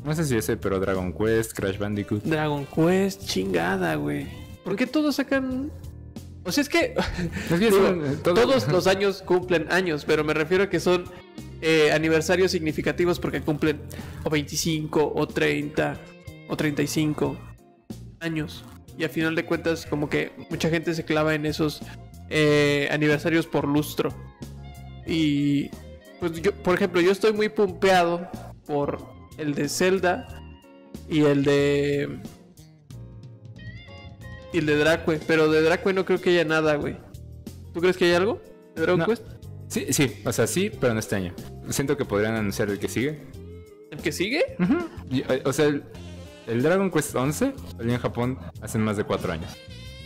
No 0.05 0.15
sé 0.15 0.25
si 0.25 0.37
ese, 0.37 0.57
pero 0.57 0.81
Dragon 0.81 1.13
Quest, 1.13 1.53
Crash 1.53 1.79
Bandicoot. 1.79 2.25
Dragon 2.25 2.67
Quest, 2.67 3.27
chingada, 3.27 3.95
güey. 3.95 4.27
¿Por 4.65 4.75
qué 4.75 4.87
todos 4.87 5.17
sacan... 5.17 5.71
O 6.45 6.53
sea, 6.53 6.63
es 6.63 6.69
que... 6.69 6.95
Es 6.95 7.49
que 7.49 7.57
Digo, 7.59 7.77
son, 7.79 8.05
eh, 8.07 8.17
todo- 8.23 8.35
Todos 8.35 8.69
los 8.69 8.87
años 8.87 9.23
cumplen 9.23 9.67
años, 9.73 10.05
pero 10.05 10.25
me 10.25 10.35
refiero 10.35 10.65
a 10.65 10.71
que 10.71 10.79
son 10.81 11.05
eh, 11.63 11.91
aniversarios 11.93 12.51
significativos 12.51 13.19
porque 13.19 13.41
cumplen 13.41 13.81
o 14.25 14.31
25 14.31 15.13
o 15.15 15.27
30 15.27 15.97
o 16.49 16.57
35 16.57 17.37
años. 18.21 18.65
Y 18.99 19.05
a 19.05 19.09
final 19.09 19.35
de 19.35 19.45
cuentas 19.45 19.87
como 19.87 20.09
que 20.11 20.33
mucha 20.51 20.69
gente 20.69 20.95
se 20.95 21.05
clava 21.05 21.35
en 21.35 21.47
esos 21.47 21.81
eh, 22.31 22.89
aniversarios 22.93 23.47
por 23.47 23.67
lustro. 23.67 24.11
Y 25.07 25.71
pues 26.21 26.41
yo, 26.43 26.53
por 26.53 26.75
ejemplo, 26.75 27.01
yo 27.01 27.11
estoy 27.11 27.33
muy 27.33 27.49
pumpeado 27.49 28.29
por 28.67 28.99
el 29.39 29.55
de 29.55 29.69
Zelda 29.69 30.29
y 31.09 31.23
el 31.23 31.43
de... 31.45 32.19
Y 34.55 34.59
el 34.59 34.67
de 34.67 34.77
Dracue, 34.77 35.21
pero 35.27 35.51
de 35.51 35.63
Dracue 35.63 35.93
no 35.93 36.05
creo 36.05 36.21
que 36.21 36.31
haya 36.31 36.45
nada, 36.45 36.77
güey. 36.77 36.97
¿Tú 37.73 37.81
crees 37.81 37.97
que 37.97 38.05
hay 38.05 38.13
algo? 38.13 38.41
¿De 38.77 38.83
Dragon 38.83 39.01
No. 39.01 39.07
Quest? 39.07 39.25
Sí, 39.67 39.87
sí, 39.93 40.23
o 40.25 40.33
sea, 40.33 40.47
sí, 40.47 40.71
pero 40.81 40.95
no 40.95 41.01
este 41.01 41.17
año. 41.17 41.35
Siento 41.71 41.97
que 41.97 42.05
podrían 42.05 42.37
anunciar 42.37 42.71
el 42.71 42.79
que 42.79 42.89
sigue. 42.89 43.21
¿El 43.91 43.99
que 43.99 44.13
sigue? 44.13 44.45
Eh, 45.11 45.43
o 45.45 45.53
sea, 45.53 45.67
el, 45.67 45.83
el 46.47 46.63
Dragon 46.63 46.89
Quest 46.89 47.17
11 47.17 47.53
salió 47.77 47.95
en 47.95 47.99
Japón 47.99 48.39
hace 48.61 48.79
más 48.79 48.97
de 48.97 49.03
cuatro 49.03 49.33
años. 49.33 49.51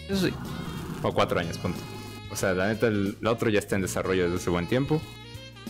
Eso 0.09 0.29
sí. 0.29 0.35
O 1.03 1.13
cuatro 1.13 1.39
años, 1.39 1.59
punto. 1.59 1.79
O 2.31 2.37
sea, 2.37 2.55
la 2.55 2.69
neta, 2.69 2.87
el, 2.87 3.19
el 3.21 3.27
otro 3.27 3.51
ya 3.51 3.59
está 3.59 3.77
en 3.77 3.83
desarrollo 3.83 4.25
desde 4.25 4.37
hace 4.37 4.49
buen 4.49 4.67
tiempo. 4.67 4.99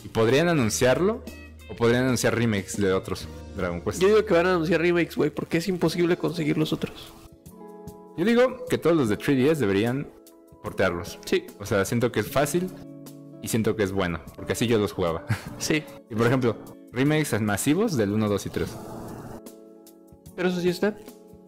Y 0.05 0.09
podrían 0.09 0.49
anunciarlo, 0.49 1.25
o 1.69 1.75
podrían 1.75 2.05
anunciar 2.05 2.37
remakes 2.37 2.77
de 2.77 2.93
otros 2.93 3.27
Dragon 3.57 3.81
Quest. 3.81 4.01
Yo 4.01 4.07
digo 4.07 4.25
que 4.25 4.35
van 4.35 4.47
a 4.47 4.51
anunciar 4.55 4.81
remakes, 4.81 5.17
güey, 5.17 5.31
porque 5.31 5.59
es 5.59 5.67
imposible 5.67 6.17
conseguir 6.17 6.57
los 6.57 6.73
otros. 6.73 7.13
Yo 8.19 8.25
digo 8.25 8.65
que 8.69 8.77
todos 8.79 8.95
los 8.97 9.09
de 9.09 9.17
3DS 9.17 9.55
deberían 9.57 10.09
portearlos. 10.63 11.19
Sí, 11.25 11.47
O 11.61 11.65
sea, 11.65 11.85
siento 11.85 12.13
que 12.13 12.21
es 12.21 12.29
fácil 12.31 12.69
y 13.43 13.49
siento 13.49 13.77
que 13.77 13.85
es 13.85 13.93
bueno, 13.93 14.21
porque 14.37 14.53
así 14.53 14.67
yo 14.67 14.77
los 14.79 14.93
jugaba. 14.93 15.25
sí. 15.59 15.83
y 16.11 16.15
por 16.15 16.27
ejemplo, 16.27 16.57
remakes 16.93 17.41
masivos 17.41 17.97
del 17.97 18.11
1, 18.13 18.29
2 18.29 18.47
y 18.47 18.51
3. 18.51 18.77
Pero 20.37 20.49
eso 20.49 20.61
sí 20.61 20.69
está. 20.69 20.97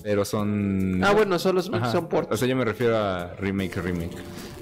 Pero 0.02 0.24
son... 0.24 1.02
Ah, 1.04 1.12
bueno, 1.12 1.38
solo 1.38 1.60
son 1.62 2.08
ports. 2.08 2.32
O 2.32 2.36
sea, 2.36 2.48
yo 2.48 2.56
me 2.56 2.64
refiero 2.64 2.96
a 2.96 3.34
remake, 3.34 3.76
remake. 3.82 4.16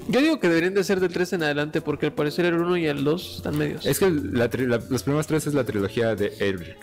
Yo 0.09 0.19
digo 0.21 0.39
que 0.39 0.49
deberían 0.49 0.73
de 0.73 0.83
ser 0.83 0.99
del 0.99 1.13
3 1.13 1.33
en 1.33 1.43
adelante 1.43 1.81
porque 1.81 2.07
al 2.07 2.13
parecer 2.13 2.45
el 2.45 2.55
1 2.55 2.77
y 2.77 2.87
el 2.87 3.03
2 3.03 3.35
están 3.37 3.57
medios. 3.57 3.85
Es 3.85 3.99
que 3.99 4.09
la 4.09 4.49
la- 4.51 4.81
los 4.89 5.03
primeros 5.03 5.27
tres 5.27 5.45
es 5.47 5.53
la 5.53 5.63
trilogía 5.63 6.15
de 6.15 6.33
Elric. 6.39 6.77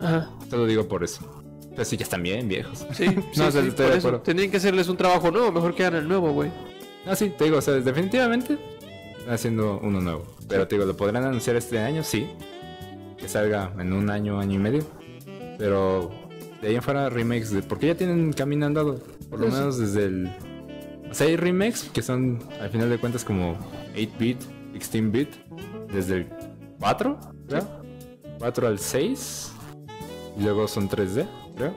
Ajá. 0.00 0.30
Te 0.50 0.56
lo 0.56 0.66
digo 0.66 0.88
por 0.88 1.04
eso. 1.04 1.41
Pero 1.72 1.84
sí, 1.84 1.96
ya 1.96 2.04
están 2.04 2.22
bien 2.22 2.48
viejos. 2.48 2.86
Sí, 2.92 3.06
sí, 3.32 3.40
No, 3.40 3.50
sí, 3.50 3.58
estoy 3.58 3.86
por 3.86 3.96
eso. 3.96 4.20
Tendrían 4.20 4.50
que 4.50 4.58
hacerles 4.58 4.88
un 4.88 4.96
trabajo 4.96 5.30
nuevo, 5.30 5.50
mejor 5.52 5.74
que 5.74 5.84
hagan 5.84 6.00
el 6.02 6.08
nuevo, 6.08 6.32
güey. 6.32 6.50
No, 7.06 7.16
sí, 7.16 7.32
te 7.36 7.44
digo, 7.44 7.58
o 7.58 7.62
sea, 7.62 7.74
definitivamente 7.74 8.58
están 9.18 9.34
haciendo 9.34 9.80
uno 9.82 10.00
nuevo. 10.00 10.24
Pero 10.48 10.68
te 10.68 10.76
digo, 10.76 10.86
¿lo 10.86 10.96
podrán 10.96 11.24
anunciar 11.24 11.56
este 11.56 11.78
año? 11.78 12.02
Sí. 12.04 12.26
Que 13.18 13.28
salga 13.28 13.72
en 13.78 13.92
un 13.92 14.10
año, 14.10 14.38
año 14.38 14.54
y 14.54 14.58
medio. 14.58 14.84
Pero 15.58 16.10
de 16.60 16.68
ahí 16.68 16.74
en 16.76 16.82
fuera 16.82 17.08
remakes, 17.08 17.50
de, 17.50 17.62
porque 17.62 17.86
ya 17.88 17.94
tienen 17.94 18.32
camino 18.32 18.66
andado. 18.66 18.98
Por 19.30 19.40
lo 19.40 19.46
Pues 19.46 19.54
sí. 19.54 19.58
menos 19.60 19.78
desde 19.78 20.04
el... 20.04 20.30
O 21.10 21.14
sea, 21.14 21.26
hay 21.26 21.36
remakes 21.36 21.90
que 21.92 22.02
son, 22.02 22.38
al 22.60 22.70
final 22.70 22.88
de 22.90 22.98
cuentas, 22.98 23.24
como 23.24 23.56
8-bit, 23.94 24.38
16-bit. 24.74 25.28
Desde 25.92 26.16
el 26.16 26.26
4, 26.80 27.18
creo. 27.48 27.68
4 28.38 28.66
al 28.68 28.78
6. 28.78 29.52
Y 30.38 30.42
luego 30.42 30.66
son 30.68 30.88
3D, 30.88 31.26
creo. 31.56 31.74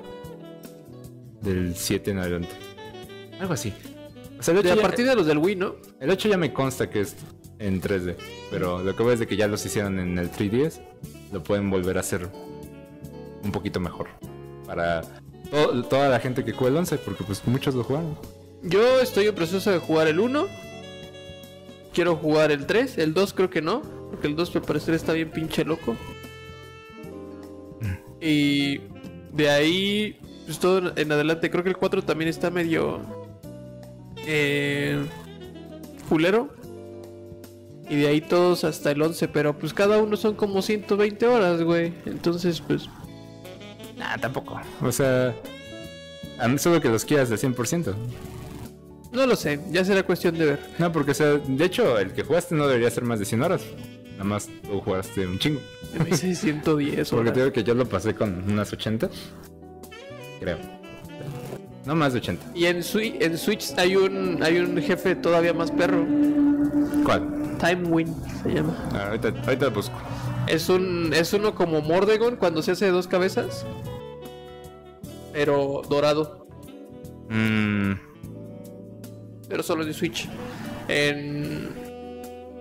Del 1.42 1.76
7 1.76 2.12
en 2.12 2.20
adelante. 2.20 2.50
Algo 3.40 3.54
así. 3.54 3.74
O 4.40 4.44
sea, 4.44 4.54
el 4.54 4.62
De 4.64 4.70
ocho 4.70 4.74
a 4.74 4.76
ya- 4.78 4.82
partir 4.82 5.06
de 5.06 5.16
los 5.16 5.26
del 5.26 5.38
Wii, 5.38 5.56
¿no? 5.56 5.76
el 6.00 6.10
8 6.10 6.30
ya 6.30 6.38
me 6.38 6.52
consta 6.54 6.90
que 6.90 7.02
es 7.02 7.16
en 7.60 7.82
3D, 7.82 8.16
pero 8.52 8.84
lo 8.84 8.96
que 8.96 9.04
veo 9.04 9.14
es 9.14 9.20
de 9.20 9.28
que 9.28 9.38
ya 9.38 9.48
los 9.48 9.66
hicieron 9.66 10.00
en 10.00 10.18
el 10.20 10.30
3DS, 10.32 10.82
lo 11.32 11.42
pueden 11.44 11.70
volver 11.70 11.98
a 11.98 12.02
hacer 12.02 12.30
un 13.44 13.52
poquito 13.52 13.80
mejor. 13.80 14.08
Para 14.66 15.02
to- 15.52 15.84
toda 15.84 16.10
la 16.10 16.20
gente 16.20 16.44
que 16.44 16.52
juega 16.52 16.72
el 16.72 16.78
11, 16.78 16.98
porque 16.98 17.24
pues 17.24 17.42
muchos 17.48 17.76
lo 17.76 17.84
jugaron. 17.84 18.18
Yo 18.64 19.00
estoy 19.00 19.28
en 19.28 19.36
proceso 19.36 19.72
de 19.72 19.78
jugar 19.80 20.08
el 20.08 20.20
1. 20.20 20.48
Quiero 21.94 22.16
jugar 22.18 22.52
el 22.52 22.66
3. 22.66 22.98
El 22.98 23.14
2 23.14 23.34
creo 23.34 23.50
que 23.50 23.62
no. 23.62 23.82
Porque 24.10 24.28
el 24.28 24.36
2 24.36 24.56
al 24.56 24.62
parecer 24.64 24.96
está 24.96 25.14
bien 25.14 25.30
pinche 25.30 25.64
loco. 25.64 25.96
Y 28.20 28.80
de 29.36 29.50
ahí, 29.50 30.18
pues 30.46 30.60
todo 30.60 30.94
en 30.96 31.12
adelante. 31.12 31.50
Creo 31.52 31.64
que 31.64 31.70
el 31.70 31.78
4 31.78 32.04
también 32.04 32.30
está 32.30 32.50
medio... 32.50 33.02
Eh, 34.28 35.06
culero. 36.10 36.54
Y 37.88 37.98
de 37.98 38.08
ahí 38.08 38.22
todos 38.22 38.64
hasta 38.64 38.92
el 38.92 39.02
11, 39.02 39.28
pero 39.28 39.58
pues 39.58 39.74
cada 39.74 40.00
uno 40.00 40.18
son 40.18 40.36
como 40.36 40.62
120 40.62 41.28
horas, 41.28 41.62
güey. 41.62 41.94
Entonces, 42.06 42.62
pues... 42.62 42.90
Nah, 43.98 44.18
tampoco. 44.18 44.60
O 44.82 44.92
sea, 44.92 45.36
a 46.40 46.48
mí 46.48 46.58
solo 46.58 46.82
que 46.82 46.90
los 46.90 47.06
quieras 47.06 47.30
del 47.30 47.40
100%. 47.40 47.94
No 49.12 49.26
lo 49.26 49.36
sé, 49.36 49.62
ya 49.72 49.86
será 49.86 50.04
cuestión 50.04 50.38
de 50.38 50.46
ver. 50.46 50.60
No, 50.78 50.92
porque, 50.92 51.12
o 51.12 51.14
sea, 51.14 51.34
de 51.36 51.66
hecho, 51.66 51.98
el 51.98 52.12
que 52.12 52.24
jugaste 52.24 52.56
no 52.56 52.68
debería 52.68 52.90
ser 52.92 53.04
más 53.04 53.20
de 53.20 53.26
100 53.26 53.42
horas. 53.44 53.62
Nada 54.18 54.24
más 54.24 54.50
tú 54.64 54.80
jugaste 54.82 55.26
un 55.28 55.38
chingo. 55.40 55.60
Me 56.02 56.10
hice 56.10 56.34
110 56.36 57.10
Porque 57.10 57.32
te 57.32 57.40
digo 57.42 57.52
que 57.52 57.64
yo 57.64 57.74
lo 57.74 57.86
pasé 57.88 58.14
con 58.16 58.44
unas 58.52 58.72
80. 58.72 59.10
Creo. 60.40 60.58
No 61.86 61.96
más 61.96 62.14
de 62.14 62.20
80. 62.20 62.46
Y 62.56 62.66
en, 62.66 62.78
Swi- 62.78 63.18
en 63.20 63.38
Switch 63.38 63.74
hay 63.78 63.96
un, 63.96 64.42
hay 64.42 64.58
un 64.58 64.78
jefe 64.82 65.16
todavía 65.16 65.54
más 65.54 65.70
perro. 65.72 66.06
¿Cuál? 67.04 67.58
Time 67.60 67.88
Win 67.90 68.14
se 68.44 68.50
llama. 68.54 68.76
Ah, 68.94 69.08
ahorita, 69.08 69.34
ahorita 69.46 69.70
busco. 69.70 69.96
Es 70.48 70.68
un 70.70 71.12
es 71.14 71.34
uno 71.34 71.54
como 71.56 71.82
Mordegon 71.82 72.36
cuando 72.38 72.62
se 72.62 72.72
hace 72.72 72.86
de 72.86 72.92
dos 72.92 73.08
cabezas. 73.08 73.66
Pero 75.34 75.82
dorado. 75.90 76.48
Mm, 77.30 77.94
Pero 79.50 79.64
solo 79.64 79.86
de 79.86 79.94
Switch. 79.94 80.28
En. 80.88 81.85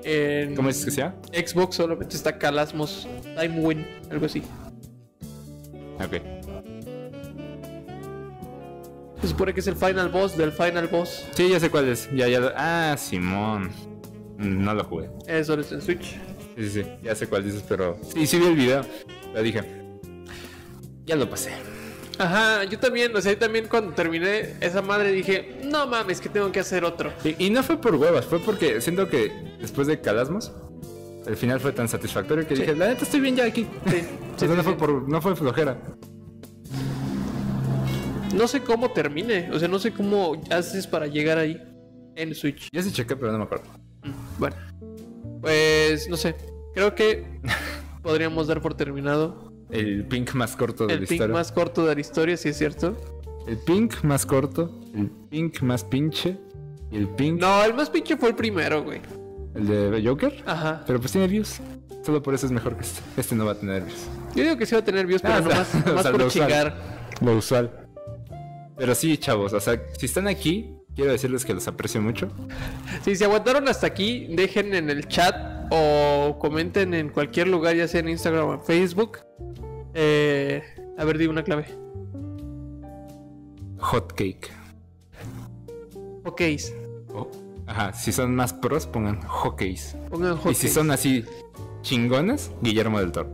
En 0.05 0.55
¿Cómo 0.55 0.69
dices 0.69 0.85
que 0.85 0.91
sea? 0.91 1.15
Xbox 1.33 1.77
solamente 1.77 2.15
está 2.17 2.39
Calasmos 2.39 3.09
Time 3.23 3.61
Win, 3.61 3.87
algo 4.11 4.27
así. 4.27 4.43
Ok. 5.99 6.21
Se 9.23 9.29
supone 9.29 9.55
que 9.55 9.61
es 9.61 9.67
el 9.67 9.77
final 9.77 10.11
boss 10.11 10.37
del 10.37 10.53
final 10.53 10.89
boss. 10.89 11.25
Sí, 11.35 11.49
ya 11.49 11.59
sé 11.59 11.71
cuál 11.71 11.89
es. 11.89 12.11
Ya, 12.15 12.29
ya. 12.29 12.41
lo- 12.41 12.53
Ah, 12.55 12.95
Simón. 12.99 13.71
No 14.37 14.75
lo 14.75 14.85
jugué. 14.85 15.09
Eso 15.27 15.55
es 15.59 15.73
en 15.73 15.81
Switch. 15.81 16.17
Sí, 16.57 16.69
sí, 16.69 16.83
sí. 16.83 16.83
Ya 17.03 17.15
sé 17.15 17.27
cuál 17.27 17.45
dices, 17.45 17.65
pero. 17.67 17.97
Sí, 18.13 18.27
sí 18.27 18.39
vi 18.39 18.47
el 18.47 18.55
video. 18.57 18.83
Lo 19.33 19.43
dije. 19.43 19.63
Ya 21.07 21.17
lo 21.17 21.29
pasé. 21.31 21.53
Ajá, 22.19 22.65
yo 22.65 22.79
también, 22.79 23.15
o 23.17 23.21
sea, 23.21 23.33
yo 23.33 23.39
también 23.39 23.67
cuando 23.69 23.93
terminé 23.93 24.55
esa 24.61 24.83
madre 24.83 25.11
dije, 25.13 25.61
no 25.65 25.87
mames, 25.87 26.21
que 26.21 26.29
tengo 26.29 26.51
que 26.53 26.61
hacer 26.61 26.85
otro. 26.85 27.13
Y, 27.25 27.47
y 27.47 27.51
no 27.51 27.63
fue 27.63 27.81
por 27.81 27.95
huevas, 27.97 28.25
fue 28.25 28.39
porque 28.39 28.81
siento 28.81 29.09
que 29.09 29.33
después 29.61 29.87
de 29.89 30.01
Calasmos, 30.01 30.53
el 31.27 31.37
final 31.37 31.59
fue 31.61 31.73
tan 31.73 31.89
satisfactorio 31.89 32.47
que 32.47 32.55
Sí. 32.55 32.63
dije, 32.63 32.77
la 32.77 32.89
neta 32.89 33.03
estoy 33.05 33.21
bien 33.21 33.35
ya 33.37 33.45
aquí. 33.45 33.67
Sí, 33.87 33.97
O 34.37 34.39
sí, 34.39 34.47
sea, 34.47 34.57
no, 34.57 34.63
fue 34.63 34.77
por, 34.77 35.09
no 35.09 35.21
fue 35.23 35.35
flojera. 35.35 35.77
No 38.35 38.49
sé 38.49 38.61
cómo 38.63 38.91
termine, 38.91 39.51
o 39.53 39.59
sea, 39.59 39.69
no 39.69 39.79
sé 39.79 39.93
cómo 39.93 40.41
haces 40.51 40.87
para 40.87 41.07
llegar 41.07 41.39
ahí 41.39 41.61
en 42.17 42.35
Switch. 42.35 42.69
Yo 42.73 42.83
sí 42.83 42.93
chequé, 42.93 43.17
pero 43.17 43.33
no 43.33 43.39
me 43.39 43.45
acuerdo. 43.45 43.65
Mm, 44.03 44.11
Bueno, 44.41 44.57
pues 45.41 46.09
no 46.09 46.17
sé, 46.17 46.35
creo 46.75 46.95
que 46.95 47.41
podríamos 48.03 48.47
dar 48.49 48.61
por 48.61 48.75
terminado 48.75 49.53
El 49.71 50.05
pink 50.07 50.35
más 50.35 50.57
corto 50.57 50.87
de 50.87 50.95
el 50.95 51.01
la 51.01 51.05
historia. 51.05 51.29
más 51.35 51.53
corto 51.53 51.87
de 51.87 51.95
la 51.95 52.01
historia, 52.01 52.37
si 52.37 52.49
es 52.51 52.59
cierto. 52.59 52.97
El 53.47 53.59
pink 53.59 54.03
más 54.05 54.25
corto, 54.27 54.71
el 54.95 55.11
pink 55.31 55.61
más 55.63 55.85
pinche 55.85 56.39
y 56.91 56.97
el 56.97 57.09
pink, 57.09 57.41
No, 57.41 57.65
el 57.65 57.75
más 57.75 57.91
pinche 57.91 58.17
fue 58.17 58.29
el 58.31 58.35
primero, 58.35 58.83
güey. 58.85 59.01
el 59.55 59.67
de 59.67 60.03
Joker. 60.07 60.43
Ajá. 60.47 60.83
Pero 60.87 61.01
pues 61.01 61.13
tiene 61.13 61.27
views. 61.29 61.61
Solo 62.05 62.23
por 62.23 62.35
eso 62.35 62.47
es 62.47 62.53
mejor 62.53 62.77
que 62.77 62.83
este. 62.83 63.01
Este 63.17 63.35
no 63.35 63.47
va 63.47 63.53
a 63.53 63.55
tener 63.55 63.83
views. 63.85 64.07
Yo 64.35 64.43
digo 64.43 64.57
que 64.57 64.67
sí 64.67 64.75
va 64.75 64.81
a 64.81 64.85
tener 64.85 65.07
views, 65.07 65.23
pero 65.23 65.35
Ah, 65.35 65.39
o 65.39 65.43
sea, 65.43 65.51
nomás, 65.53 65.75
o 65.75 65.89
nomás 65.89 66.03
sea, 66.03 66.11
por 66.13 66.21
lo 66.21 66.27
usual. 66.27 66.47
chingar. 66.49 66.77
Lo 67.23 67.37
usual. 67.37 67.71
Pero 68.77 68.95
sí, 68.95 69.17
chavos, 69.19 69.53
o 69.53 69.61
sea, 69.61 69.81
si 69.99 70.07
están 70.07 70.27
aquí, 70.27 70.75
quiero 70.97 71.13
decirles 71.13 71.45
que 71.45 71.55
los 71.55 71.67
aprecio 71.69 72.03
mucho. 72.03 72.29
Si 73.05 73.15
se 73.15 73.25
aguantaron 73.25 73.69
hasta 73.69 73.87
aquí, 73.87 74.27
dejen 74.35 74.75
en 74.75 74.91
el 74.91 75.07
chat 75.07 75.35
o 75.71 76.37
comenten 76.41 76.95
en 76.95 77.09
cualquier 77.09 77.49
lugar, 77.49 77.77
ya 77.77 77.89
sea 77.89 78.01
en 78.01 78.09
Instagram 78.09 78.49
o 78.49 78.55
en 78.55 78.63
Facebook. 78.63 79.19
Eh, 79.95 80.63
a 80.99 81.05
ver, 81.05 81.19
di 81.19 81.27
una 81.27 81.43
clave. 81.43 81.67
Hot 83.79 84.13
cake. 84.15 84.51
Ok, 86.25 86.41
Oh, 87.13 87.31
Ajá, 87.67 87.93
si 87.93 88.13
son 88.13 88.35
más 88.35 88.53
pros, 88.53 88.87
pongan 88.87 89.21
hockeys. 89.23 89.97
pongan 90.11 90.39
Y 90.51 90.55
si 90.55 90.69
son 90.69 90.91
así 90.91 91.25
chingones, 91.83 92.51
Guillermo 92.61 92.99
del 92.99 93.13
Toro. 93.13 93.31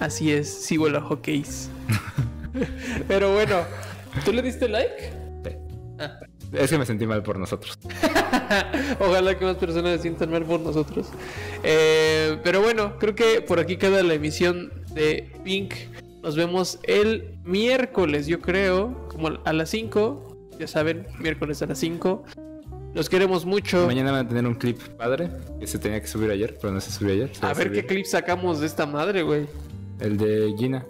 Así 0.00 0.32
es, 0.32 0.48
sigo 0.48 0.88
la 0.88 1.00
hockeys. 1.00 1.70
Pero 3.08 3.32
bueno, 3.34 3.56
¿tú 4.24 4.32
le 4.32 4.42
diste 4.42 4.68
like? 4.68 5.12
Sí. 5.44 5.50
Ah. 5.98 6.18
Es 6.52 6.70
que 6.70 6.78
me 6.78 6.86
sentí 6.86 7.06
mal 7.06 7.22
por 7.22 7.38
nosotros. 7.38 7.78
Ojalá 9.00 9.38
que 9.38 9.44
más 9.44 9.56
personas 9.56 9.96
se 9.96 10.02
sientan 10.02 10.30
mal 10.30 10.44
por 10.44 10.60
nosotros. 10.60 11.08
Eh, 11.62 12.38
pero 12.42 12.60
bueno, 12.60 12.98
creo 12.98 13.14
que 13.14 13.40
por 13.40 13.60
aquí 13.60 13.76
queda 13.76 14.02
la 14.02 14.14
emisión 14.14 14.72
de 14.94 15.30
Pink. 15.44 15.74
Nos 16.22 16.36
vemos 16.36 16.78
el 16.82 17.38
miércoles, 17.44 18.26
yo 18.26 18.40
creo, 18.40 19.08
como 19.08 19.28
a 19.44 19.52
las 19.52 19.70
5. 19.70 20.50
Ya 20.58 20.66
saben, 20.66 21.06
miércoles 21.18 21.62
a 21.62 21.66
las 21.66 21.78
5. 21.78 22.24
Los 22.92 23.08
queremos 23.08 23.46
mucho. 23.46 23.86
Mañana 23.86 24.10
van 24.10 24.26
a 24.26 24.28
tener 24.28 24.46
un 24.46 24.54
clip 24.54 24.78
padre 24.98 25.30
que 25.60 25.66
se 25.66 25.78
tenía 25.78 26.00
que 26.00 26.08
subir 26.08 26.30
ayer, 26.30 26.58
pero 26.60 26.72
no 26.72 26.80
se 26.80 26.90
subió 26.90 27.14
ayer. 27.14 27.34
se 27.34 27.46
A 27.46 27.54
ver 27.54 27.70
qué 27.72 27.86
clip 27.86 28.04
sacamos 28.04 28.60
de 28.60 28.66
esta 28.66 28.84
madre, 28.84 29.22
güey. 29.22 29.46
El 30.00 30.16
de 30.16 30.52
Gina. 30.58 30.84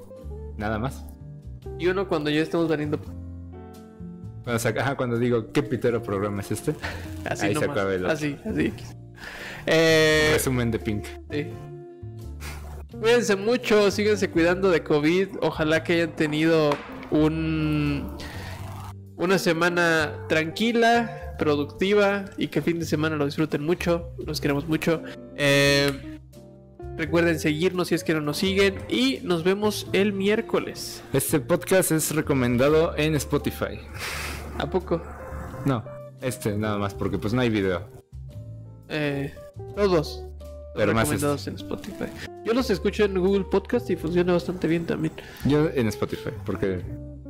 Nada 0.56 0.78
más. 0.78 1.04
Y 1.78 1.86
uno 1.88 2.08
cuando 2.08 2.30
ya 2.30 2.40
estemos 2.40 2.68
valiendo. 2.68 2.98
Cuando, 4.45 4.59
saca- 4.59 4.80
ajá, 4.82 4.97
cuando 4.97 5.18
digo, 5.18 5.53
¿qué 5.53 5.62
pitero 5.62 6.03
programa 6.03 6.41
es 6.41 6.51
este? 6.53 6.74
Así 7.24 7.47
Ahí 7.47 7.55
se 7.55 7.61
nomás. 7.61 7.70
acaba 7.76 7.95
el 7.95 8.05
otro. 8.05 8.12
Así, 8.12 8.36
así. 8.45 8.72
Eh, 9.66 10.30
Resumen 10.34 10.70
de 10.70 10.78
Pink. 10.78 11.05
Sí. 11.30 11.47
Cuídense 12.99 13.36
mucho, 13.36 13.91
síganse 13.91 14.30
cuidando 14.30 14.70
de 14.70 14.82
COVID. 14.82 15.28
Ojalá 15.43 15.84
que 15.84 15.95
hayan 15.95 16.16
tenido 16.16 16.70
un 17.11 18.16
una 19.16 19.38
semana 19.38 20.14
tranquila, 20.28 21.34
productiva 21.38 22.24
y 22.38 22.49
que 22.49 22.61
el 22.61 22.64
fin 22.64 22.78
de 22.78 22.86
semana 22.86 23.16
lo 23.16 23.26
disfruten 23.26 23.62
mucho. 23.62 24.11
Los 24.26 24.41
queremos 24.41 24.66
mucho. 24.66 25.03
Eh, 25.36 26.18
recuerden 26.97 27.38
seguirnos 27.38 27.88
si 27.88 27.95
es 27.95 28.03
que 28.03 28.14
no 28.14 28.22
nos 28.22 28.38
siguen 28.38 28.76
y 28.88 29.20
nos 29.22 29.45
vemos 29.45 29.86
el 29.93 30.12
miércoles. 30.14 31.03
Este 31.12 31.38
podcast 31.38 31.93
es 31.93 32.14
recomendado 32.14 32.97
en 32.97 33.14
Spotify. 33.14 33.78
¿A 34.61 34.68
poco? 34.68 35.00
No, 35.64 35.82
este 36.20 36.56
nada 36.56 36.78
más, 36.78 36.94
porque 36.94 37.18
pues 37.18 37.32
no 37.32 37.40
hay 37.40 37.48
video. 37.48 37.82
Eh, 38.88 39.34
todos. 39.74 40.22
Pero 40.74 40.94
más 40.94 41.11
este. 41.11 41.50
en 41.50 41.56
Spotify. 41.56 42.06
Yo 42.44 42.52
los 42.52 42.70
escucho 42.70 43.04
en 43.04 43.18
Google 43.18 43.44
Podcast 43.44 43.88
y 43.90 43.96
funciona 43.96 44.32
bastante 44.34 44.68
bien 44.68 44.86
también. 44.86 45.12
Yo 45.44 45.68
en 45.74 45.88
Spotify, 45.88 46.30
porque 46.44 46.82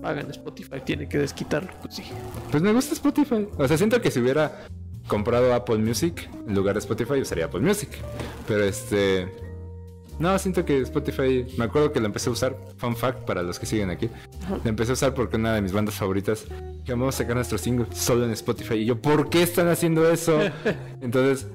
Pagan 0.03 0.31
Spotify, 0.31 0.81
tiene 0.85 1.09
que 1.09 1.19
desquitarlo, 1.19 1.71
pues 1.83 1.97
sí. 1.97 2.05
pues 2.51 2.63
me 2.63 2.73
gusta 2.73 2.95
Spotify. 2.95 3.47
O 3.57 3.69
sea, 3.69 3.77
siento 3.77 4.01
que 4.01 4.11
si 4.11 4.21
hubiera 4.21 4.67
comprado 5.07 5.55
Apple 5.55 5.79
Music 5.79 6.29
en 6.47 6.55
lugar 6.55 6.75
de 6.75 6.81
Spotify, 6.81 7.21
usaría 7.21 7.47
Apple 7.47 7.61
Music. 7.61 7.91
Pero 8.47 8.65
este... 8.65 9.50
No, 10.21 10.39
siento 10.39 10.65
que 10.67 10.81
Spotify, 10.83 11.47
me 11.57 11.65
acuerdo 11.65 11.91
que 11.93 11.99
lo 11.99 12.07
empecé 12.07 12.29
a 12.29 12.33
usar, 12.33 12.55
fun 12.77 12.95
fact 12.95 13.21
para 13.25 13.43
los 13.43 13.59
que 13.59 13.65
siguen 13.67 13.89
aquí, 13.91 14.09
lo 14.63 14.69
empecé 14.69 14.91
a 14.91 14.95
usar 14.95 15.15
porque 15.15 15.37
una 15.37 15.55
de 15.55 15.63
mis 15.63 15.73
bandas 15.73 15.95
favoritas, 15.95 16.45
que 16.85 16.93
vamos 16.93 17.15
a 17.15 17.19
sacar 17.19 17.37
nuestro 17.37 17.57
single 17.57 17.87
solo 17.95 18.27
en 18.27 18.31
Spotify. 18.33 18.75
Y 18.75 18.85
yo, 18.85 19.01
¿por 19.01 19.31
qué 19.31 19.43
están 19.43 19.69
haciendo 19.69 20.09
eso? 20.11 20.39
Entonces, 21.01 21.49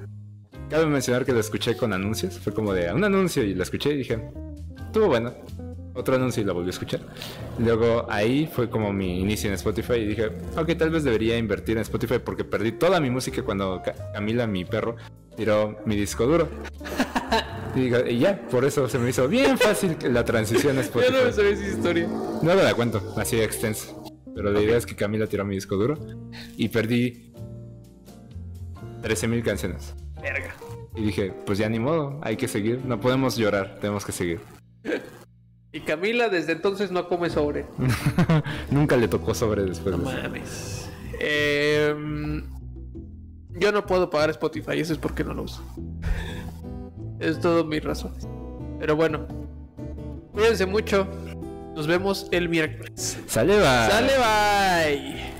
cabe 0.68 0.84
mencionar 0.86 1.24
que 1.24 1.32
lo 1.32 1.38
escuché 1.38 1.76
con 1.76 1.92
anuncios, 1.92 2.38
fue 2.40 2.52
como 2.52 2.72
de 2.72 2.92
un 2.92 3.04
anuncio 3.04 3.44
y 3.44 3.54
lo 3.54 3.62
escuché 3.62 3.92
y 3.92 3.98
dije, 3.98 4.20
estuvo 4.86 5.06
bueno. 5.06 5.32
Otro 5.94 6.14
anuncio 6.16 6.42
y 6.42 6.44
lo 6.46 6.52
volví 6.52 6.66
a 6.66 6.70
escuchar. 6.70 7.00
Luego 7.58 8.04
ahí 8.10 8.46
fue 8.52 8.68
como 8.68 8.92
mi 8.92 9.18
inicio 9.20 9.48
en 9.48 9.54
Spotify 9.54 9.94
y 9.94 10.06
dije, 10.06 10.26
ok, 10.54 10.76
tal 10.76 10.90
vez 10.90 11.04
debería 11.04 11.38
invertir 11.38 11.76
en 11.78 11.82
Spotify 11.82 12.18
porque 12.22 12.44
perdí 12.44 12.72
toda 12.72 13.00
mi 13.00 13.08
música 13.08 13.42
cuando 13.42 13.80
Ca- 13.82 13.94
Camila, 14.12 14.46
mi 14.46 14.66
perro, 14.66 14.96
tiró 15.36 15.78
mi 15.86 15.96
disco 15.96 16.26
duro. 16.26 16.48
Y, 17.76 17.80
digo, 17.80 17.98
y 18.08 18.18
ya, 18.18 18.40
por 18.48 18.64
eso 18.64 18.88
se 18.88 18.98
me 18.98 19.10
hizo 19.10 19.28
bien 19.28 19.58
fácil 19.58 19.96
la 20.10 20.24
transición 20.24 20.78
a 20.78 20.82
Yo 20.82 20.90
no 20.92 20.94
me 20.96 21.06
Spotify. 21.10 21.32
sabía 21.34 21.50
esa 21.52 21.66
historia. 21.68 22.06
No 22.42 22.54
me 22.54 22.62
la 22.62 22.74
cuento, 22.74 23.14
así 23.16 23.36
de 23.36 23.44
extenso. 23.44 24.02
Pero 24.34 24.50
la 24.50 24.60
idea 24.60 24.76
es 24.76 24.84
que 24.86 24.96
Camila 24.96 25.26
tiró 25.26 25.44
mi 25.44 25.54
disco 25.54 25.76
duro 25.76 25.98
y 26.56 26.68
perdí 26.68 27.32
13.000 29.02 29.42
canciones. 29.42 29.94
Verga. 30.20 30.54
Y 30.94 31.02
dije, 31.02 31.32
pues 31.44 31.58
ya 31.58 31.68
ni 31.68 31.78
modo, 31.78 32.18
hay 32.22 32.36
que 32.36 32.48
seguir, 32.48 32.80
no 32.84 32.98
podemos 33.00 33.36
llorar, 33.36 33.78
tenemos 33.80 34.04
que 34.04 34.12
seguir. 34.12 34.40
Y 35.72 35.80
Camila 35.80 36.30
desde 36.30 36.52
entonces 36.52 36.90
no 36.90 37.06
come 37.06 37.28
sobre. 37.28 37.66
Nunca 38.70 38.96
le 38.96 39.08
tocó 39.08 39.34
sobre 39.34 39.62
después 39.64 39.94
No 39.98 40.04
de 40.10 40.14
eso. 40.16 40.22
mames. 40.22 40.88
Em, 41.20 42.44
yo 43.50 43.72
no 43.72 43.84
puedo 43.84 44.08
pagar 44.08 44.30
Spotify, 44.30 44.80
eso 44.80 44.94
es 44.94 44.98
porque 44.98 45.22
no 45.22 45.34
lo 45.34 45.42
uso. 45.42 45.62
Es 47.20 47.40
todo 47.40 47.64
mi 47.64 47.78
razón. 47.78 48.12
Pero 48.78 48.96
bueno. 48.96 49.26
Cuídense 50.32 50.66
mucho. 50.66 51.06
Nos 51.74 51.86
vemos 51.86 52.28
el 52.30 52.48
miércoles. 52.48 53.18
Sale, 53.26 53.60
va. 53.60 53.90
Sale, 53.90 54.12
bye. 54.16 55.35